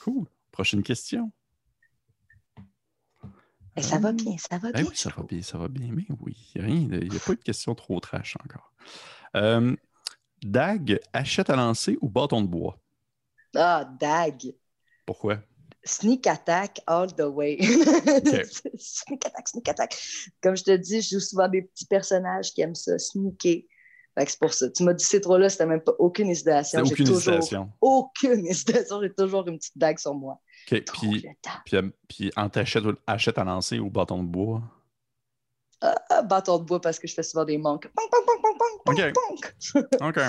Cool. 0.00 0.24
Prochaine 0.50 0.82
question. 0.82 1.30
Et 3.76 3.82
ça 3.82 3.98
va 3.98 4.12
bien, 4.12 4.36
ça 4.38 4.58
va 4.58 4.70
ben 4.72 4.80
bien. 4.80 4.90
oui, 4.90 4.96
ça 4.96 5.10
va 5.14 5.22
bien, 5.22 5.42
ça 5.42 5.58
va 5.58 5.68
bien. 5.68 5.88
Mais 5.92 6.04
oui, 6.20 6.36
il 6.54 6.88
n'y 6.88 7.16
a, 7.16 7.20
pas 7.20 7.32
eu 7.32 7.36
de 7.36 7.42
question 7.42 7.74
trop 7.74 8.00
trash 8.00 8.36
encore. 8.42 8.72
Euh, 9.36 9.76
Dag, 10.42 10.98
achète 11.12 11.50
à 11.50 11.56
lancer 11.56 11.98
ou 12.00 12.08
bâton 12.08 12.40
de 12.40 12.46
bois? 12.46 12.78
Ah, 13.54 13.88
Dag. 14.00 14.54
Pourquoi? 15.04 15.38
Sneak 15.84 16.26
attack 16.26 16.80
all 16.86 17.14
the 17.14 17.26
way. 17.26 17.58
sneak 18.78 19.26
attack, 19.26 19.48
sneak 19.48 19.68
attack. 19.68 19.96
Comme 20.42 20.56
je 20.56 20.64
te 20.64 20.76
dis, 20.76 21.02
je 21.02 21.10
joue 21.10 21.20
souvent 21.20 21.48
des 21.48 21.62
petits 21.62 21.86
personnages 21.86 22.52
qui 22.52 22.62
aiment 22.62 22.74
ça, 22.74 22.98
sneaker. 22.98 23.62
C'est 24.18 24.38
pour 24.38 24.54
ça. 24.54 24.70
Tu 24.70 24.82
m'as 24.82 24.94
dit 24.94 25.04
ces 25.04 25.20
trois-là, 25.20 25.50
c'était 25.50 25.66
même 25.66 25.82
pas 25.82 25.92
aucune 25.98 26.30
hésitation. 26.30 26.80
Aucune 26.80 27.06
toujours, 27.06 27.16
hésitation. 27.16 27.70
Aucune 27.80 28.46
hésitation. 28.48 29.02
J'ai 29.02 29.12
toujours 29.12 29.46
une 29.46 29.58
petite 29.58 29.76
dague 29.76 29.98
sur 29.98 30.14
moi. 30.14 30.40
Puis, 30.66 30.82
puis, 31.64 31.76
euh, 31.76 31.90
puis, 32.08 32.32
en 32.36 32.48
t'achète 32.48 32.84
achète 33.06 33.38
à 33.38 33.44
lancer 33.44 33.78
ou 33.78 33.88
bâton 33.88 34.22
de 34.22 34.28
bois? 34.28 34.62
Ah, 35.80 36.22
bâton 36.22 36.58
de 36.58 36.64
bois 36.64 36.80
parce 36.80 36.98
que 36.98 37.06
je 37.06 37.14
fais 37.14 37.22
souvent 37.22 37.44
des 37.44 37.58
manques. 37.58 37.88
OK. 38.86 39.00
OK. 40.00 40.20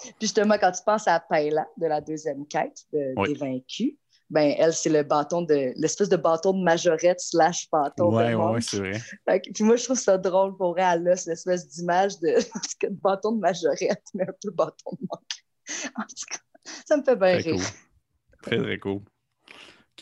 Puis 0.00 0.14
justement, 0.20 0.56
quand 0.58 0.72
tu 0.72 0.82
penses 0.84 1.08
à 1.08 1.18
Paella 1.20 1.66
de 1.76 1.86
la 1.86 2.00
deuxième 2.00 2.46
quête 2.46 2.84
de, 2.92 3.14
des 3.26 3.34
vaincus, 3.34 3.94
ben 4.30 4.54
elle, 4.58 4.74
c'est 4.74 4.90
le 4.90 5.02
bâton 5.02 5.42
de 5.42 5.72
l'espèce 5.76 6.08
de 6.08 6.16
bâton 6.16 6.52
de 6.52 6.62
majorette 6.62 7.20
slash 7.20 7.68
bâton 7.70 8.14
ouais, 8.14 8.32
de 8.32 8.36
Oui, 8.36 8.62
c'est 8.62 8.78
vrai. 8.78 9.40
puis 9.40 9.64
moi, 9.64 9.76
je 9.76 9.84
trouve 9.84 9.98
ça 9.98 10.18
drôle 10.18 10.56
pour 10.56 10.78
elle, 10.78 11.02
là, 11.02 11.16
cette 11.16 11.32
espèce 11.32 11.66
d'image 11.68 12.18
de, 12.20 12.36
de, 12.82 12.88
bâton 12.90 13.32
de 13.32 13.40
majorette, 13.40 14.04
mais 14.14 14.24
un 14.24 14.34
peu 14.42 14.50
bâton 14.50 14.90
de 15.00 15.06
manque. 15.10 15.44
En 15.96 16.02
tout 16.02 16.24
cas, 16.30 16.38
ça 16.86 16.96
me 16.96 17.02
fait 17.02 17.16
bien 17.16 17.36
rire. 17.36 17.64
Très, 18.42 18.58
très 18.58 18.78
cool. 18.78 19.02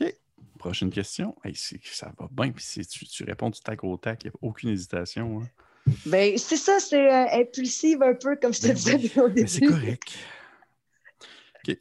OK. 0.01 0.15
Prochaine 0.59 0.91
question. 0.91 1.37
ça 1.85 2.13
va 2.19 2.29
bien. 2.31 2.53
Puis 2.53 2.87
tu, 2.87 3.07
tu, 3.07 3.25
réponds 3.25 3.51
du 3.51 3.61
tac 3.61 3.85
au 3.85 3.97
tac. 3.97 4.25
Il 4.25 4.29
n'y 4.29 4.31
a 4.31 4.39
aucune 4.43 4.71
hésitation. 4.71 5.41
Hein. 5.41 5.49
Ben, 6.07 6.37
c'est 6.37 6.57
ça, 6.57 6.81
c'est 6.81 7.11
euh, 7.11 7.41
impulsif 7.41 8.01
un 8.01 8.15
peu, 8.15 8.37
comme 8.37 8.53
je 8.53 8.61
te 8.61 8.67
ben 8.67 8.75
disais 8.75 9.21
au 9.21 9.29
début. 9.29 9.49
C'est 9.49 9.67
correct. 9.67 10.19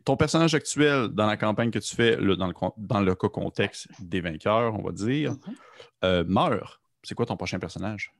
Ton 0.03 0.17
personnage 0.17 0.55
actuel 0.55 1.09
dans 1.09 1.27
la 1.27 1.37
campagne 1.37 1.69
que 1.69 1.79
tu 1.79 1.95
fais, 1.95 2.15
dans, 2.17 2.47
le, 2.47 2.53
dans 2.77 3.01
le 3.01 3.15
cas 3.15 3.29
contexte 3.29 3.87
des 3.99 4.19
vainqueurs, 4.19 4.73
on 4.73 4.81
va 4.81 4.91
dire, 4.91 5.33
mm-hmm. 5.33 5.55
euh, 6.03 6.23
meurt. 6.27 6.81
C'est 7.03 7.13
quoi 7.13 7.25
ton 7.25 7.37
prochain 7.37 7.59
personnage? 7.59 8.11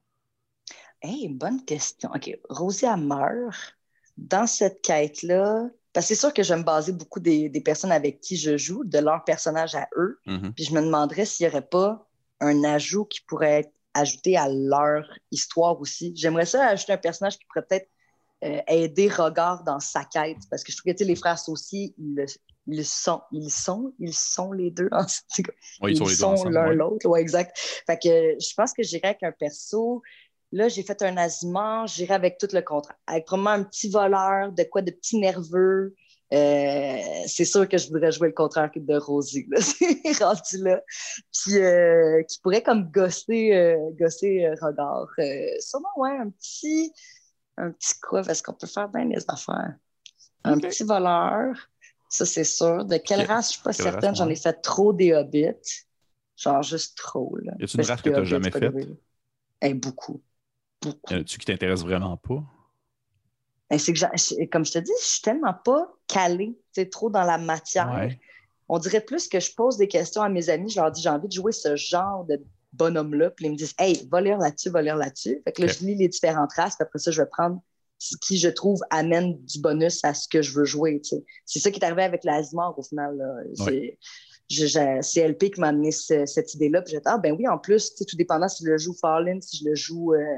Hey, 1.01 1.27
bonne 1.27 1.63
question. 1.65 2.12
OK. 2.13 2.38
Rosia 2.49 2.97
meurt. 2.97 3.77
Dans 4.17 4.47
cette 4.47 4.81
quête-là, 4.81 5.69
parce 5.95 6.10
que 6.10 6.13
c'est 6.13 6.19
sûr 6.19 6.34
que 6.34 6.43
je 6.43 6.53
vais 6.53 6.60
me 6.60 6.65
baser 6.65 6.91
beaucoup 6.91 7.21
des, 7.21 7.49
personnes 7.63 7.93
avec 7.93 8.19
qui 8.19 8.36
je 8.36 8.58
joue, 8.58 8.84
de 8.84 8.99
leur 8.99 9.23
personnage 9.23 9.75
à 9.75 9.88
eux. 9.95 10.19
Mm-hmm. 10.27 10.51
Puis 10.51 10.65
je 10.65 10.73
me 10.73 10.81
demanderais 10.81 11.23
s'il 11.23 11.47
n'y 11.47 11.53
aurait 11.53 11.65
pas 11.65 12.05
un 12.41 12.65
ajout 12.65 13.05
qui 13.05 13.21
pourrait 13.21 13.62
être 13.62 13.71
ajouté 13.93 14.36
à 14.36 14.49
leur 14.49 15.08
histoire 15.31 15.79
aussi. 15.79 16.12
J'aimerais 16.13 16.45
ça 16.45 16.67
ajouter 16.67 16.91
un 16.91 16.97
personnage 16.97 17.38
qui 17.38 17.45
pourrait 17.45 17.65
peut-être 17.65 17.89
euh, 18.43 18.60
aider 18.67 19.08
Regard 19.08 19.63
dans 19.63 19.79
sa 19.79 20.03
quête. 20.03 20.36
Parce 20.49 20.65
que 20.65 20.73
je 20.73 20.77
trouve 20.77 20.93
que 20.93 21.01
les 21.01 21.15
frères 21.15 21.39
aussi, 21.47 21.95
ils, 21.97 22.25
ils, 22.67 22.86
sont, 22.86 23.21
ils 23.31 23.49
sont, 23.49 23.93
ils 23.97 24.13
sont 24.13 24.51
les 24.51 24.71
deux. 24.71 24.89
ils, 25.88 26.10
sont 26.10 26.43
l'un 26.49 26.73
l'autre. 26.73 27.08
Ouais, 27.08 27.21
exact. 27.21 27.58
Fait 27.88 27.97
que 27.97 28.36
je 28.38 28.53
pense 28.53 28.73
que 28.73 28.84
j'irais 28.84 29.08
avec 29.08 29.23
un 29.23 29.31
perso. 29.31 30.03
Là, 30.51 30.67
j'ai 30.69 30.84
fait 30.84 31.01
un 31.01 31.17
azimant, 31.17 31.86
j'irais 31.88 32.13
avec 32.13 32.38
tout 32.38 32.47
le 32.53 32.62
contraire. 32.62 32.97
Avec 33.08 33.27
vraiment 33.27 33.51
un 33.51 33.63
petit 33.63 33.89
voleur, 33.89 34.51
de 34.51 34.63
quoi 34.63 34.81
de 34.81 34.91
petit 34.91 35.17
nerveux. 35.17 35.95
Euh, 36.34 36.97
c'est 37.27 37.45
sûr 37.45 37.67
que 37.67 37.77
je 37.77 37.88
voudrais 37.88 38.12
jouer 38.12 38.29
le 38.29 38.34
contraire 38.34 38.71
de 38.75 38.97
Rosie. 38.97 39.47
C'est 39.55 40.23
rendu 40.23 40.63
là. 40.63 40.81
Puis 41.31 41.58
euh, 41.60 42.23
qui 42.23 42.39
pourrait 42.39 42.63
comme 42.63 42.89
gosser, 42.89 43.77
gosser 43.99 44.49
Regard. 44.62 45.08
sûrement, 45.60 45.89
ouais, 45.97 46.17
un 46.17 46.29
petit 46.29 46.91
un 47.58 47.71
petit 47.71 47.99
quoi, 48.01 48.21
parce 48.23 48.41
qu'on 48.41 48.53
peut 48.53 48.67
faire 48.67 48.89
bien 48.89 49.05
les 49.05 49.23
affaires. 49.27 49.75
Un 50.43 50.60
petit 50.60 50.84
voleur, 50.84 51.55
ça 52.10 52.25
c'est 52.25 52.43
sûr. 52.43 52.86
De 52.86 52.97
quelle 52.97 53.25
race, 53.25 53.47
je 53.47 53.49
ne 53.49 53.53
suis 53.53 53.63
pas 53.63 53.73
certaine, 53.73 54.15
j'en 54.15 54.29
ai 54.29 54.36
fait 54.36 54.53
trop 54.62 54.93
des 54.93 55.13
hobbits. 55.13 55.86
Genre 56.38 56.62
juste 56.62 56.97
trop. 56.97 57.36
Là. 57.38 57.53
Y 57.60 57.63
a-tu 57.63 57.77
une 57.77 57.86
race 57.86 58.01
que 58.01 58.10
tu 58.10 58.15
n'as 58.15 58.23
jamais 58.23 58.51
faite? 58.51 58.73
Eh, 59.62 59.73
beaucoup. 59.73 60.21
Beaucoup. 60.81 61.13
Y 61.13 61.15
a-tu 61.15 61.38
qui 61.38 61.45
t'intéresse 61.45 61.81
vraiment 61.81 62.17
pas? 62.17 62.43
Ben, 63.69 63.79
c'est 63.79 63.93
que, 63.93 64.45
comme 64.45 64.65
je 64.65 64.71
te 64.71 64.79
dis, 64.79 64.91
je 65.01 65.05
suis 65.05 65.21
tellement 65.21 65.53
pas 65.53 65.91
calée, 66.07 66.57
trop 66.91 67.09
dans 67.09 67.23
la 67.23 67.38
matière. 67.38 68.09
On 68.67 68.79
dirait 68.79 69.01
plus 69.01 69.27
que 69.27 69.39
je 69.39 69.53
pose 69.53 69.77
des 69.77 69.88
questions 69.88 70.21
à 70.21 70.29
mes 70.29 70.49
amis, 70.49 70.71
je 70.71 70.79
leur 70.79 70.91
dis 70.91 71.01
j'ai 71.01 71.09
envie 71.09 71.27
de 71.27 71.33
jouer 71.33 71.51
ce 71.51 71.75
genre 71.75 72.25
de 72.25 72.43
bonhomme-là, 72.73 73.29
puis 73.29 73.45
ils 73.45 73.51
me 73.51 73.55
disent 73.55 73.75
Hey, 73.77 74.07
va 74.11 74.21
lire 74.21 74.38
là-dessus, 74.38 74.69
va 74.69 74.81
lire 74.81 74.95
là-dessus. 74.95 75.41
Fait 75.43 75.51
que 75.51 75.61
là, 75.61 75.67
je 75.67 75.85
lis 75.85 75.95
les 75.95 76.07
différentes 76.07 76.53
races, 76.53 76.75
puis 76.75 76.83
après 76.83 76.99
ça, 76.99 77.11
je 77.11 77.21
vais 77.21 77.27
prendre 77.27 77.61
ce 77.99 78.15
qui, 78.17 78.38
je 78.38 78.49
trouve, 78.49 78.81
amène 78.89 79.38
du 79.45 79.59
bonus 79.61 80.03
à 80.03 80.13
ce 80.13 80.27
que 80.27 80.41
je 80.41 80.51
veux 80.53 80.65
jouer. 80.65 81.01
C'est 81.45 81.59
ça 81.59 81.71
qui 81.71 81.79
est 81.79 81.85
arrivé 81.85 82.03
avec 82.03 82.23
l'Azimor 82.23 82.77
au 82.77 82.83
final. 82.83 83.17
C'est 84.49 85.27
LP 85.27 85.51
qui 85.51 85.59
m'a 85.59 85.69
amené 85.69 85.91
cette 85.91 86.53
idée-là. 86.53 86.81
Puis 86.81 86.91
j'ai 86.91 86.99
dit, 86.99 87.05
ah, 87.05 87.17
ben 87.17 87.35
oui, 87.38 87.47
en 87.47 87.57
plus, 87.57 87.95
tout 87.95 88.15
dépendant 88.15 88.47
si 88.47 88.63
je 88.63 88.69
le 88.69 88.77
joue 88.77 88.93
Fallen, 88.93 89.41
si 89.41 89.57
je 89.57 89.69
le 89.69 89.75
joue. 89.75 90.13
Euh, 90.13 90.38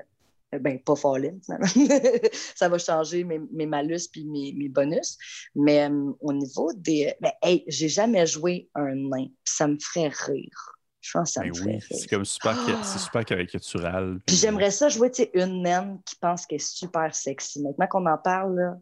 ben, 0.52 0.80
pas 0.84 0.96
Fallen, 0.96 1.40
ça 2.56 2.70
va 2.70 2.78
changer 2.78 3.24
mes, 3.24 3.40
mes 3.52 3.66
malus 3.66 4.08
puis 4.12 4.26
mes, 4.26 4.54
mes, 4.54 4.70
bonus. 4.70 5.18
Mais 5.56 5.90
euh, 5.90 6.12
au 6.22 6.34
niveau 6.34 6.72
des. 6.74 7.14
Ben, 7.22 7.32
hey, 7.42 7.64
j'ai 7.68 7.90
jamais 7.90 8.26
joué 8.26 8.70
un 8.76 8.96
nain, 8.96 9.28
ça 9.44 9.68
me 9.68 9.78
ferait 9.80 10.08
rire 10.10 10.76
Je 11.02 11.12
pense 11.12 11.30
que 11.30 11.34
ça 11.34 11.42
Ben 11.42 11.50
me 11.50 11.54
oui, 11.54 11.60
ferait 11.60 11.80
c'est 11.82 11.96
rire. 11.96 12.08
comme 12.12 12.26
super, 12.26 12.56
Ah! 12.58 12.82
c'est 12.84 13.00
super 13.00 13.26
caricatural. 13.26 14.20
Puis 14.26 14.36
j'aimerais 14.38 14.72
ça 14.72 14.90
jouer, 14.90 15.12
tu 15.12 15.24
sais, 15.24 15.32
une 15.34 15.64
naine 15.64 16.00
qui 16.06 16.16
pense 16.16 16.46
qu'elle 16.46 16.58
est 16.58 16.66
super 16.76 17.14
sexy. 17.14 17.62
Maintenant 17.62 17.88
qu'on 17.88 18.06
en 18.06 18.18
parle, 18.18 18.56
là, 18.56 18.76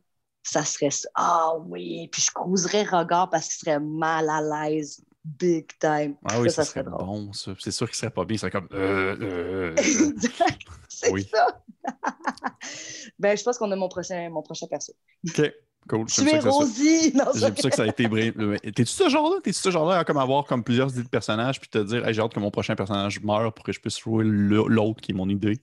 ça 0.43 0.63
serait 0.63 0.91
ça. 0.91 1.09
Ah 1.15 1.53
oui, 1.65 2.07
puis 2.11 2.21
je 2.21 2.29
cruiserais 2.31 2.83
regard 2.83 3.29
parce 3.31 3.47
qu'il 3.47 3.57
serait 3.67 3.79
mal 3.79 4.29
à 4.29 4.69
l'aise, 4.69 5.03
big 5.23 5.67
time. 5.79 6.15
Ah 6.23 6.39
oui, 6.39 6.51
ça, 6.51 6.63
ça 6.63 6.71
serait 6.71 6.83
bon, 6.83 7.33
ça. 7.33 7.53
C'est 7.59 7.71
sûr 7.71 7.87
qu'il 7.87 7.95
serait 7.95 8.11
pas 8.11 8.25
bien. 8.25 8.35
Il 8.35 8.39
serait 8.39 8.51
comme. 8.51 8.67
euh, 8.73 9.15
euh, 9.19 9.73
euh. 9.73 9.75
Exact, 9.77 10.61
c'est 11.03 11.11
Oui. 11.11 11.27
ça. 11.31 11.61
ben, 13.19 13.37
je 13.37 13.43
pense 13.43 13.57
qu'on 13.57 13.71
a 13.71 13.75
mon 13.75 13.89
prochain, 13.89 14.29
mon 14.29 14.41
prochain 14.41 14.67
perso. 14.67 14.93
OK, 15.27 15.53
cool. 15.89 16.05
Tu 16.05 16.21
es 16.21 16.25
que 16.25 16.29
ça 16.31 16.41
soit- 16.41 16.51
Rosie! 16.51 17.13
J'aime 17.35 17.57
ça 17.57 17.69
que 17.69 17.75
ça 17.75 17.83
a 17.83 17.87
été 17.87 18.07
brin- 18.07 18.31
euh, 18.39 18.57
T'es-tu 18.59 18.85
ce 18.87 19.09
genre-là? 19.09 19.39
T'es-tu 19.43 19.59
ce 19.59 19.71
genre-là 19.71 19.99
à 19.99 20.03
comme 20.05 20.17
avoir 20.17 20.45
comme 20.45 20.63
plusieurs 20.63 20.91
idées 20.91 21.03
de 21.03 21.09
personnages 21.09 21.59
puis 21.59 21.69
te 21.69 21.77
dire 21.79 22.07
hey, 22.07 22.13
j'ai 22.13 22.21
hâte 22.21 22.33
que 22.33 22.39
mon 22.39 22.51
prochain 22.51 22.75
personnage 22.75 23.21
meure 23.21 23.53
pour 23.53 23.63
que 23.65 23.71
je 23.71 23.79
puisse 23.79 23.99
jouer 23.99 24.23
l'autre 24.25 25.01
qui 25.01 25.11
est 25.11 25.15
mon 25.15 25.29
idée? 25.29 25.59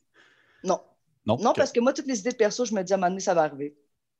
non. 0.64 0.80
Non? 1.24 1.36
Non, 1.38 1.52
parce 1.52 1.70
que 1.70 1.78
moi, 1.78 1.92
toutes 1.92 2.08
les 2.08 2.18
idées 2.18 2.32
de 2.32 2.36
perso, 2.36 2.64
je 2.64 2.74
me 2.74 2.82
dis 2.82 2.92
à 2.92 2.96
un 2.96 2.98
moment 2.98 3.10
donné, 3.10 3.20
ça 3.20 3.32
va 3.32 3.42
arriver. 3.42 3.76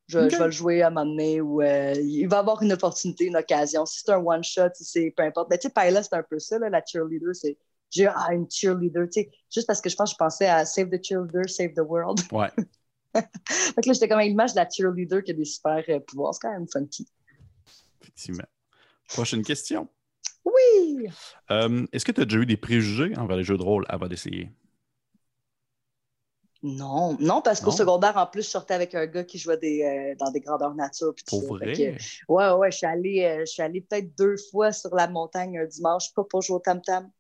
Je, 0.07 0.19
vais 0.19 0.29
le 0.39 0.51
jouer 0.53 0.83
à 0.83 0.87
un 0.87 0.91
moment 0.91 1.07
donné 1.07 1.41
où 1.41 1.61
euh, 1.61 1.95
il 1.97 2.27
va 2.29 2.37
y 2.37 2.39
avoir 2.39 2.63
une 2.63 2.73
opportunité, 2.73 3.25
une 3.25 3.37
occasion. 3.37 3.85
Si 3.87 4.03
c'est 4.05 4.13
un 4.13 4.19
one-shot, 4.19 4.69
si 4.75 4.85
c'est 4.85 5.15
peu 5.17 5.25
importe. 5.25 5.51
Ben, 5.51 5.59
tu 5.59 5.67
sais, 5.67 5.73
Paella, 5.75 6.03
c'est 6.05 6.15
un 6.15 6.23
peu 6.23 6.39
ça, 6.39 6.61
là, 6.61 6.69
la 6.71 6.81
cheerleader. 6.85 7.35
C'est 7.35 7.57
j'ai 7.93 8.07
ah, 8.07 8.33
une 8.33 8.51
cheerleader. 8.51 9.05
tu 9.05 9.21
sais, 9.23 9.31
Juste 9.53 9.67
parce 9.67 9.81
que 9.81 9.89
je 9.91 9.97
pense 9.97 10.11
que 10.11 10.15
je 10.15 10.19
pensais 10.19 10.49
à 10.49 10.65
Save 10.65 10.89
the 10.89 11.05
Cheerleader, 11.05 11.49
Save 11.49 11.75
the 11.75 11.83
World. 11.87 12.21
Ouais. 12.33 12.51
Fait 13.15 13.83
que 13.83 13.89
là, 13.89 13.93
j'étais 13.93 14.09
comme 14.09 14.19
à 14.19 14.25
l'image 14.25 14.53
de 14.53 14.57
la 14.57 14.69
cheerleader 14.69 15.23
qui 15.23 15.33
a 15.33 15.35
des 15.35 15.45
super 15.45 15.85
euh, 15.89 16.01
pouvoirs. 16.01 16.35
C'est 16.35 16.41
quand 16.41 16.53
même 16.53 16.67
funky. 16.73 17.07
Effectivement. 18.01 18.47
Prochaine 19.09 19.43
question. 19.43 19.89
Oui! 20.45 21.07
Euh, 21.51 21.87
Est-ce 21.93 22.05
que 22.05 22.13
tu 22.13 22.23
as 22.23 22.25
déjà 22.25 22.39
eu 22.39 22.47
des 22.47 22.57
préjugés 22.57 23.17
envers 23.19 23.37
les 23.37 23.45
jeux 23.45 23.59
de 23.59 23.63
rôle 23.63 23.85
avant 23.89 24.09
d'essayer? 24.09 24.51
Non, 26.65 27.17
non, 27.19 27.43
parce 27.43 27.61
qu'au 27.61 27.73
secondaire, 27.73 28.17
en 28.17 28.27
plus, 28.27 28.43
je 28.45 28.49
sortais 28.51 28.75
avec 28.75 28.95
un 28.95 29.07
gars 29.07 29.25
qui 29.25 29.37
jouait 29.37 29.57
des, 29.57 29.83
euh, 29.83 30.15
dans 30.17 30.31
des 30.31 30.39
grandeurs 30.41 30.75
nature. 30.75 31.13
Pour 31.27 31.43
ça. 31.43 31.49
Vrai? 31.49 31.73
que- 31.73 32.33
Ouais, 32.33 32.51
ouais, 32.53 32.71
je 32.71 32.77
suis 32.77 32.87
allée, 32.87 33.25
euh, 33.25 33.41
je 33.41 33.47
suis 33.47 33.63
allée 33.63 33.81
peut-être 33.81 34.17
deux 34.17 34.37
fois 34.51 34.71
sur 34.71 34.95
la 34.95 35.09
montagne 35.09 35.59
un 35.59 35.67
dimanche, 35.67 36.15
pas 36.15 36.23
pour 36.23 36.41
jouer 36.41 36.57
au 36.57 36.61
tam-tam. 36.61 37.11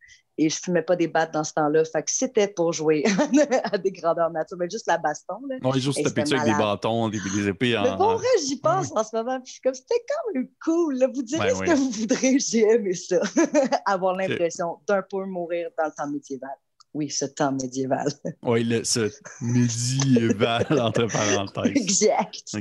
Et 0.42 0.50
je 0.50 0.58
fumais 0.60 0.82
pas 0.82 0.96
des 0.96 1.08
battes 1.08 1.32
dans 1.32 1.44
ce 1.44 1.52
temps-là. 1.52 1.84
Fait 1.84 2.02
que 2.02 2.10
c'était 2.10 2.48
pour 2.48 2.72
jouer 2.72 3.04
à 3.72 3.78
des 3.78 3.92
grandeurs 3.92 4.30
nature. 4.30 4.56
Mais 4.58 4.68
juste 4.68 4.86
la 4.86 4.98
baston, 4.98 5.40
là. 5.48 5.56
Non, 5.62 5.72
juste 5.72 6.02
taper 6.02 6.22
avec 6.32 6.44
des 6.44 6.58
bâtons, 6.58 7.08
des, 7.08 7.20
des 7.20 7.48
épées 7.48 7.76
en. 7.76 7.82
Mais 7.82 7.96
pour 7.96 8.14
vrai, 8.16 8.26
j'y 8.44 8.58
pense 8.58 8.90
en 8.94 9.04
ce 9.04 9.14
moment. 9.16 9.38
Puis 9.40 9.48
je 9.48 9.52
suis 9.52 9.60
comme, 9.60 9.74
c'était 9.74 10.04
quand 10.08 10.34
même 10.34 10.48
cool. 10.64 10.98
là. 10.98 11.06
Vous 11.14 11.22
direz 11.22 11.54
ce 11.54 11.60
que 11.60 11.74
vous 11.74 11.90
voudrez, 11.90 12.38
j'ai 12.38 12.60
aimé 12.60 12.94
ça. 12.94 13.20
Avoir 13.86 14.16
l'impression 14.16 14.78
d'un 14.86 15.02
peu 15.02 15.24
mourir 15.24 15.68
dans 15.78 15.86
le 15.86 15.92
temps 15.92 16.08
médiéval. 16.08 16.50
Oui, 16.94 17.08
ce 17.10 17.24
temps 17.24 17.52
médiéval. 17.52 18.06
Oui, 18.42 18.64
le- 18.64 18.84
ce 18.84 19.10
médiéval 19.40 20.66
entre 20.80 21.06
parenthèses. 21.06 21.72
exact. 21.76 22.56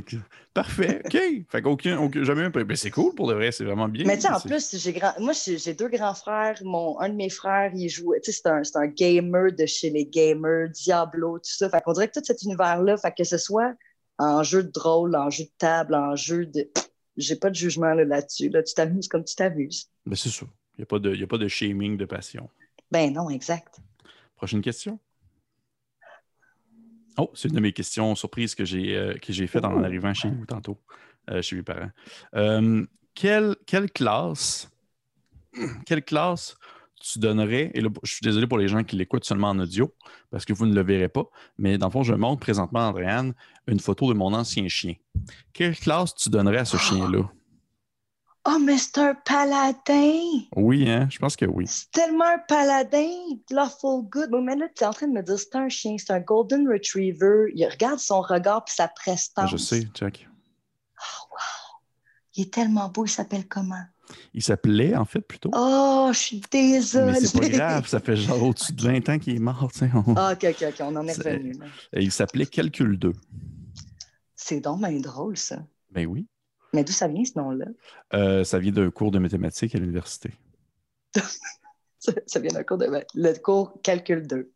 Parfait, 0.54 1.02
OK. 1.06 1.18
Fait 1.48 1.62
qu'aucun, 1.62 1.98
aucun- 1.98 2.24
jamais 2.24 2.48
Ben, 2.50 2.76
c'est 2.76 2.90
cool 2.90 3.14
pour 3.14 3.26
de 3.28 3.34
vrai, 3.34 3.52
c'est 3.52 3.64
vraiment 3.64 3.88
bien. 3.88 4.04
Mais 4.06 4.16
tu 4.16 4.22
sais, 4.22 4.32
en 4.32 4.40
plus, 4.40 4.76
j'ai 4.76 4.92
grand... 4.92 5.12
moi, 5.18 5.32
j'ai 5.34 5.74
deux 5.74 5.88
grands 5.88 6.14
frères. 6.14 6.58
Mon... 6.62 6.98
Un 7.00 7.08
de 7.08 7.14
mes 7.14 7.30
frères, 7.30 7.72
il 7.74 7.88
joue. 7.88 8.12
Tu 8.22 8.32
sais, 8.32 8.40
c'est 8.42 8.48
un, 8.48 8.62
un 8.82 8.86
gamer 8.86 9.52
de 9.52 9.64
chez 9.66 9.90
les 9.90 10.04
gamers, 10.06 10.68
Diablo, 10.70 11.38
tout 11.38 11.44
ça. 11.50 11.70
Fait 11.70 11.80
qu'on 11.82 11.92
dirait 11.92 12.08
que 12.08 12.18
tout 12.18 12.24
cet 12.24 12.42
univers-là, 12.42 12.96
fait 12.98 13.12
que 13.16 13.24
ce 13.24 13.38
soit 13.38 13.74
en 14.18 14.42
jeu 14.42 14.62
de 14.62 14.78
rôle, 14.78 15.16
en 15.16 15.30
jeu 15.30 15.44
de 15.44 15.50
table, 15.58 15.94
en 15.94 16.16
jeu 16.16 16.46
de. 16.46 16.70
J'ai 17.16 17.36
pas 17.36 17.50
de 17.50 17.54
jugement 17.54 17.92
là, 17.94 18.04
là-dessus. 18.04 18.48
Là. 18.50 18.62
Tu 18.62 18.74
t'amuses 18.74 19.08
comme 19.08 19.24
tu 19.24 19.34
t'amuses. 19.34 19.88
Ben, 20.06 20.16
c'est 20.16 20.30
ça. 20.30 20.46
Il 20.76 20.80
n'y 20.80 20.82
a, 20.84 20.86
pas 20.86 20.98
de- 20.98 21.14
il 21.14 21.20
y 21.20 21.24
a 21.24 21.26
pas 21.26 21.38
de 21.38 21.48
shaming 21.48 21.96
de 21.96 22.04
passion. 22.04 22.48
Ben 22.90 23.12
non, 23.12 23.30
exact. 23.30 23.76
Prochaine 24.42 24.60
question. 24.60 24.98
Oh, 27.16 27.30
c'est 27.32 27.46
une 27.46 27.54
de 27.54 27.60
mes 27.60 27.72
questions 27.72 28.12
surprises 28.16 28.56
que 28.56 28.64
j'ai 28.64 28.96
euh, 28.96 29.14
j'ai 29.28 29.46
faites 29.46 29.64
en 29.64 29.80
Oh. 29.80 29.84
arrivant 29.84 30.12
chez 30.14 30.30
vous 30.30 30.44
tantôt, 30.46 30.80
euh, 31.30 31.40
chez 31.42 31.54
mes 31.54 31.62
parents. 31.62 31.92
Euh, 32.34 32.84
quelle, 33.14 33.54
quelle 33.66 33.88
classe 33.88 34.68
quelle 35.86 36.02
classe 36.04 36.56
tu 37.00 37.20
donnerais, 37.20 37.70
et 37.74 37.80
là, 37.80 37.88
je 38.02 38.14
suis 38.14 38.24
désolé 38.24 38.48
pour 38.48 38.58
les 38.58 38.66
gens 38.66 38.82
qui 38.82 38.96
l'écoutent 38.96 39.24
seulement 39.24 39.50
en 39.50 39.58
audio, 39.60 39.94
parce 40.32 40.44
que 40.44 40.52
vous 40.52 40.66
ne 40.66 40.74
le 40.74 40.82
verrez 40.82 41.08
pas, 41.08 41.26
mais 41.56 41.78
dans 41.78 41.86
le 41.86 41.92
fond, 41.92 42.02
je 42.02 42.14
montre 42.14 42.40
présentement 42.40 42.80
à 42.80 42.88
Andréane 42.88 43.34
une 43.68 43.78
photo 43.78 44.12
de 44.12 44.18
mon 44.18 44.34
ancien 44.34 44.66
chien. 44.66 44.94
Quelle 45.52 45.76
classe 45.76 46.16
tu 46.16 46.30
donnerais 46.30 46.58
à 46.58 46.64
ce 46.64 46.78
chien-là? 46.78 47.30
Oh, 48.44 48.58
mais 48.60 48.76
c'est 48.76 48.98
un 48.98 49.14
paladin! 49.14 50.18
Oui, 50.56 50.90
hein? 50.90 51.06
Je 51.10 51.18
pense 51.18 51.36
que 51.36 51.44
oui. 51.44 51.66
C'est 51.68 51.90
tellement 51.92 52.24
un 52.24 52.38
paladin! 52.48 53.08
Lawful 53.50 54.02
good. 54.08 54.30
Mais 54.42 54.56
là, 54.56 54.66
tu 54.74 54.82
es 54.82 54.86
en 54.86 54.92
train 54.92 55.06
de 55.06 55.12
me 55.12 55.22
dire 55.22 55.38
c'est 55.38 55.54
un 55.54 55.68
chien, 55.68 55.94
c'est 55.98 56.12
un 56.12 56.18
golden 56.20 56.66
retriever. 56.68 57.52
Il 57.54 57.64
regarde 57.66 58.00
son 58.00 58.20
regard 58.20 58.64
puis 58.64 58.74
sa 58.74 58.88
prestance. 58.88 59.50
Je 59.50 59.56
sais, 59.56 59.86
Jack. 59.94 60.28
Il 62.34 62.42
est 62.44 62.52
tellement 62.52 62.88
beau, 62.88 63.04
il 63.04 63.10
s'appelle 63.10 63.46
comment? 63.46 63.84
Il 64.34 64.42
s'appelait, 64.42 64.96
en 64.96 65.04
fait, 65.04 65.20
plutôt. 65.20 65.50
Oh, 65.54 66.10
je 66.12 66.18
suis 66.18 66.42
désolée. 66.50 67.12
Mais 67.12 67.20
c'est 67.20 67.38
pas 67.40 67.48
grave, 67.48 67.86
ça 67.86 68.00
fait 68.00 68.16
genre 68.16 68.42
au-dessus 68.42 68.72
de 68.72 68.82
20 68.82 69.08
ans 69.08 69.18
qu'il 69.18 69.36
est 69.36 69.38
mort. 69.38 69.70
On- 70.06 70.14
Ah, 70.16 70.32
ok, 70.32 70.46
ok, 70.50 70.64
ok, 70.70 70.74
on 70.80 70.96
en 70.96 71.06
est 71.06 71.12
revenu. 71.12 71.52
là. 71.52 71.66
Il 72.00 72.10
s'appelait 72.10 72.46
Calcul 72.46 72.98
2. 72.98 73.12
C'est 74.34 74.60
donc 74.60 74.80
bien 74.80 74.98
drôle, 74.98 75.36
ça. 75.36 75.58
Ben 75.90 76.06
oui. 76.06 76.26
Mais 76.72 76.84
d'où 76.84 76.92
ça 76.92 77.08
vient, 77.08 77.24
ce 77.24 77.38
nom-là? 77.38 77.66
Euh, 78.14 78.44
ça 78.44 78.58
vient 78.58 78.72
d'un 78.72 78.90
cours 78.90 79.10
de 79.10 79.18
mathématiques 79.18 79.74
à 79.74 79.78
l'université. 79.78 80.30
Ça, 82.26 82.40
vient 82.40 82.50
d'un 82.52 82.64
cours 82.64 82.78
de... 82.78 82.86
Le 83.14 83.32
cours 83.38 83.80
Calcul 83.80 84.26
2. 84.26 84.50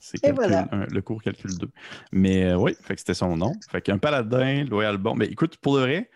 C'est 0.00 0.18
Et 0.18 0.20
calcul- 0.20 0.34
voilà. 0.34 0.68
un- 0.70 0.84
le 0.86 1.00
cours 1.00 1.22
Calcul 1.22 1.56
2. 1.56 1.70
Mais 2.12 2.44
euh, 2.44 2.56
oui, 2.58 2.76
fait 2.82 2.94
que 2.94 3.00
c'était 3.00 3.14
son 3.14 3.36
nom. 3.38 3.52
Fait 3.70 3.80
qu'un 3.80 3.96
paladin, 3.96 4.64
loyal 4.64 4.98
bon. 4.98 5.14
Mais 5.14 5.24
écoute, 5.26 5.56
pour 5.56 5.76
le 5.76 5.82
vrai, 5.82 6.10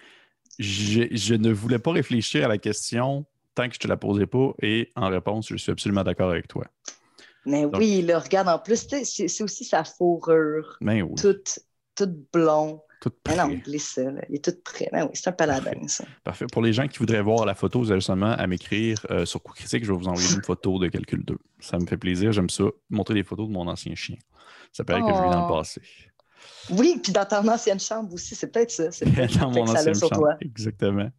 je 0.58 1.34
ne 1.34 1.50
voulais 1.52 1.78
pas 1.78 1.92
réfléchir 1.92 2.44
à 2.44 2.48
la 2.48 2.58
question 2.58 3.24
tant 3.54 3.66
que 3.68 3.74
je 3.74 3.80
te 3.80 3.88
la 3.88 3.96
posais 3.96 4.26
pas. 4.26 4.52
Et 4.60 4.92
en 4.94 5.08
réponse, 5.08 5.48
je 5.48 5.56
suis 5.56 5.72
absolument 5.72 6.04
d'accord 6.04 6.30
avec 6.30 6.48
toi. 6.48 6.66
Mais 7.46 7.62
Donc- 7.62 7.76
oui, 7.78 8.02
là, 8.02 8.18
regarde, 8.18 8.48
en 8.48 8.58
plus, 8.58 8.86
c'est 8.88 9.04
c'est 9.28 9.42
aussi 9.42 9.64
sa 9.64 9.84
fourrure, 9.84 10.76
Ben 10.82 11.02
oui, 11.02 11.14
toute, 11.16 11.60
toute 11.96 12.30
blond. 12.30 12.82
Tout 13.10 13.12
non, 13.36 13.60
prêt. 13.60 13.78
ça, 13.78 14.02
il 14.28 14.36
est 14.36 14.44
tout 14.44 14.54
prêt. 14.64 14.88
Ben 14.92 15.04
oui, 15.04 15.10
c'est 15.14 15.28
un 15.28 15.32
paladin, 15.32 15.86
ça. 15.88 16.04
Parfait. 16.24 16.46
Pour 16.50 16.62
les 16.62 16.72
gens 16.72 16.86
qui 16.88 16.98
voudraient 16.98 17.20
voir 17.22 17.44
la 17.44 17.54
photo, 17.54 17.80
vous 17.80 17.90
avez 17.90 18.00
seulement 18.00 18.32
à 18.32 18.46
m'écrire 18.46 19.04
euh, 19.10 19.24
sur 19.26 19.42
Coup 19.42 19.52
Critique. 19.54 19.84
Je 19.84 19.92
vais 19.92 19.98
vous 19.98 20.08
envoyer 20.08 20.34
une 20.34 20.42
photo 20.42 20.78
de 20.78 20.88
Calcul 20.88 21.24
2. 21.24 21.36
Ça 21.60 21.78
me 21.78 21.86
fait 21.86 21.96
plaisir. 21.96 22.32
J'aime 22.32 22.48
ça. 22.50 22.64
Montrer 22.90 23.14
des 23.14 23.24
photos 23.24 23.48
de 23.48 23.52
mon 23.52 23.66
ancien 23.68 23.94
chien. 23.94 24.16
Ça 24.72 24.84
paraît 24.84 25.00
que 25.00 25.08
je 25.08 25.12
vis 25.12 25.30
dans 25.30 25.46
le 25.48 25.52
Oh. 25.52 25.56
passé. 25.58 25.82
Oui, 26.70 26.98
puis 27.02 27.12
dans 27.12 27.24
ton 27.24 27.46
ancienne 27.48 27.78
chambre 27.80 28.12
aussi, 28.14 28.34
c'est 28.34 28.48
peut-être 28.50 28.70
ça. 28.70 28.90
C'est 28.90 29.04
dans 29.40 29.50
mon 29.50 29.62
ancienne 29.68 29.94
chambre. 29.94 30.14
toi. 30.16 30.36
Exactement. 30.40 31.10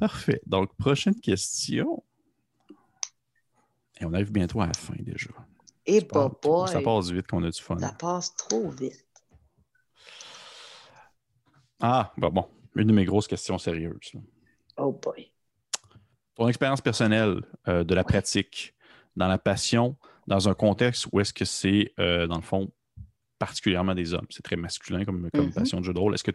Parfait. 0.00 0.40
Donc, 0.46 0.74
prochaine 0.76 1.14
question. 1.20 2.02
Et 4.00 4.04
on 4.04 4.12
arrive 4.12 4.32
bientôt 4.32 4.60
à 4.60 4.66
la 4.66 4.72
fin 4.74 4.94
déjà. 4.98 5.30
Et 5.86 6.00
Ça 6.00 6.06
passe- 6.06 6.30
boy, 6.42 6.68
Ça 6.68 6.80
passe 6.80 7.10
vite 7.10 7.26
qu'on 7.26 7.44
a 7.44 7.50
du 7.50 7.60
fun. 7.60 7.78
ça 7.78 7.92
passe 7.92 8.34
trop 8.34 8.70
vite. 8.70 9.03
Ah, 11.86 12.14
bah 12.16 12.30
bon. 12.30 12.46
Une 12.76 12.86
de 12.88 12.94
mes 12.94 13.04
grosses 13.04 13.28
questions 13.28 13.58
sérieuses. 13.58 14.12
Oh 14.78 14.90
boy. 14.90 15.30
Ton 16.34 16.48
expérience 16.48 16.80
personnelle 16.80 17.42
euh, 17.68 17.84
de 17.84 17.94
la 17.94 18.04
pratique, 18.04 18.74
dans 19.16 19.28
la 19.28 19.36
passion, 19.36 19.94
dans 20.26 20.48
un 20.48 20.54
contexte 20.54 21.08
où 21.12 21.20
est-ce 21.20 21.34
que 21.34 21.44
c'est, 21.44 21.92
euh, 22.00 22.26
dans 22.26 22.36
le 22.36 22.42
fond, 22.42 22.72
particulièrement 23.38 23.94
des 23.94 24.14
hommes? 24.14 24.26
C'est 24.30 24.42
très 24.42 24.56
masculin 24.56 25.04
comme, 25.04 25.30
comme 25.30 25.48
Mhm. 25.48 25.52
passion 25.52 25.78
de 25.78 25.84
jeu 25.84 25.92
de 25.92 25.98
rôle. 25.98 26.14
Est-ce 26.14 26.24
que 26.24 26.32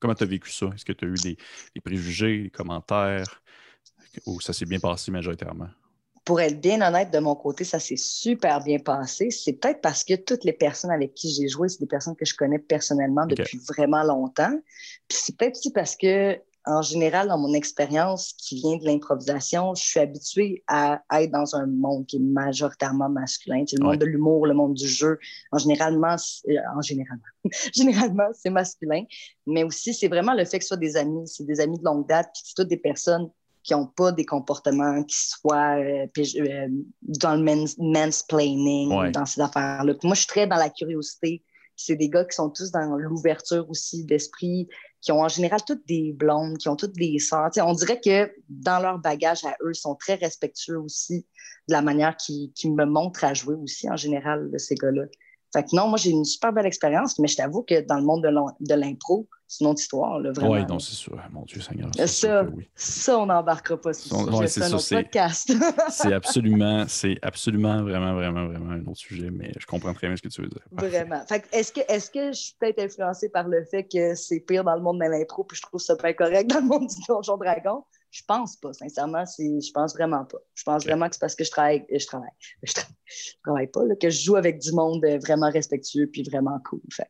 comment 0.00 0.14
tu 0.14 0.24
as 0.24 0.26
vécu 0.26 0.50
ça? 0.50 0.70
Est-ce 0.74 0.86
que 0.86 0.94
tu 0.94 1.04
as 1.04 1.08
eu 1.08 1.14
des, 1.22 1.36
des 1.74 1.80
préjugés, 1.82 2.44
des 2.44 2.50
commentaires? 2.50 3.42
Ou 4.24 4.40
ça 4.40 4.54
s'est 4.54 4.64
bien 4.64 4.80
passé 4.80 5.10
majoritairement? 5.10 5.68
Pour 6.28 6.42
être 6.42 6.60
bien 6.60 6.86
honnête, 6.86 7.10
de 7.10 7.20
mon 7.20 7.34
côté, 7.34 7.64
ça 7.64 7.78
s'est 7.78 7.96
super 7.96 8.62
bien 8.62 8.78
passé. 8.78 9.30
C'est 9.30 9.54
peut-être 9.54 9.80
parce 9.80 10.04
que 10.04 10.12
toutes 10.12 10.44
les 10.44 10.52
personnes 10.52 10.90
avec 10.90 11.14
qui 11.14 11.30
j'ai 11.32 11.48
joué, 11.48 11.70
c'est 11.70 11.80
des 11.80 11.86
personnes 11.86 12.14
que 12.16 12.26
je 12.26 12.34
connais 12.34 12.58
personnellement 12.58 13.24
depuis 13.24 13.58
vraiment 13.66 14.02
longtemps. 14.02 14.52
Puis 15.08 15.18
c'est 15.22 15.34
peut-être 15.38 15.56
aussi 15.56 15.72
parce 15.72 15.96
que, 15.96 16.36
en 16.66 16.82
général, 16.82 17.28
dans 17.28 17.38
mon 17.38 17.54
expérience 17.54 18.34
qui 18.34 18.56
vient 18.56 18.76
de 18.76 18.84
l'improvisation, 18.84 19.74
je 19.74 19.82
suis 19.82 20.00
habituée 20.00 20.62
à 20.66 21.00
être 21.12 21.30
dans 21.30 21.56
un 21.56 21.64
monde 21.64 22.04
qui 22.04 22.16
est 22.16 22.20
majoritairement 22.20 23.08
masculin. 23.08 23.64
Sais, 23.66 23.76
le 23.78 23.84
monde 23.84 23.92
Ouais. 23.92 23.96
de 23.96 24.04
l'humour, 24.04 24.46
le 24.46 24.52
monde 24.52 24.74
du 24.74 24.86
jeu. 24.86 25.18
En 25.50 25.56
généralement, 25.56 26.18
c'est- 26.18 26.50
euh, 26.58 26.60
en 26.76 26.82
généralement, 26.82 27.22
généralement, 27.74 28.28
c'est 28.34 28.50
masculin. 28.50 29.02
Mais 29.46 29.64
aussi, 29.64 29.94
c'est 29.94 30.08
vraiment 30.08 30.34
le 30.34 30.44
fait 30.44 30.58
que 30.58 30.64
ce 30.66 30.68
soit 30.68 30.76
des 30.76 30.98
amis, 30.98 31.26
c'est 31.26 31.46
des 31.46 31.58
amis 31.60 31.78
de 31.78 31.84
longue 31.84 32.06
date, 32.06 32.28
puis 32.34 32.42
c'est 32.44 32.54
toutes 32.54 32.68
des 32.68 32.76
personnes 32.76 33.30
qui 33.68 33.74
n'ont 33.74 33.86
pas 33.86 34.12
des 34.12 34.24
comportements 34.24 35.04
qui 35.04 35.16
soient 35.16 35.76
euh, 35.78 36.06
euh, 36.16 36.68
dans 37.02 37.36
le 37.36 37.42
mans- 37.42 37.74
mansplaining, 37.78 38.92
Ouais. 38.92 39.10
dans 39.10 39.26
ces 39.26 39.40
affaires-là. 39.42 39.92
Moi, 40.02 40.14
je 40.14 40.20
suis 40.20 40.26
très 40.26 40.46
dans 40.46 40.56
la 40.56 40.70
curiosité, 40.70 41.44
C'est 41.76 41.94
des 41.94 42.08
gars 42.08 42.24
qui 42.24 42.34
sont 42.34 42.50
tous 42.50 42.70
dans 42.72 42.96
l'ouverture 42.96 43.68
aussi 43.70 44.04
d'esprit, 44.04 44.68
qui 45.02 45.12
ont 45.12 45.20
en 45.20 45.28
général 45.28 45.60
toutes 45.64 45.86
des 45.86 46.12
blondes, 46.12 46.56
qui 46.58 46.68
ont 46.68 46.74
toutes 46.76 46.94
des 46.94 47.18
sœurs. 47.20 47.50
on 47.58 47.72
dirait 47.74 48.00
que 48.00 48.32
dans 48.48 48.80
leur 48.80 48.98
bagage 48.98 49.44
à 49.44 49.54
eux, 49.62 49.70
ils 49.72 49.78
sont 49.86 49.94
très 49.94 50.14
respectueux 50.16 50.80
aussi 50.80 51.26
de 51.68 51.72
la 51.74 51.82
manière 51.82 52.16
qu'ils 52.16 52.74
me 52.74 52.84
montrent 52.86 53.22
à 53.24 53.34
jouer 53.34 53.54
aussi 53.54 53.88
en 53.88 53.96
général, 53.96 54.50
de 54.50 54.58
ces 54.58 54.74
gars-là. 54.74 55.04
Fait 55.52 55.62
que 55.62 55.76
non, 55.76 55.86
moi, 55.88 55.98
j'ai 55.98 56.10
une 56.10 56.24
super 56.24 56.52
belle 56.52 56.66
expérience, 56.66 57.18
mais 57.20 57.28
je 57.28 57.36
t'avoue 57.36 57.62
que 57.62 57.80
dans 57.86 57.98
le 57.98 58.04
monde 58.04 58.22
de 58.60 58.74
l'impro, 58.74 59.28
c'est 59.48 59.64
une 59.64 59.70
autre 59.70 59.80
histoire, 59.80 60.20
là, 60.20 60.30
vraiment. 60.30 60.52
Oui, 60.52 60.66
non, 60.66 60.78
c'est 60.78 60.94
sûr. 60.94 61.18
Mon 61.32 61.42
Dieu 61.42 61.62
Seigneur. 61.62 61.90
Ça, 62.06 62.46
ça, 62.74 63.18
on 63.18 63.26
n'embarquera 63.26 63.80
pas 63.80 63.94
sur 63.94 64.14
ouais, 64.34 64.46
c'est 64.46 64.94
podcast. 64.94 65.50
c'est 65.88 66.12
absolument, 66.12 66.84
c'est 66.86 67.18
absolument, 67.22 67.82
vraiment, 67.82 68.12
vraiment, 68.12 68.46
vraiment 68.46 68.72
un 68.72 68.84
autre 68.86 68.98
sujet, 68.98 69.30
mais 69.30 69.50
je 69.58 69.64
comprends 69.64 69.94
très 69.94 70.06
bien 70.06 70.16
ce 70.16 70.22
que 70.22 70.28
tu 70.28 70.42
veux 70.42 70.48
dire. 70.48 70.60
Vraiment. 70.70 71.24
Fait 71.26 71.42
est-ce 71.52 71.72
que, 71.72 71.80
est 71.80 72.12
que 72.12 72.30
je 72.30 72.38
suis 72.38 72.54
peut-être 72.60 72.78
influencée 72.78 73.30
par 73.30 73.48
le 73.48 73.64
fait 73.64 73.84
que 73.84 74.14
c'est 74.14 74.40
pire 74.40 74.64
dans 74.64 74.74
le 74.74 74.82
monde 74.82 74.98
de 74.98 75.06
l'impro, 75.06 75.44
puis 75.44 75.56
je 75.56 75.62
trouve 75.62 75.80
ça 75.80 75.96
pas 75.96 76.12
correct 76.12 76.50
dans 76.50 76.60
le 76.60 76.66
monde 76.66 76.86
du 76.86 76.96
Donjon 77.08 77.38
Dragon? 77.38 77.82
Je 78.10 78.22
pense 78.26 78.56
pas, 78.56 78.74
sincèrement, 78.74 79.24
je 79.38 79.72
pense 79.72 79.94
vraiment 79.94 80.26
pas. 80.26 80.38
Je 80.54 80.62
pense 80.62 80.84
vraiment 80.84 81.08
que 81.08 81.14
c'est 81.14 81.20
parce 81.20 81.34
que 81.34 81.44
je 81.44 81.50
travaille, 81.50 81.86
je 81.90 82.06
travaille, 82.06 82.28
je 82.62 82.72
travaille, 83.42 83.68
pas, 83.68 83.80
que 83.98 84.10
je 84.10 84.24
joue 84.24 84.36
avec 84.36 84.58
du 84.58 84.72
monde 84.72 85.02
euh, 85.06 85.18
vraiment 85.18 85.50
respectueux 85.50 86.06
puis 86.06 86.22
vraiment 86.22 86.58
cool. 86.68 86.80
Fait. 86.92 87.08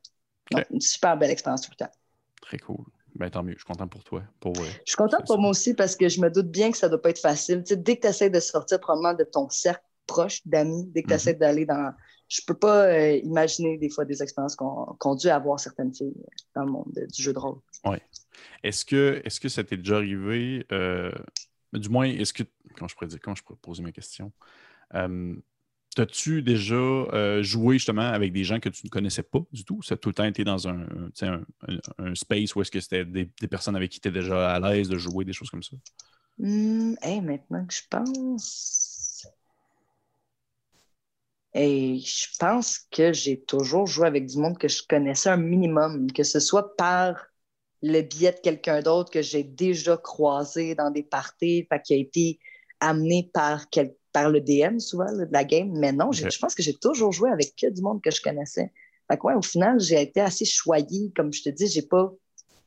une 0.70 0.80
super 0.80 1.16
belle 1.16 1.30
expérience 1.30 1.62
tout 1.62 1.72
le 1.72 1.84
temps. 1.84 1.92
Très 2.40 2.58
cool. 2.58 2.84
Ben, 3.14 3.30
tant 3.30 3.42
mieux, 3.42 3.52
je 3.52 3.58
suis 3.58 3.66
content 3.66 3.88
pour 3.88 4.04
toi. 4.04 4.22
Pour, 4.40 4.54
je 4.54 4.70
suis 4.84 4.96
content 4.96 5.22
pour 5.26 5.38
moi 5.38 5.50
aussi 5.50 5.74
parce 5.74 5.96
que 5.96 6.08
je 6.08 6.20
me 6.20 6.30
doute 6.30 6.50
bien 6.50 6.70
que 6.70 6.76
ça 6.76 6.86
ne 6.86 6.92
doit 6.92 7.02
pas 7.02 7.10
être 7.10 7.20
facile. 7.20 7.62
dès 7.62 7.96
que 7.96 8.02
tu 8.02 8.06
essaies 8.06 8.30
de 8.30 8.40
sortir 8.40 8.80
probablement 8.80 9.14
de 9.14 9.24
ton 9.24 9.48
cercle 9.48 9.82
proche 10.06 10.40
d'amis, 10.46 10.86
dès 10.86 11.02
que 11.02 11.08
tu 11.08 11.14
essaies 11.14 11.32
mm-hmm. 11.32 11.38
d'aller 11.38 11.66
dans. 11.66 11.92
Je 12.28 12.40
peux 12.46 12.54
pas 12.54 12.84
euh, 12.84 13.16
imaginer 13.16 13.78
des 13.78 13.88
fois 13.88 14.04
des 14.04 14.22
expériences 14.22 14.54
qu'ont 14.54 15.14
dû 15.14 15.28
avoir 15.28 15.58
certaines 15.58 15.94
filles 15.94 16.14
dans 16.54 16.64
le 16.64 16.70
monde 16.70 16.92
du 16.92 17.22
jeu 17.22 17.32
de 17.32 17.38
rôle. 17.38 17.58
Oui. 17.86 17.96
Est-ce 18.62 18.84
que, 18.84 19.22
est 19.24 19.40
que 19.40 19.48
ça 19.48 19.64
t'est 19.64 19.78
déjà 19.78 19.96
arrivé, 19.96 20.66
euh, 20.70 21.10
du 21.72 21.88
moins, 21.88 22.06
est-ce 22.06 22.34
que, 22.34 22.42
comment 22.76 22.88
je 22.88 22.94
pourrais 22.94 23.06
dire, 23.06 23.18
comment 23.22 23.34
je 23.34 23.42
pourrais 23.42 23.58
poser 23.60 23.82
ma 23.82 23.92
question? 23.92 24.30
Euh, 25.98 26.02
As-tu 26.02 26.42
déjà 26.42 26.74
euh, 26.74 27.42
joué 27.42 27.74
justement 27.74 28.02
avec 28.02 28.32
des 28.32 28.44
gens 28.44 28.60
que 28.60 28.68
tu 28.68 28.86
ne 28.86 28.90
connaissais 28.90 29.22
pas 29.22 29.40
du 29.52 29.64
tout? 29.64 29.82
Ça 29.82 29.94
a 29.94 29.96
tout 29.96 30.08
le 30.08 30.14
temps 30.14 30.24
été 30.24 30.44
dans 30.44 30.68
un, 30.68 30.86
space 32.14 32.54
où 32.54 32.62
est-ce 32.62 32.70
que 32.70 32.80
c'était 32.80 33.04
des, 33.04 33.26
personnes 33.50 33.76
avec 33.76 33.90
qui 33.90 34.00
tu 34.00 34.08
étais 34.08 34.18
déjà 34.18 34.50
à 34.54 34.60
l'aise 34.60 34.88
de 34.88 34.98
jouer, 34.98 35.24
des 35.24 35.32
choses 35.32 35.50
comme 35.50 35.62
ça? 35.62 35.76
Mmh, 36.38 36.94
maintenant 37.22 37.66
que 37.66 37.74
je 37.74 37.82
pense. 37.90 39.26
Et 41.54 41.98
je 41.98 42.26
pense 42.38 42.78
que 42.90 43.12
j'ai 43.12 43.40
toujours 43.40 43.86
joué 43.86 44.06
avec 44.06 44.26
du 44.26 44.38
monde 44.38 44.58
que 44.58 44.68
je 44.68 44.82
connaissais 44.86 45.30
un 45.30 45.38
minimum, 45.38 46.12
que 46.12 46.22
ce 46.22 46.40
soit 46.40 46.76
par 46.76 47.26
le 47.82 48.02
biais 48.02 48.32
de 48.32 48.38
quelqu'un 48.38 48.80
d'autre 48.80 49.10
que 49.10 49.22
j'ai 49.22 49.44
déjà 49.44 49.96
croisé 49.96 50.74
dans 50.74 50.90
des 50.90 51.02
parties, 51.02 51.66
qui 51.84 51.94
a 51.94 51.96
été 51.96 52.38
amené 52.80 53.30
par, 53.32 53.70
quel, 53.70 53.94
par 54.12 54.30
le 54.30 54.40
DM 54.40 54.78
souvent 54.78 55.12
de 55.12 55.28
la 55.30 55.44
game. 55.44 55.70
Mais 55.78 55.92
non, 55.92 56.12
je 56.12 56.38
pense 56.38 56.54
que 56.54 56.62
j'ai 56.62 56.74
toujours 56.74 57.12
joué 57.12 57.30
avec 57.30 57.54
que 57.56 57.68
du 57.68 57.82
monde 57.82 58.02
que 58.02 58.10
je 58.10 58.20
connaissais. 58.20 58.72
Fait 59.10 59.18
au 59.22 59.42
final, 59.42 59.80
j'ai 59.80 60.00
été 60.02 60.20
assez 60.20 60.44
choyée. 60.44 61.12
Comme 61.16 61.32
je 61.32 61.42
te 61.42 61.48
dis, 61.48 61.66
j'ai 61.66 61.82
pas 61.82 62.12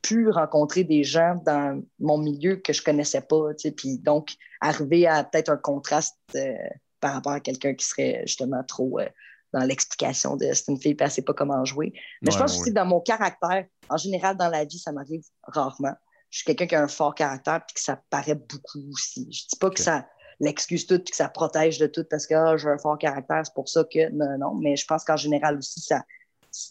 pu 0.02 0.28
rencontrer 0.28 0.82
des 0.82 1.04
gens 1.04 1.40
dans 1.46 1.80
mon 2.00 2.18
milieu 2.18 2.56
que 2.56 2.72
je 2.72 2.82
connaissais 2.82 3.20
pas. 3.20 3.50
Puis 3.76 3.98
donc, 3.98 4.34
arriver 4.60 5.06
à 5.06 5.22
peut-être 5.22 5.50
un 5.50 5.56
contraste 5.56 6.18
euh, 6.34 6.54
par 7.00 7.14
rapport 7.14 7.32
à 7.32 7.40
quelqu'un 7.40 7.74
qui 7.74 7.86
serait 7.86 8.22
justement 8.26 8.62
trop 8.64 8.98
euh, 8.98 9.06
dans 9.52 9.64
l'explication 9.64 10.36
de 10.36 10.46
c'est 10.52 10.68
une 10.68 10.80
fille, 10.80 10.92
et 10.92 10.96
elle 10.98 11.10
sait 11.10 11.22
pas 11.22 11.34
comment 11.34 11.64
jouer. 11.64 11.92
Mais 12.22 12.30
je 12.30 12.38
pense 12.38 12.58
aussi 12.58 12.70
que 12.70 12.74
dans 12.74 12.86
mon 12.86 13.00
caractère, 13.00 13.66
en 13.88 13.96
général, 13.96 14.36
dans 14.36 14.48
la 14.48 14.64
vie, 14.64 14.78
ça 14.78 14.92
m'arrive 14.92 15.22
rarement. 15.42 15.94
Je 16.30 16.38
suis 16.38 16.46
quelqu'un 16.46 16.66
qui 16.66 16.74
a 16.74 16.82
un 16.82 16.88
fort 16.88 17.14
caractère 17.14 17.56
et 17.56 17.74
que 17.74 17.80
ça 17.80 18.00
paraît 18.08 18.34
beaucoup 18.34 18.80
aussi. 18.92 19.28
Je 19.30 19.42
dis 19.48 19.58
pas 19.60 19.70
que 19.70 19.80
ça 19.80 20.06
l'excuse 20.42 20.86
tout 20.86 21.00
et 21.00 21.10
que 21.10 21.16
ça 21.16 21.28
protège 21.28 21.78
de 21.78 21.86
tout 21.86 22.04
parce 22.10 22.26
que 22.26 22.34
ah, 22.34 22.56
j'ai 22.56 22.68
un 22.68 22.76
fort 22.76 22.98
caractère, 22.98 23.42
c'est 23.44 23.54
pour 23.54 23.68
ça 23.68 23.84
que 23.84 24.10
non, 24.10 24.36
non. 24.38 24.54
Mais 24.54 24.76
je 24.76 24.84
pense 24.84 25.04
qu'en 25.04 25.16
général 25.16 25.56
aussi, 25.56 25.80
ça. 25.80 26.04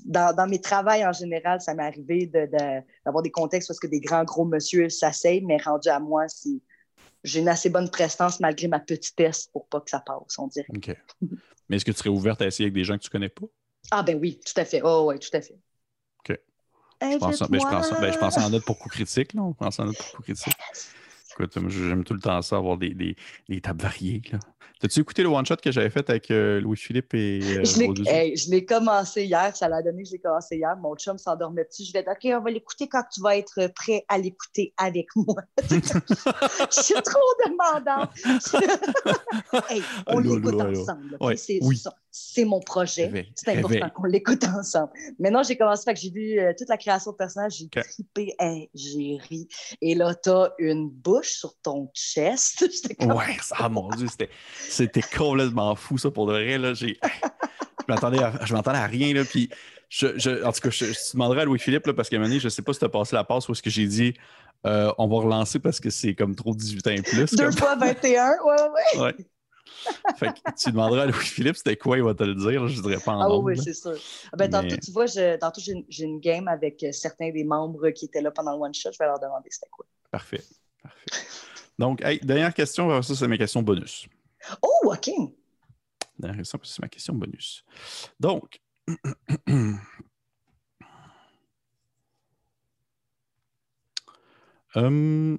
Dans, 0.06 0.48
mes 0.48 0.62
travails 0.62 1.04
en 1.04 1.12
général, 1.12 1.60
ça 1.60 1.74
m'est 1.74 1.84
arrivé 1.84 2.28
d'avoir 2.28 3.24
des 3.24 3.32
contextes 3.32 3.68
parce 3.68 3.80
que 3.80 3.88
des 3.88 4.00
grands 4.00 4.26
gros 4.26 4.46
monsieur 4.46 4.90
s'asseyent, 4.90 5.42
mais 5.42 5.58
rendu 5.58 5.90
à 5.90 6.00
moi, 6.00 6.28
si 6.28 6.62
j'ai 7.24 7.40
une 7.40 7.50
assez 7.50 7.72
bonne 7.72 7.90
prestance 7.90 8.40
malgré 8.40 8.68
ma 8.68 8.80
petitesse 8.80 9.48
pour 9.48 9.68
pas 9.68 9.82
que 9.82 9.90
ça 9.90 10.00
passe, 10.00 10.38
on 10.38 10.48
dirait. 10.48 10.68
OK. 10.76 10.96
Mais 11.70 11.78
est-ce 11.78 11.86
que 11.86 11.92
tu 11.92 11.98
serais 11.98 12.10
ouverte 12.10 12.42
à 12.42 12.48
essayer 12.48 12.66
avec 12.66 12.74
des 12.74 12.84
gens 12.84 12.98
que 12.98 13.04
tu 13.04 13.10
connais 13.10 13.30
pas? 13.30 13.46
Ah 13.90 14.04
ben 14.04 14.20
oui, 14.20 14.40
tout 14.46 14.60
à 14.60 14.66
fait. 14.66 14.82
Oh 14.84 15.06
oui, 15.08 15.18
tout 15.18 15.30
à 15.34 15.42
fait. 15.42 15.58
OK. 16.20 16.38
Je 17.02 17.18
pense, 17.18 17.40
ben, 17.40 17.60
je, 17.60 17.66
pense, 17.66 17.92
ben, 17.92 18.12
je 18.12 18.18
pense 18.20 18.38
en 18.38 18.50
note 18.50 18.66
pour 18.66 18.78
coup 18.78 18.90
critique, 18.90 19.34
là. 19.34 19.42
On 19.42 19.54
pense 19.54 19.80
en 19.80 19.86
note 19.86 19.98
pour 19.98 20.12
coup 20.12 20.22
critique. 20.24 20.54
Écoute, 21.34 21.58
j'aime 21.70 22.04
tout 22.04 22.14
le 22.14 22.20
temps 22.20 22.42
ça, 22.42 22.58
avoir 22.58 22.78
des, 22.78 22.94
des, 22.94 23.16
des 23.48 23.62
tables 23.62 23.82
variées. 23.82 24.22
T'as-tu 24.82 25.02
écouté 25.02 25.22
le 25.22 25.30
one-shot 25.30 25.58
que 25.58 25.72
j'avais 25.72 25.92
fait 25.92 26.10
avec 26.10 26.32
euh, 26.32 26.60
Louis-Philippe 26.60 27.14
et 27.14 27.40
euh, 27.60 27.64
Je 27.64 28.50
l'ai 28.50 28.66
commencé 28.66 29.26
hier, 29.26 29.56
ça 29.56 29.70
l'a 29.70 29.84
donné, 29.84 30.04
je 30.06 30.14
l'ai 30.14 30.18
commencé 30.18 30.56
hier. 30.56 30.76
Mon 30.78 30.96
chum 30.96 31.20
s'endormait 31.20 31.66
dessus. 31.66 31.84
Je 31.84 31.94
vais 31.94 32.02
dire, 32.02 32.14
OK, 32.14 32.40
on 32.40 32.44
va 32.44 32.50
l'écouter 32.50 32.88
quand 32.88 33.04
tu 33.14 33.22
vas 33.22 33.38
être 33.38 33.72
prêt 33.76 34.04
à 34.08 34.18
l'écouter 34.18 34.74
avec 34.78 35.06
moi. 35.16 35.36
je 35.70 36.82
suis 36.82 36.96
trop 36.96 37.20
demandante. 37.46 38.10
hey, 39.70 39.84
on 40.08 40.18
l'écoute 40.18 40.60
ensemble. 40.60 41.18
C'est 42.12 42.44
mon 42.44 42.60
projet. 42.60 43.26
C'est 43.36 43.58
important 43.58 43.90
qu'on 43.90 44.04
l'écoute 44.04 44.44
ensemble. 44.44 44.92
Maintenant, 45.18 45.44
j'ai 45.44 45.56
commencé, 45.56 45.84
fait 45.86 45.94
que 45.94 46.00
j'ai 46.00 46.12
vu 46.12 46.40
euh, 46.40 46.52
toute 46.58 46.68
la 46.68 46.78
création 46.78 47.12
de 47.12 47.16
personnages, 47.16 47.54
j'ai 47.54 47.70
trippé, 47.70 48.36
j'ai 48.76 49.18
ri. 49.30 49.48
Et 49.82 49.96
là, 49.96 50.14
tu 50.14 50.30
as 50.30 50.52
une 50.60 50.90
bouche 50.90 51.32
sur 51.32 51.56
ton 51.62 51.90
chest. 51.94 52.66
Ouais, 53.02 53.38
ah 53.52 53.70
mon 53.70 53.90
Dieu, 53.90 54.08
c'était 54.70 55.02
complètement 55.02 55.76
fou, 55.76 55.98
ça, 55.98 56.12
pour 56.12 56.28
de 56.28 56.34
vrai. 56.34 56.58
Là. 56.58 56.74
je 56.74 56.94
m'attendais 57.88 58.22
à, 58.22 58.34
je 58.44 58.54
m'attendais 58.54 58.78
à 58.78 58.86
rien. 58.86 59.14
Là, 59.14 59.24
puis 59.24 59.50
je, 59.90 60.44
en 60.44 60.52
tout 60.52 60.62
cas, 60.62 60.70
je, 60.70 61.14
demanderais 61.14 61.42
à 61.42 61.46
Louis-Philippe, 61.46 61.92
parce 61.92 62.10
qu'à 62.10 62.18
un 62.18 62.20
moment 62.20 62.30
donné, 62.30 62.40
je 62.40 62.46
ne 62.46 62.50
sais 62.50 62.62
pas 62.62 62.74
si 62.74 62.80
tu 62.80 62.86
as 62.86 62.90
passé 62.90 63.16
la 63.16 63.24
passe 63.24 63.48
ou 63.50 63.54
est-ce 63.54 63.62
que 63.62 63.70
j'ai 63.70 63.88
dit 63.88 64.14
euh, 64.66 64.92
on 65.00 65.08
va 65.08 65.18
relancer 65.18 65.58
parce 65.58 65.80
que 65.80 65.90
c'est 65.90 66.14
comme 66.14 66.36
trop 66.36 66.54
18 66.54 66.88
ans 66.88 66.92
et 66.92 67.02
plus. 67.02 67.36
Deux 67.36 67.52
fois 67.52 67.76
21, 67.76 68.30
ouais, 68.30 68.56
ouais. 68.96 69.02
ouais. 69.02 69.16
Fait 70.16 70.28
que 70.28 70.40
tu 70.58 70.72
demanderas 70.72 71.04
à 71.04 71.06
Louis-Philippe 71.08 71.58
c'était 71.58 71.78
quoi, 71.78 71.98
il 71.98 72.04
va 72.04 72.14
te 72.14 72.24
le 72.24 72.36
dire. 72.36 72.68
Je 72.68 72.78
ne 72.78 72.84
dirais 72.84 73.02
pas 73.04 73.14
en 73.14 73.22
Ah 73.22 73.38
oui, 73.38 73.58
c'est 73.58 73.74
sûr. 73.74 73.96
Ah, 74.32 74.38
ben, 74.38 74.50
Tantôt, 74.50 74.76
tu 74.78 74.92
vois, 74.92 75.08
tantôt, 75.38 75.62
j'ai 75.62 76.04
une, 76.04 76.20
game 76.20 76.48
avec 76.48 76.84
euh, 76.84 76.92
certains 76.92 77.32
des 77.32 77.44
membres 77.44 77.90
qui 77.90 78.06
étaient 78.06 78.22
là 78.22 78.32
pendant 78.32 78.56
le 78.56 78.62
one-shot. 78.62 78.92
Je 78.92 78.98
vais 79.00 79.06
leur 79.06 79.20
demander 79.20 79.50
c'était 79.50 79.70
quoi. 79.72 79.86
Parfait. 80.12 80.44
Parfait. 80.84 81.28
Donc, 81.80 82.02
dernière 82.24 82.54
question, 82.54 83.02
ça, 83.02 83.16
c'est 83.16 83.28
mes 83.28 83.38
questions 83.38 83.62
bonus. 83.62 84.08
Oh, 84.62 84.94
OK. 84.94 85.10
c'est 86.64 86.80
ma 86.80 86.88
question 86.88 87.14
bonus. 87.16 87.64
Donc, 88.20 88.62
hum, 89.46 89.80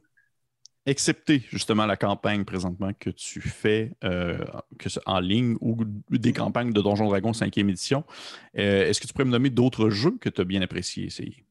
excepté 0.87 1.43
justement 1.51 1.87
la 1.87 1.97
campagne 1.97 2.45
présentement 2.45 2.91
que 2.99 3.11
tu 3.11 3.41
fais 3.41 3.93
euh, 4.05 4.45
que 4.79 4.89
en 5.07 5.21
ligne 5.21 5.57
ou 5.61 5.77
des 6.11 6.33
campagnes 6.33 6.73
de 6.73 6.81
Donjon 6.81 7.09
Dragon 7.09 7.33
5e 7.33 7.69
édition, 7.69 8.05
euh, 8.59 8.89
est-ce 8.89 9.01
que 9.01 9.07
tu 9.07 9.13
pourrais 9.13 9.25
me 9.25 9.31
nommer 9.31 9.51
d'autres 9.51 9.91
jeux 9.91 10.17
que 10.21 10.29
tu 10.29 10.41
as 10.41 10.45
bien 10.45 10.63
apprécié 10.63 11.07
essayer? 11.07 11.45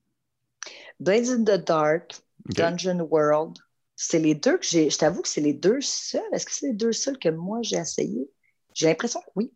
Blades 1.00 1.30
in 1.30 1.44
the 1.44 1.64
Dark, 1.66 2.22
Dungeon 2.46 3.08
World, 3.10 3.58
c'est 3.96 4.20
les 4.20 4.36
deux 4.36 4.58
que 4.58 4.66
j'ai. 4.66 4.90
Je 4.90 4.98
t'avoue 4.98 5.22
que 5.22 5.28
c'est 5.28 5.42
les 5.42 5.54
deux 5.54 5.80
seuls. 5.82 6.22
Est-ce 6.34 6.46
que 6.46 6.52
c'est 6.52 6.68
les 6.68 6.74
deux 6.74 6.92
seuls 6.92 7.18
que 7.18 7.30
moi 7.30 7.60
j'ai 7.62 7.78
essayé? 7.78 8.30
J'ai 8.74 8.88
l'impression 8.88 9.20
que 9.22 9.32
oui. 9.36 9.52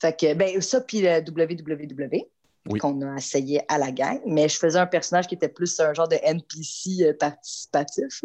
Fait 0.00 0.18
que, 0.18 0.34
ben, 0.34 0.60
ça, 0.60 0.80
puis 0.80 1.00
le 1.00 1.20
WWW. 1.20 2.28
Qu'on 2.76 3.00
a 3.02 3.16
essayé 3.16 3.60
à 3.68 3.78
la 3.78 3.90
gang, 3.90 4.20
mais 4.26 4.48
je 4.48 4.58
faisais 4.58 4.78
un 4.78 4.86
personnage 4.86 5.26
qui 5.26 5.34
était 5.34 5.48
plus 5.48 5.78
un 5.80 5.94
genre 5.94 6.08
de 6.08 6.16
NPC 6.22 7.04
euh, 7.04 7.14
participatif. 7.18 8.22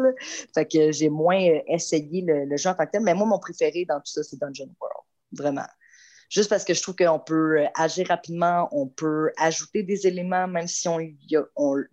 Fait 0.54 0.66
que 0.66 0.92
j'ai 0.92 1.08
moins 1.08 1.40
euh, 1.40 1.60
essayé 1.68 2.22
le, 2.26 2.56
jeu 2.56 2.70
en 2.70 2.74
tant 2.74 2.86
que 2.86 2.92
tel. 2.92 3.02
Mais 3.02 3.14
moi, 3.14 3.26
mon 3.26 3.38
préféré 3.38 3.84
dans 3.84 3.98
tout 3.98 4.12
ça, 4.12 4.22
c'est 4.22 4.38
Dungeon 4.38 4.74
World. 4.80 5.06
Vraiment. 5.32 5.66
Juste 6.30 6.50
parce 6.50 6.64
que 6.64 6.74
je 6.74 6.82
trouve 6.82 6.96
qu'on 6.96 7.20
peut 7.20 7.60
euh, 7.60 7.66
agir 7.74 8.08
rapidement, 8.08 8.68
on 8.72 8.86
peut 8.86 9.30
ajouter 9.38 9.82
des 9.82 10.06
éléments, 10.06 10.48
même 10.48 10.66
si 10.66 10.88
on, 10.88 10.98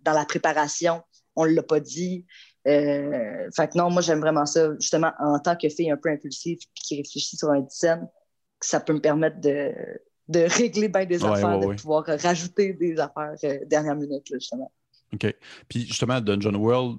dans 0.02 0.12
la 0.12 0.24
préparation, 0.24 1.02
on 1.36 1.46
ne 1.46 1.52
l'a 1.52 1.62
pas 1.62 1.80
dit. 1.80 2.26
Euh, 2.66 3.50
fait 3.54 3.68
que 3.68 3.78
non, 3.78 3.90
moi, 3.90 4.02
j'aime 4.02 4.20
vraiment 4.20 4.46
ça, 4.46 4.74
justement, 4.78 5.12
en 5.18 5.38
tant 5.38 5.56
que 5.56 5.68
fille 5.68 5.90
un 5.90 5.96
peu 5.96 6.10
impulsive 6.10 6.58
qui 6.74 6.96
réfléchit 6.96 7.36
sur 7.36 7.50
un 7.50 7.60
design, 7.60 8.08
ça 8.60 8.80
peut 8.80 8.92
me 8.92 9.00
permettre 9.00 9.40
de, 9.40 9.72
de 10.28 10.40
régler 10.40 10.88
bien 10.88 11.04
des 11.04 11.24
affaires, 11.24 11.58
de 11.58 11.74
pouvoir 11.74 12.04
rajouter 12.06 12.72
des 12.74 12.98
affaires 12.98 13.34
euh, 13.44 13.58
dernière 13.66 13.96
minute, 13.96 14.26
justement. 14.32 14.70
OK. 15.12 15.34
Puis, 15.68 15.86
justement, 15.86 16.20
Dungeon 16.20 16.54
World, 16.54 16.98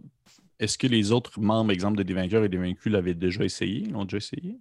est-ce 0.59 0.77
que 0.77 0.87
les 0.87 1.11
autres 1.11 1.39
membres, 1.39 1.71
exemple, 1.71 1.97
de 1.97 2.03
Des 2.03 2.13
Vainqueurs 2.13 2.43
et 2.43 2.49
des 2.49 2.57
Vaincus, 2.57 2.91
l'avaient 2.91 3.13
déjà 3.13 3.43
essayé, 3.43 3.85
l'ont 3.85 4.03
déjà 4.03 4.17
essayé? 4.17 4.57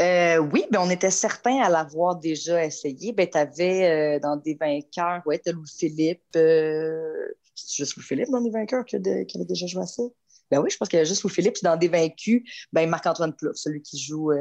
Euh, 0.00 0.38
oui, 0.38 0.64
ben 0.70 0.80
on 0.80 0.90
était 0.90 1.10
certains 1.10 1.60
à 1.60 1.68
l'avoir 1.68 2.16
déjà 2.16 2.64
essayé. 2.64 3.12
Ben, 3.12 3.28
tu 3.28 3.38
avais 3.38 4.18
dans 4.20 4.36
des 4.36 4.54
vainqueurs, 4.54 5.22
ouais, 5.26 5.38
tu 5.38 5.52
Louis-Philippe. 5.52 6.22
C'est 6.32 7.76
juste 7.76 7.96
Louis-Philippe 7.96 8.30
dans 8.30 8.40
des 8.40 8.50
vainqueurs 8.50 8.84
qui, 8.84 8.96
avait 8.96 9.44
déjà 9.44 9.66
joué 9.66 9.82
à 9.82 9.86
ça? 9.86 10.02
Ben 10.50 10.60
oui, 10.60 10.70
je 10.70 10.76
pense 10.76 10.88
qu'il 10.88 10.98
y 10.98 11.02
a 11.02 11.04
juste 11.04 11.22
Louis-Philippe. 11.22 11.54
Puis 11.54 11.64
dans 11.64 11.76
des 11.76 11.88
vaincus, 11.88 12.42
ben 12.72 12.88
Marc-Antoine 12.88 13.34
Plouf, 13.34 13.56
celui 13.56 13.82
qui 13.82 13.98
joue. 13.98 14.32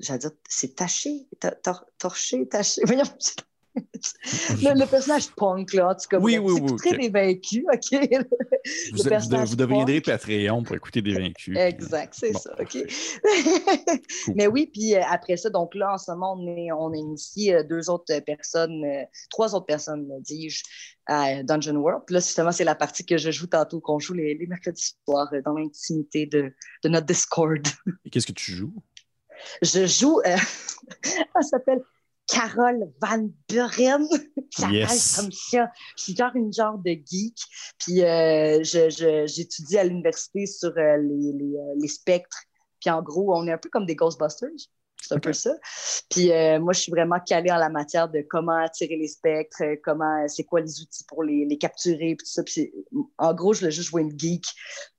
J'allais 0.00 0.18
dire, 0.18 0.30
c'est 0.48 0.74
taché, 0.74 1.26
torché, 1.98 2.48
taché. 2.48 2.82
Voyons, 2.86 3.04
le, 4.62 4.86
personnage 4.86 5.30
punk, 5.36 5.72
là, 5.72 5.90
en 5.90 5.94
tout 5.94 6.08
cas. 6.08 6.18
Oui, 6.18 6.38
oui, 6.38 6.60
oui. 6.60 6.76
très 6.76 6.96
des 6.96 7.08
vaincus, 7.08 7.64
OK? 7.72 8.00
vous, 8.92 9.46
vous, 9.46 9.56
deviendrez 9.56 10.00
Patreon 10.00 10.62
pour 10.62 10.76
écouter 10.76 11.02
des 11.02 11.14
vaincus. 11.14 11.56
Exact, 11.56 12.14
c'est 12.16 12.32
ça, 12.32 12.54
OK? 12.60 12.78
Mais 14.36 14.46
oui, 14.46 14.70
puis 14.72 14.94
euh, 14.94 15.02
après 15.10 15.36
ça, 15.36 15.50
donc 15.50 15.74
là, 15.74 15.94
en 15.94 15.98
ce 15.98 16.10
moment, 16.12 16.36
on, 16.38 16.56
est, 16.56 16.70
on 16.72 16.92
a 16.92 16.96
initié 16.96 17.54
euh, 17.54 17.62
deux 17.64 17.90
autres 17.90 18.16
personnes, 18.20 18.84
euh, 18.84 19.04
trois 19.30 19.54
autres 19.54 19.66
personnes, 19.66 20.08
dis-je, 20.20 20.62
à 21.06 21.42
Dungeon 21.42 21.76
World. 21.76 22.02
Puis 22.06 22.14
là, 22.14 22.20
justement, 22.20 22.52
c'est 22.52 22.64
la 22.64 22.76
partie 22.76 23.04
que 23.04 23.18
je 23.18 23.30
joue 23.30 23.48
tantôt, 23.48 23.80
qu'on 23.80 23.98
joue 23.98 24.14
les, 24.14 24.34
les 24.34 24.46
mercredis 24.46 24.94
soirs 25.04 25.30
dans 25.44 25.54
l'intimité 25.54 26.26
de, 26.26 26.52
de, 26.84 26.88
notre 26.88 27.06
Discord. 27.06 27.66
Et 28.04 28.10
qu'est-ce 28.10 28.26
que 28.26 28.32
tu 28.32 28.52
joues? 28.52 28.72
Je 29.62 29.86
joue, 29.86 30.20
elle 30.24 31.44
s'appelle 31.44 31.82
Carole 32.26 32.90
Van 33.00 33.28
Buren. 33.48 34.06
ça 34.50 34.70
yes. 34.70 35.16
comme 35.16 35.32
ça. 35.32 35.70
Je 35.96 36.02
suis 36.02 36.16
genre 36.16 36.34
une 36.34 36.52
genre 36.52 36.78
de 36.78 36.90
geek. 36.90 37.36
Puis 37.78 38.02
euh, 38.02 38.62
j'étudie 38.62 39.78
à 39.78 39.84
l'université 39.84 40.46
sur 40.46 40.70
euh, 40.70 40.96
les, 40.96 41.32
les, 41.32 41.56
euh, 41.56 41.74
les, 41.80 41.88
spectres. 41.88 42.44
Puis 42.80 42.90
en 42.90 43.02
gros, 43.02 43.36
on 43.36 43.46
est 43.46 43.52
un 43.52 43.58
peu 43.58 43.68
comme 43.68 43.86
des 43.86 43.96
Ghostbusters. 43.96 44.48
C'est 45.06 45.14
un 45.14 45.18
peu 45.18 45.32
ça. 45.32 45.52
Puis 46.10 46.28
moi, 46.60 46.72
je 46.72 46.80
suis 46.80 46.92
vraiment 46.92 47.20
calée 47.20 47.50
en 47.50 47.58
la 47.58 47.68
matière 47.68 48.08
de 48.08 48.24
comment 48.28 48.56
attirer 48.56 48.96
les 48.96 49.08
spectres, 49.08 49.62
comment, 49.82 50.26
c'est 50.28 50.44
quoi 50.44 50.60
les 50.60 50.80
outils 50.80 51.04
pour 51.06 51.22
les, 51.22 51.44
les 51.44 51.58
capturer, 51.58 52.16
puis 52.16 52.26
tout 52.26 52.32
ça. 52.32 52.42
Puis 52.42 52.72
en 53.18 53.34
gros, 53.34 53.52
je 53.52 53.60
voulais 53.60 53.70
juste 53.70 53.90
jouer 53.90 54.02
une 54.02 54.18
geek 54.18 54.44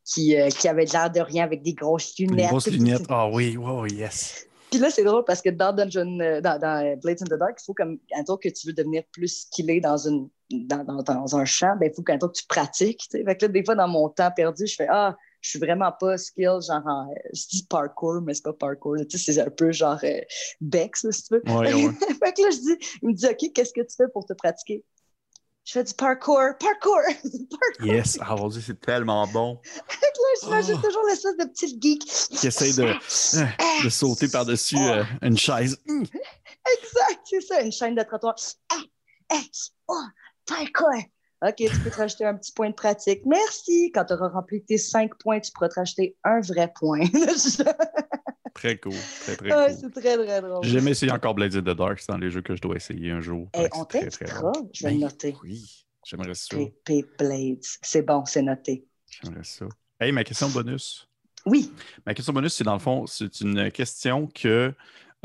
qui, 0.03 0.36
qui 0.60 0.68
avait 0.68 0.86
l'air 0.86 1.12
de 1.12 1.20
rien 1.20 1.43
avec 1.43 1.64
des 1.64 1.74
grosses 1.74 2.18
lunettes. 2.20 2.38
Des 2.38 2.47
grosses 2.47 2.68
lunettes, 2.68 3.06
ah 3.10 3.30
oui, 3.30 3.58
wow, 3.58 3.86
yes. 3.88 4.47
Puis 4.76 4.80
là, 4.80 4.89
c'est 4.89 5.03
drôle 5.03 5.24
parce 5.26 5.41
que 5.41 5.49
dans 5.49 5.74
Dungeon, 5.74 6.20
euh, 6.20 6.41
dans, 6.41 6.60
Blades 7.01 7.22
in 7.22 7.26
the 7.26 7.39
Dark, 7.39 7.58
il 7.62 7.66
faut 7.66 7.74
comme, 7.74 7.97
un 8.14 8.24
tour 8.24 8.39
que 8.39 8.49
tu 8.49 8.68
veux 8.68 8.74
devenir 8.74 9.03
plus 9.12 9.43
skillé 9.43 9.80
dans, 9.80 9.97
une, 9.97 10.30
dans, 10.51 10.84
dans, 10.84 11.38
un 11.38 11.45
champ, 11.45 11.76
ben, 11.80 11.89
il 11.91 11.95
faut 11.95 12.01
qu'un 12.01 12.18
tour 12.18 12.32
que 12.32 12.38
tu 12.38 12.45
pratiques. 12.47 13.08
Fait 13.12 13.24
que 13.38 13.45
là, 13.45 13.47
des 13.47 13.64
fois, 13.64 13.76
dans 13.76 13.88
mon 13.88 14.10
temps 14.10 14.32
perdu, 14.36 14.68
je 14.68 14.76
fais 14.76 14.88
Ah, 14.89 15.16
je 15.46 15.52
suis 15.52 15.60
vraiment 15.60 15.91
pas 15.91 16.18
skill, 16.18 16.60
genre, 16.68 17.08
je 17.32 17.48
dis 17.52 17.68
parkour, 17.70 18.20
mais 18.24 18.34
c'est 18.34 18.43
pas 18.43 18.54
parkour. 18.54 18.96
Tu 19.08 19.20
sais, 19.20 19.32
c'est 19.32 19.41
un 19.41 19.52
peu 19.52 19.72
genre 19.72 20.00
euh, 20.04 20.22
Bex, 20.60 21.08
si 21.12 21.24
tu 21.24 21.36
veux. 21.36 21.43
Ouais, 21.46 21.74
ouais. 21.86 21.93
fait 21.93 22.34
que 22.34 22.41
là, 22.41 22.50
je 22.50 22.58
dis, 22.58 22.88
il 23.04 23.10
me 23.10 23.14
dit 23.14 23.28
OK, 23.28 23.54
qu'est-ce 23.54 23.72
que 23.72 23.82
tu 23.82 23.96
fais 23.96 24.08
pour 24.12 24.26
te 24.26 24.34
pratiquer? 24.34 24.84
je 25.64 25.72
fais 25.72 25.84
du 25.84 25.93
parkour, 25.93 26.41
parkour, 26.60 27.00
parkour. 27.24 27.86
Yes, 27.86 28.18
ah 28.22 28.36
mon 28.36 28.50
Dieu, 28.50 28.62
c'est 28.62 28.80
tellement 28.80 29.26
bon. 29.28 29.60
là, 29.76 30.28
j'imagine 30.41 30.76
oh. 30.78 30.88
toujours 30.88 31.06
l'espèce 31.08 31.38
de 31.38 31.46
petit 31.46 31.78
geek. 31.80 32.06
Qui 32.39 32.48
essaie 32.48 32.74
de, 32.74 32.84
euh, 32.84 33.84
de 33.84 33.89
sauter 33.89 34.28
par-dessus 34.28 34.78
euh, 34.78 35.04
une 35.22 35.38
chaise. 35.38 35.78
Exact, 35.88 37.22
c'est 37.24 37.41
ça, 37.41 37.62
une 37.62 37.72
chaîne 37.72 37.96
de 37.96 38.04
trottoir. 38.04 38.36
Ah, 38.70 39.38
oh, 39.88 40.04
parkour. 40.46 41.04
OK, 41.42 41.56
tu 41.58 41.80
peux 41.80 41.90
te 41.90 41.98
rajouter 41.98 42.26
un 42.26 42.36
petit 42.36 42.52
point 42.52 42.70
de 42.70 42.76
pratique. 42.76 43.22
Merci. 43.26 43.92
Quand 43.94 44.06
tu 44.06 44.14
auras 44.14 44.30
rempli 44.30 44.64
tes 44.64 44.78
cinq 44.78 45.16
points, 45.18 45.40
tu 45.40 45.52
pourras 45.52 45.70
te 45.70 45.76
rajouter 45.76 46.16
un 46.24 46.40
vrai 46.42 46.72
point. 46.74 47.02
très 48.54 48.78
cool. 48.78 48.94
Très, 49.22 49.36
très 49.36 49.50
cool. 49.50 49.76
C'est 49.80 49.92
très, 49.92 50.18
très 50.18 50.42
drôle. 50.42 50.64
J'ai 50.64 50.72
jamais 50.72 50.92
essayé 50.92 51.12
encore 51.12 51.36
Blades 51.36 51.56
in 51.56 51.62
the 51.62 51.76
Dark. 51.76 52.00
C'est 52.00 52.12
dans 52.12 52.18
les 52.18 52.32
jeux 52.32 52.42
que 52.42 52.56
je 52.56 52.62
dois 52.62 52.76
essayer 52.76 53.12
un 53.12 53.22
jour. 53.22 53.50
Et 53.54 53.68
on 53.74 53.86
t'invitera. 53.86 54.54
Je 54.74 54.84
vais 54.84 54.94
le 54.94 55.00
ben 55.00 55.06
noter. 55.06 55.36
Oui, 55.44 55.86
j'aimerais 56.06 56.36
ça. 56.36 56.56
PP 56.56 57.06
Blades. 57.20 57.64
C'est 57.82 58.02
bon, 58.02 58.24
c'est 58.26 58.42
noté. 58.42 58.88
J'aimerais 59.10 59.44
ça. 59.44 59.66
Hey, 60.00 60.12
ma 60.12 60.24
question 60.24 60.50
bonus. 60.50 61.08
Oui. 61.46 61.72
Ma 62.06 62.14
question 62.14 62.34
bonus, 62.34 62.54
c'est 62.54 62.64
dans 62.64 62.74
le 62.74 62.80
fond, 62.80 63.06
c'est 63.06 63.42
une 63.42 63.72
question 63.72 64.28
que 64.28 64.74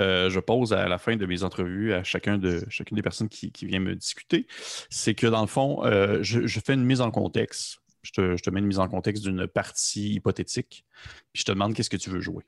euh, 0.00 0.30
je 0.30 0.40
pose 0.40 0.72
à 0.72 0.88
la 0.88 0.98
fin 0.98 1.16
de 1.16 1.26
mes 1.26 1.42
entrevues 1.42 1.92
à 1.92 2.04
chacun 2.04 2.38
de, 2.38 2.64
chacune 2.68 2.96
des 2.96 3.02
personnes 3.02 3.28
qui, 3.28 3.52
qui 3.52 3.66
vient 3.66 3.80
me 3.80 3.94
discuter, 3.94 4.46
c'est 4.88 5.14
que 5.14 5.26
dans 5.26 5.40
le 5.40 5.46
fond, 5.46 5.84
euh, 5.84 6.18
je, 6.22 6.60
fais 6.60 6.74
une 6.74 6.84
mise 6.84 7.00
en 7.00 7.10
contexte. 7.10 7.78
Je 8.02 8.12
te, 8.12 8.50
mets 8.50 8.60
une 8.60 8.66
mise 8.66 8.78
en 8.78 8.88
contexte 8.88 9.22
d'une 9.24 9.46
partie 9.46 10.14
hypothétique, 10.14 10.86
puis 11.32 11.40
je 11.40 11.44
te 11.44 11.52
demande 11.52 11.74
qu'est-ce 11.74 11.90
que 11.90 11.98
tu 11.98 12.08
veux 12.08 12.20
jouer. 12.20 12.44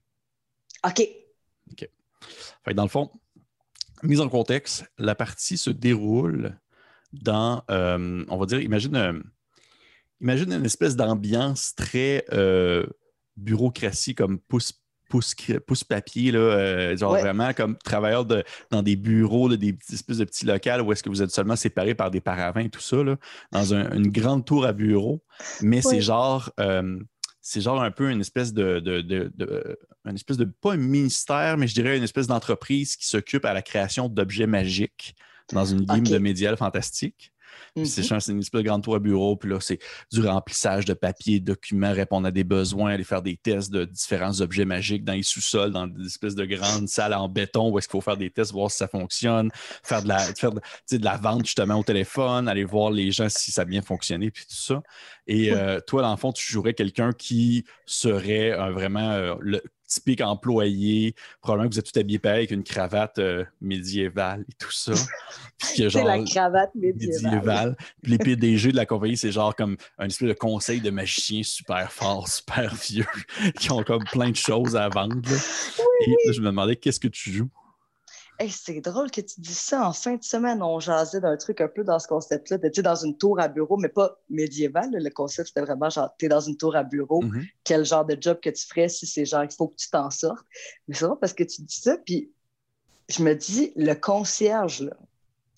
OK. 0.86 1.07
OK. 1.70 1.88
dans 2.74 2.84
le 2.84 2.88
fond, 2.88 3.11
mise 4.03 4.20
en 4.20 4.30
contexte, 4.30 4.84
la 4.99 5.14
partie 5.14 5.59
se 5.59 5.68
déroule 5.68 6.59
dans, 7.12 7.62
euh, 7.70 8.24
on 8.28 8.38
va 8.38 8.47
dire, 8.47 8.62
imagine, 8.62 9.22
imagine 10.22 10.53
une 10.53 10.64
espèce 10.64 10.97
d'ambiance 10.97 11.74
très 11.74 12.24
bureaucratie 13.36 14.14
comme 14.14 14.38
pouce 15.13 15.35
pouce, 15.67 15.85
papier, 15.85 16.33
là, 16.33 16.39
euh, 16.39 16.97
genre 16.97 17.19
vraiment 17.19 17.53
comme 17.53 17.77
travailleur 17.77 18.25
de, 18.25 18.43
dans 18.71 18.83
des 18.83 18.97
bureaux, 18.97 19.55
des 19.55 19.77
espèces 19.93 20.17
de 20.17 20.25
petits 20.25 20.47
locales 20.47 20.81
où 20.81 20.91
est-ce 20.91 21.03
que 21.03 21.11
vous 21.11 21.21
êtes 21.21 21.31
seulement 21.31 21.55
séparés 21.55 21.95
par 21.95 22.11
des 22.11 22.23
paravents 22.23 22.61
et 22.61 22.71
tout 22.71 22.81
ça, 22.81 23.03
là, 23.03 23.17
dans 23.51 23.75
une 23.75 24.09
grande 24.09 24.47
tour 24.47 24.65
à 24.65 24.73
bureau. 24.73 25.23
Mais 25.61 25.83
c'est 25.83 26.01
genre. 26.01 26.51
Euh, 26.59 26.99
c'est 27.45 27.61
genre 27.61 27.83
un 27.83 27.91
peu 27.91 28.09
une 28.09 28.21
espèce 28.21 28.55
de, 28.55 28.79
de, 28.79 29.77
une 30.05 30.15
espèce 30.15 30.37
de, 30.37 30.45
pas 30.45 30.75
un 30.75 30.77
ministère, 30.77 31.59
mais 31.59 31.67
je 31.67 31.75
dirais 31.75 31.97
une 31.97 32.05
espèce 32.05 32.29
d'entreprise 32.29 32.95
qui 32.95 33.05
s'occupe 33.05 33.45
à 33.45 33.53
la 33.53 33.63
création 33.63 34.09
d'objets 34.09 34.47
magiques 34.47 35.17
dans 35.53 35.65
une 35.65 35.85
game 35.85 36.07
de 36.07 36.19
médias 36.19 36.55
fantastique. 36.55 37.33
Mhm. 37.76 37.84
C'est 37.84 38.30
une 38.30 38.40
espèce 38.40 38.61
de 38.61 38.62
grande 38.62 38.84
à 38.92 38.98
bureau, 38.98 39.36
puis 39.36 39.50
là, 39.50 39.59
c'est 39.61 39.78
du 40.12 40.26
remplissage 40.26 40.84
de 40.84 40.94
papier, 40.94 41.40
de 41.40 41.44
documents, 41.46 41.92
répondre 41.92 42.26
à 42.26 42.30
des 42.30 42.44
besoins, 42.44 42.92
aller 42.92 43.05
faire 43.05 43.22
des 43.22 43.36
tests 43.36 43.70
de 43.70 43.84
différents 43.84 44.40
objets 44.40 44.64
magiques 44.64 45.05
dans 45.05 45.12
les 45.12 45.22
sous-sols, 45.22 45.72
dans 45.72 45.86
des 45.86 46.07
espèces 46.07 46.34
de 46.34 46.44
grandes 46.44 46.88
salles 46.88 47.14
en 47.14 47.28
béton 47.28 47.70
où 47.70 47.78
est-ce 47.78 47.88
qu'il 47.88 47.92
faut 47.92 48.00
faire 48.00 48.16
des 48.16 48.30
tests, 48.30 48.53
voir 48.53 48.70
si 48.70 48.78
ça 48.78 48.88
fonctionne, 48.88 49.50
faire 49.82 50.03
de 50.03 50.09
la, 50.09 50.18
faire 50.18 50.53
de, 50.53 50.61
la 50.90 51.16
vente 51.16 51.46
justement 51.46 51.78
au 51.78 51.84
téléphone, 51.84 52.48
aller 52.48 52.64
voir 52.64 52.90
les 52.90 53.12
gens 53.12 53.28
si 53.28 53.53
ça 53.53 53.62
a 53.62 53.64
bien 53.64 53.82
fonctionné, 53.82 54.30
puis 54.30 54.44
tout 54.44 54.55
ça. 54.55 54.82
Et 55.26 55.53
euh, 55.53 55.80
toi, 55.86 56.03
dans 56.03 56.11
le 56.11 56.16
fond, 56.16 56.32
tu 56.32 56.50
jouerais 56.50 56.74
quelqu'un 56.74 57.12
qui 57.12 57.64
serait 57.86 58.50
vraiment 58.72 59.11
euh, 59.11 59.34
le, 59.40 59.62
typique 59.93 60.20
employé. 60.20 61.14
Probablement 61.40 61.68
que 61.68 61.74
vous 61.74 61.78
êtes 61.78 61.93
tout 61.93 61.99
habillé 61.99 62.18
pareil 62.18 62.38
avec 62.38 62.51
une 62.51 62.64
cravate 62.64 63.18
euh, 63.18 63.45
médiévale 63.61 64.45
et 64.49 64.53
tout 64.59 64.72
ça. 64.72 64.93
c'est 65.59 65.88
la 65.93 66.22
cravate 66.24 66.74
médiévale. 66.74 67.76
Puis 68.03 68.12
les 68.12 68.18
PDG 68.18 68.72
de 68.72 68.76
la 68.76 68.86
compagnie, 68.86 69.16
c'est 69.16 69.32
genre 69.32 69.55
comme 69.55 69.76
un 69.99 70.07
espèce 70.07 70.28
de 70.28 70.34
conseil 70.34 70.80
de 70.80 70.90
magiciens 70.90 71.43
super 71.43 71.90
fort, 71.93 72.28
super 72.28 72.74
vieux, 72.74 73.07
qui 73.59 73.70
ont 73.70 73.82
comme 73.82 74.05
plein 74.05 74.30
de 74.30 74.36
choses 74.36 74.76
à 74.76 74.88
vendre. 74.88 75.16
et 76.07 76.32
je 76.32 76.40
me 76.40 76.47
demandais 76.47 76.76
qu'est-ce 76.76 77.01
que 77.01 77.09
tu 77.09 77.30
joues? 77.30 77.51
C'est 78.51 78.80
drôle 78.80 79.11
que 79.11 79.20
tu 79.20 79.40
dis 79.40 79.55
ça. 79.55 79.86
En 79.86 79.93
fin 79.93 80.16
de 80.16 80.22
semaine, 80.22 80.62
on 80.62 80.80
jasait 80.80 81.20
d'un 81.20 81.36
truc 81.36 81.61
un 81.61 81.68
peu 81.68 81.84
dans 81.84 81.99
ce 81.99 82.09
concept-là, 82.09 82.59
d'être 82.59 82.80
dans 82.80 82.95
une 82.95 83.16
tour 83.16 83.40
à 83.40 83.49
bureau, 83.49 83.76
mais 83.76 83.88
pas 83.88 84.18
médiéval. 84.30 84.90
Le 84.93 85.11
concept, 85.11 85.49
c'était 85.49 85.61
vraiment 85.61 85.90
genre, 85.90 86.11
tu 86.18 86.26
es 86.26 86.28
dans 86.28 86.40
une 86.40 86.57
tour 86.57 86.76
à 86.76 86.82
bureau, 86.82 87.22
mm-hmm. 87.22 87.49
quel 87.64 87.84
genre 87.84 88.05
de 88.05 88.16
job 88.20 88.38
que 88.40 88.51
tu 88.51 88.66
ferais 88.66 88.88
si 88.88 89.07
c'est 89.07 89.24
genre, 89.24 89.45
il 89.45 89.53
faut 89.53 89.68
que 89.68 89.76
tu 89.76 89.90
t'en 89.90 90.11
sortes? 90.11 90.45
Mais 90.88 90.95
c'est 90.95 91.05
drôle 91.05 91.18
parce 91.18 91.32
que 91.34 91.45
tu 91.45 91.62
dis 91.62 91.80
ça, 91.80 91.97
puis 91.99 92.30
je 93.09 93.22
me 93.22 93.34
dis, 93.34 93.72
le 93.76 93.95
concierge, 93.95 94.82
là, 94.82 94.97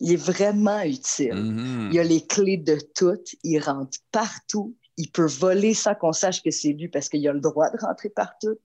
il 0.01 0.12
est 0.12 0.16
vraiment 0.16 0.80
utile. 0.80 1.35
Mm-hmm. 1.35 1.93
Il 1.93 1.99
a 1.99 2.05
les 2.05 2.26
clés 2.26 2.57
de 2.57 2.78
tout, 2.95 3.20
il 3.43 3.59
rentre 3.61 3.99
partout, 4.11 4.74
il 4.97 5.11
peut 5.11 5.26
voler 5.26 5.74
sans 5.74 5.95
qu'on 5.95 6.12
sache 6.12 6.43
que 6.43 6.51
c'est 6.51 6.72
lui 6.72 6.89
parce 6.89 7.09
qu'il 7.09 7.26
a 7.28 7.32
le 7.32 7.41
droit 7.41 7.70
de 7.70 7.78
rentrer 7.78 8.11
partout. 8.11 8.57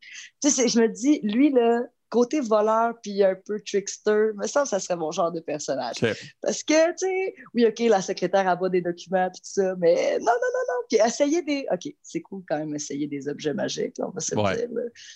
Tu 0.42 0.50
sais, 0.50 0.68
je 0.68 0.80
me 0.80 0.88
dis, 0.88 1.20
lui, 1.24 1.52
là, 1.52 1.82
côté 2.10 2.42
voleur 2.42 2.96
puis 3.02 3.24
un 3.24 3.36
peu 3.36 3.60
trickster, 3.62 4.32
mais 4.36 4.48
ça, 4.48 4.66
ça 4.66 4.80
serait 4.80 4.96
mon 4.96 5.12
genre 5.12 5.32
de 5.32 5.40
personnage. 5.40 5.98
Parce 6.42 6.64
que, 6.64 6.90
tu 6.92 7.06
sais, 7.06 7.36
oui, 7.54 7.66
OK, 7.66 7.80
la 7.80 8.02
secrétaire 8.02 8.48
a 8.48 8.70
des 8.70 8.82
documents 8.82 9.30
puis 9.30 9.42
tout 9.42 9.62
ça, 9.62 9.76
mais 9.78 10.18
non, 10.20 10.26
non, 10.26 10.32
non, 10.32 10.64
non. 10.68 10.86
Puis 10.90 11.00
essayer 11.06 11.42
des. 11.44 11.66
OK, 11.72 11.94
c'est 12.02 12.22
cool 12.22 12.44
quand 12.48 12.58
même 12.58 12.74
essayer 12.76 13.08
des 13.08 13.28
objets 13.28 13.54
magiques, 13.54 13.96
on 14.00 14.10
va 14.10 14.20
se 14.20 14.36
dire. 14.36 14.70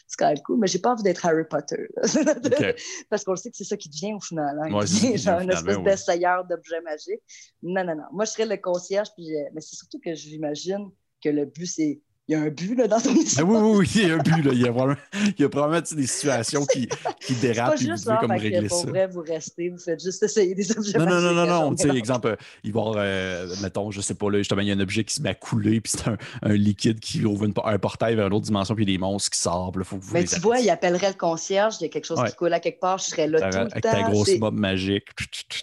C'est 0.07 0.17
quand 0.17 0.27
même 0.27 0.39
cool, 0.45 0.59
mais 0.59 0.67
j'ai 0.67 0.79
pas 0.79 0.91
envie 0.91 1.03
d'être 1.03 1.25
Harry 1.25 1.45
Potter. 1.49 1.87
Parce 3.09 3.23
qu'on 3.23 3.35
sait 3.35 3.49
que 3.49 3.57
c'est 3.57 3.63
ça 3.63 3.77
qui 3.77 3.89
devient 3.89 4.13
au 4.13 4.19
final. 4.19 4.57
Hein, 4.61 4.85
genre 5.15 5.39
une 5.39 5.51
espèce 5.51 5.79
d'essayeur 5.79 6.45
d'objets 6.45 6.81
magiques. 6.81 7.21
Non, 7.61 7.83
non, 7.83 7.95
non. 7.95 8.03
Moi, 8.11 8.25
je 8.25 8.31
serais 8.31 8.45
le 8.45 8.57
concierge, 8.57 9.09
puis, 9.15 9.35
euh, 9.35 9.43
mais 9.53 9.61
c'est 9.61 9.75
surtout 9.75 9.99
que 9.99 10.13
j'imagine 10.13 10.89
que 11.23 11.29
le 11.29 11.45
but, 11.45 11.65
c'est 11.65 12.01
il 12.27 12.31
y 12.31 12.35
a 12.35 12.41
un 12.41 12.49
but 12.49 12.75
là, 12.75 12.87
dans 12.87 13.01
ton 13.01 13.13
histoire. 13.13 13.45
Ah 13.49 13.51
oui, 13.51 13.57
oui, 13.61 13.77
oui, 13.79 13.91
il 13.95 14.07
y 14.07 14.11
a 14.11 14.13
un 14.15 14.17
but. 14.17 14.43
Là. 14.43 14.51
Il, 14.53 14.61
y 14.61 14.67
a 14.67 14.71
probablement, 14.71 14.99
il 15.37 15.41
y 15.41 15.43
a 15.43 15.49
probablement 15.49 15.81
des 15.91 16.07
situations 16.07 16.65
qui, 16.65 16.87
qui 17.19 17.33
dérapent 17.35 17.73
et 17.81 17.85
vous 17.85 17.95
devez 17.95 18.17
comme 18.19 18.31
régler 18.31 18.67
pour 18.67 18.81
ça. 18.81 18.87
vrai, 18.87 19.07
vous 19.07 19.21
restez, 19.21 19.69
vous 19.69 19.77
faites 19.77 20.01
juste 20.01 20.23
essayer 20.23 20.55
des 20.55 20.71
objets 20.77 20.97
Non, 20.97 21.05
non, 21.05 21.19
non, 21.21 21.33
non, 21.33 21.45
non. 21.45 21.75
Tu 21.75 21.87
sais, 21.89 21.95
exemple, 21.97 22.27
euh, 22.29 22.35
il 22.63 22.71
va 22.71 22.79
y 22.79 22.83
avoir, 22.83 22.95
euh, 22.99 23.47
mettons, 23.61 23.91
je 23.91 23.99
sais 24.01 24.13
pas, 24.15 24.29
là, 24.31 24.37
justement, 24.37 24.61
il 24.61 24.67
y 24.67 24.71
a 24.71 24.75
un 24.75 24.79
objet 24.79 25.03
qui 25.03 25.13
se 25.13 25.21
met 25.21 25.29
à 25.29 25.35
couler, 25.35 25.81
puis 25.81 25.91
c'est 25.95 26.07
un, 26.07 26.17
un 26.43 26.53
liquide 26.53 26.99
qui 26.99 27.25
ouvre 27.25 27.45
une- 27.45 27.53
un 27.63 27.77
portail 27.79 28.15
vers 28.15 28.27
une 28.27 28.33
autre 28.33 28.45
dimension, 28.45 28.73
puis 28.75 28.85
il 28.85 28.89
y 28.89 28.93
a 28.93 28.95
des 28.95 28.99
monstres 29.01 29.29
qui 29.31 29.39
sortent. 29.39 29.75
Il 29.77 29.83
faut 29.83 29.97
que 29.97 30.03
vous 30.03 30.13
Mais 30.13 30.23
tu 30.23 30.39
vois, 30.39 30.59
il 30.59 30.69
appellerait 30.69 31.09
le 31.09 31.13
concierge, 31.17 31.75
il 31.79 31.83
y 31.83 31.85
a 31.87 31.89
quelque 31.89 32.05
chose 32.05 32.19
Ouais. 32.19 32.29
qui 32.29 32.35
coule 32.35 32.53
à 32.53 32.59
quelque 32.59 32.79
part, 32.79 32.97
je 32.99 33.05
serais 33.05 33.27
là 33.27 33.39
tout 33.41 33.57
le 33.57 33.61
avec 33.63 33.83
temps. 33.83 33.91
ta 33.91 34.03
grosse 34.03 34.27
c'est- 34.27 34.37
mob 34.39 34.55
magique. 34.55 35.07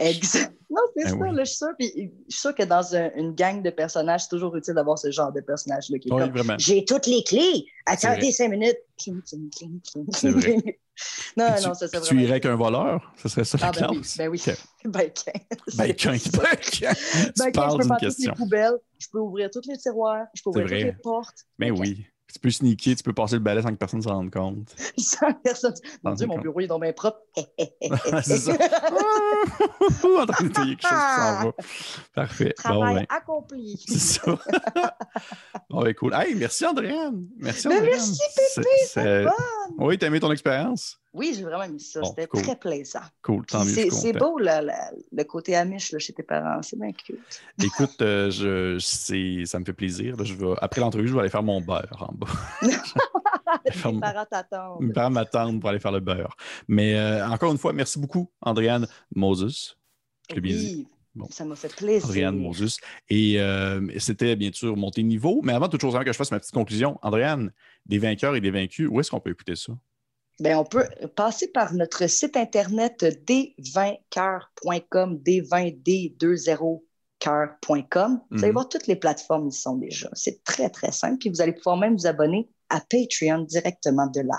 Exact. 0.00 0.52
Non, 0.70 0.80
c'est 0.96 1.02
Ben 1.04 1.10
ça, 1.10 1.16
oui. 1.16 1.34
là, 1.34 1.42
je 1.44 1.48
suis 1.48 1.56
sûre. 1.56 1.68
Puis, 1.78 1.92
je 2.28 2.32
suis 2.32 2.40
sûre 2.40 2.54
que 2.54 2.62
dans 2.62 2.94
un- 2.94 3.10
une 3.16 3.34
gang 3.34 3.60
de 3.62 3.70
personnages, 3.70 4.22
c'est 4.22 4.28
toujours 4.28 4.54
utile 4.56 4.74
d'avoir 4.74 4.98
ce 4.98 5.10
genre 5.10 5.32
de 5.32 5.40
personnage-là 5.40 5.98
qui 5.98 6.08
est 6.08 6.12
Oui, 6.12 6.20
comme 6.20 6.30
vraiment. 6.30 6.54
J'ai 6.58 6.84
toutes 6.84 7.06
les 7.06 7.24
clés. 7.24 7.66
Attendez 7.86 8.30
cinq 8.30 8.50
minutes. 8.50 8.78
Cling, 9.02 9.20
cling, 9.22 9.50
cling, 9.50 9.80
cling. 9.80 10.06
C'est 10.12 10.30
vrai. 10.30 10.54
non, 11.36 11.54
Puis 11.54 11.64
non, 11.64 11.74
ça 11.74 11.88
tu 11.88 12.20
irais 12.20 12.30
avec 12.32 12.46
un 12.46 12.54
voleur? 12.54 13.12
Ce 13.16 13.28
serait 13.28 13.44
ça 13.44 13.58
la 13.58 13.66
Ah, 13.68 13.72
ben 13.72 13.86
oui, 13.90 13.96
classe? 13.96 14.16
ben 14.18 14.28
oui. 14.28 14.42
Ok. 14.46 14.54
Ben, 14.84 15.10
qu'un. 15.12 15.32
Ben, 15.76 15.92
qu'un, 15.94 16.12
ben, 16.32 16.56
qu'un. 16.56 16.92
Ben, 17.36 17.52
qu'un, 17.52 17.70
je 17.70 17.76
peux 17.76 17.84
faire 17.88 17.98
toutes 17.98 18.18
les 18.18 18.32
poubelles, 18.32 18.78
je 18.98 19.06
peux 19.12 19.18
ouvrir 19.18 19.50
tous 19.50 19.62
les 19.68 19.76
tiroirs, 19.76 20.26
je 20.34 20.42
peux 20.42 20.50
ouvrir 20.50 20.66
toutes 20.68 20.72
les 20.78 20.92
portes. 21.02 21.44
Ben 21.58 21.72
Ok. 21.72 21.78
oui. 21.80 22.06
Tu 22.32 22.38
peux 22.38 22.50
sneaker, 22.50 22.94
tu 22.96 23.02
peux 23.02 23.12
passer 23.12 23.34
le 23.36 23.40
balai 23.40 23.62
sans 23.62 23.70
que 23.70 23.74
personne 23.74 23.98
ne 24.00 24.04
s'en 24.04 24.14
rende 24.14 24.30
compte. 24.30 24.74
Sans 24.98 25.32
personne. 25.42 25.74
Mon 26.04 26.12
Dieu, 26.14 26.26
mon 26.26 26.38
bureau 26.38 26.60
est 26.60 26.66
donc 26.66 26.82
bien 26.82 26.92
propre. 26.92 27.18
c'est 28.22 28.36
ça. 28.38 28.52
en 28.52 30.26
train 30.26 30.44
de 30.44 30.48
quelque 30.48 30.54
chose 30.54 30.76
qui 30.76 30.86
s'en 30.86 31.44
va. 31.44 31.52
Parfait. 32.14 32.54
Bon, 32.56 32.62
Travail 32.62 32.94
ben, 32.94 33.06
accompli. 33.08 33.82
c'est 33.86 33.98
ça. 33.98 34.38
bon, 35.68 35.82
ben, 35.82 35.94
cool. 35.94 36.14
Hey, 36.14 36.34
merci, 36.34 36.64
Andréane. 36.66 37.26
Merci, 37.38 37.68
Ben, 37.68 37.76
Andréane. 37.78 37.94
merci, 37.96 38.20
C'est- 38.54 38.62
c'est- 38.86 39.24
Bon. 39.24 39.30
Oui, 39.86 39.98
t'as 39.98 40.06
aimé 40.06 40.20
ton 40.20 40.30
expérience? 40.32 41.00
Oui, 41.12 41.32
j'ai 41.36 41.42
vraiment 41.42 41.64
aimé 41.64 41.78
ça. 41.80 42.00
Bon, 42.00 42.08
C'était 42.08 42.28
cool. 42.28 42.42
très 42.42 42.56
plaisant. 42.56 43.00
Cool, 43.22 43.44
tant 43.46 43.64
mieux. 43.64 43.90
C'est 43.90 44.12
beau, 44.12 44.38
là, 44.38 44.62
la- 44.62 44.92
le 45.10 45.24
côté 45.24 45.56
amiche 45.56 45.90
là, 45.90 45.98
chez 45.98 46.12
tes 46.12 46.22
parents. 46.22 46.62
C'est 46.62 46.78
bien 46.78 46.92
cute. 46.92 47.18
Écoute, 47.64 48.00
euh, 48.00 48.30
je, 48.30 48.78
ça 49.44 49.58
me 49.58 49.64
fait 49.64 49.72
plaisir. 49.72 50.16
là. 50.16 50.22
Je 50.24 50.34
vais, 50.34 50.46
après 50.60 50.80
l'entrevue, 50.80 51.08
je 51.08 51.14
vais 51.14 51.20
aller 51.20 51.28
faire 51.28 51.42
mon 51.42 51.60
beurre 51.60 52.06
en 52.08 52.12
bas. 52.14 52.28
Ferme- 53.72 54.00
parents 54.00 54.24
t'attendent. 54.30 54.80
Mes 54.82 54.92
parents 54.92 55.10
m'attendent 55.10 55.60
pour 55.60 55.70
aller 55.70 55.80
faire 55.80 55.92
le 55.92 56.00
beurre. 56.00 56.36
Mais 56.68 56.94
euh, 56.96 57.26
encore 57.28 57.50
une 57.52 57.58
fois, 57.58 57.72
merci 57.72 57.98
beaucoup, 57.98 58.30
Andréane 58.40 58.86
Moses. 59.14 59.76
Je 60.28 60.34
l'ai 60.36 60.40
bien 60.40 60.56
dit. 60.56 60.74
Oui, 60.76 60.86
Bon. 61.16 61.26
ça 61.28 61.44
m'a 61.44 61.56
fait 61.56 61.74
plaisir. 61.74 62.06
Andréane 62.06 62.36
Moses. 62.38 62.78
Et 63.08 63.40
euh, 63.40 63.84
c'était 63.98 64.36
bien 64.36 64.50
sûr 64.52 64.76
monter 64.76 65.02
niveau. 65.02 65.40
Mais 65.42 65.52
avant 65.52 65.68
toute 65.68 65.80
chose, 65.80 65.96
avant 65.96 66.04
que 66.04 66.12
je 66.12 66.16
fasse 66.16 66.30
ma 66.30 66.38
petite 66.38 66.54
conclusion, 66.54 67.00
Andréane, 67.02 67.50
des 67.84 67.98
vainqueurs 67.98 68.36
et 68.36 68.40
des 68.40 68.52
vaincus, 68.52 68.88
où 68.88 69.00
est-ce 69.00 69.10
qu'on 69.10 69.18
peut 69.18 69.30
écouter 69.30 69.56
ça? 69.56 69.72
Ben, 70.40 70.56
on 70.56 70.64
peut 70.64 70.88
passer 71.16 71.48
par 71.52 71.74
notre 71.74 72.06
site 72.08 72.36
internet 72.36 73.04
desvainqueurs.com, 73.26 75.18
d20d20coeur.com. 75.24 78.20
Vous 78.30 78.38
allez 78.38 78.46
Mhm. 78.48 78.52
voir 78.52 78.68
toutes 78.68 78.86
les 78.86 78.96
plateformes 78.96 79.48
y 79.48 79.52
sont 79.52 79.76
déjà. 79.76 80.08
C'est 80.14 80.42
très, 80.44 80.70
très 80.70 80.92
simple. 80.92 81.18
Puis 81.18 81.28
vous 81.28 81.42
allez 81.42 81.52
pouvoir 81.52 81.76
même 81.76 81.94
vous 81.96 82.06
abonner 82.06 82.48
à 82.70 82.80
Patreon 82.80 83.40
directement 83.40 84.06
de 84.06 84.20
là. 84.22 84.38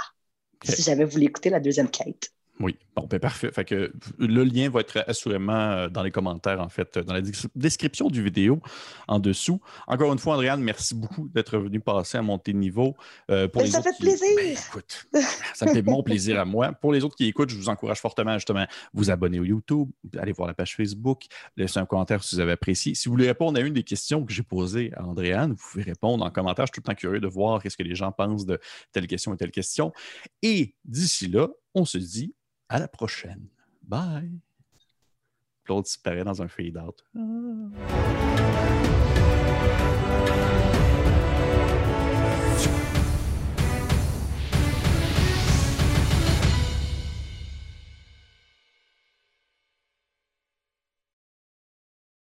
Si 0.64 0.82
jamais 0.82 1.04
vous 1.06 1.12
voulez 1.12 1.26
écouter 1.26 1.50
la 1.50 1.60
deuxième 1.60 1.90
quête. 1.90 2.30
Oui, 2.62 2.78
bon, 2.96 3.08
ben 3.10 3.20
parfait. 3.20 3.52
Fait 3.52 3.66
que 3.66 3.92
le 4.20 4.44
lien 4.44 4.70
va 4.70 4.82
être 4.82 5.04
assurément 5.08 5.54
euh, 5.54 5.90
dans 5.90 6.04
les 6.04 6.12
commentaires, 6.12 6.62
en 6.62 6.70
fait, 6.70 6.98
dans 7.00 7.14
la 7.14 7.22
description 7.56 8.08
du 8.08 8.24
vidéo 8.24 8.62
en 9.08 9.20
dessous. 9.20 9.60
Encore 9.88 10.14
une 10.14 10.20
fois, 10.20 10.36
Andréane, 10.36 10.62
merci 10.62 10.94
beaucoup 10.94 11.28
d'être 11.30 11.58
venu 11.58 11.80
passer 11.80 12.18
à 12.18 12.22
monter 12.22 12.54
de 12.54 12.58
niveau. 12.60 12.96
Euh, 13.30 13.48
pour 13.48 13.62
Ben, 13.62 13.66
les 13.66 13.72
ça 13.72 13.82
fait 13.82 13.92
qui- 13.94 14.04
plaisir. 14.04 14.28
Ben, 14.38 14.56
écoute, 14.70 15.08
ça 15.54 15.66
me 15.66 15.74
fait 15.74 15.82
mon 15.82 16.04
plaisir 16.04 16.40
à 16.40 16.46
moi. 16.46 16.72
Pour 16.74 16.94
les 16.94 17.04
autres 17.04 17.16
qui 17.16 17.26
écoutent, 17.26 17.50
je 17.50 17.56
vous 17.58 17.70
encourage 17.70 18.00
fortement 18.00 18.34
justement 18.36 18.66
vous 18.94 19.10
abonner 19.10 19.40
au 19.40 19.44
YouTube, 19.44 19.90
allez 20.18 20.32
voir 20.32 20.48
la 20.48 20.54
page 20.54 20.76
Facebook, 20.76 21.24
laissez 21.58 21.80
un 21.80 21.86
commentaire 21.86 22.24
si 22.24 22.36
vous 22.36 22.42
avez 22.42 22.52
apprécié. 22.54 22.94
Si 22.96 23.10
vous 23.10 23.14
voulez 23.14 23.28
répondre 23.28 23.58
à 23.60 23.62
une 23.62 23.74
des 23.74 23.84
questions 23.84 24.24
que 24.26 24.32
j'ai 24.34 24.44
posées 24.44 24.92
à 24.96 25.04
Andréane, 25.06 25.52
vous 25.54 25.64
pouvez 25.72 25.84
répondre 25.84 26.24
en 26.24 26.30
commentaire. 26.30 26.66
Je 26.68 26.72
suis 26.74 26.82
tout 26.82 26.90
le 26.90 26.94
temps 26.94 27.00
curieux 27.00 27.20
de 27.20 27.28
voir 27.28 27.62
qu'est-ce 27.64 27.78
que 27.78 27.84
les 27.84 27.96
gens 27.96 28.12
pensent 28.12 28.46
de 28.46 28.60
telle 28.92 29.08
question 29.08 29.34
et 29.34 29.38
telle 29.38 29.52
question. 29.52 29.92
Et 30.44 30.76
d'ici 30.86 31.28
là, 31.28 31.48
on 31.74 31.86
se 31.86 31.98
dit 31.98 32.36
à 32.72 32.80
la 32.80 32.88
prochaine. 32.88 33.50
Bye. 33.84 34.40
L'autre 35.68 35.88
disparaît 35.88 36.24
dans 36.24 36.42
un 36.42 36.48
fade-out. 36.48 37.04
Ah. 37.18 37.20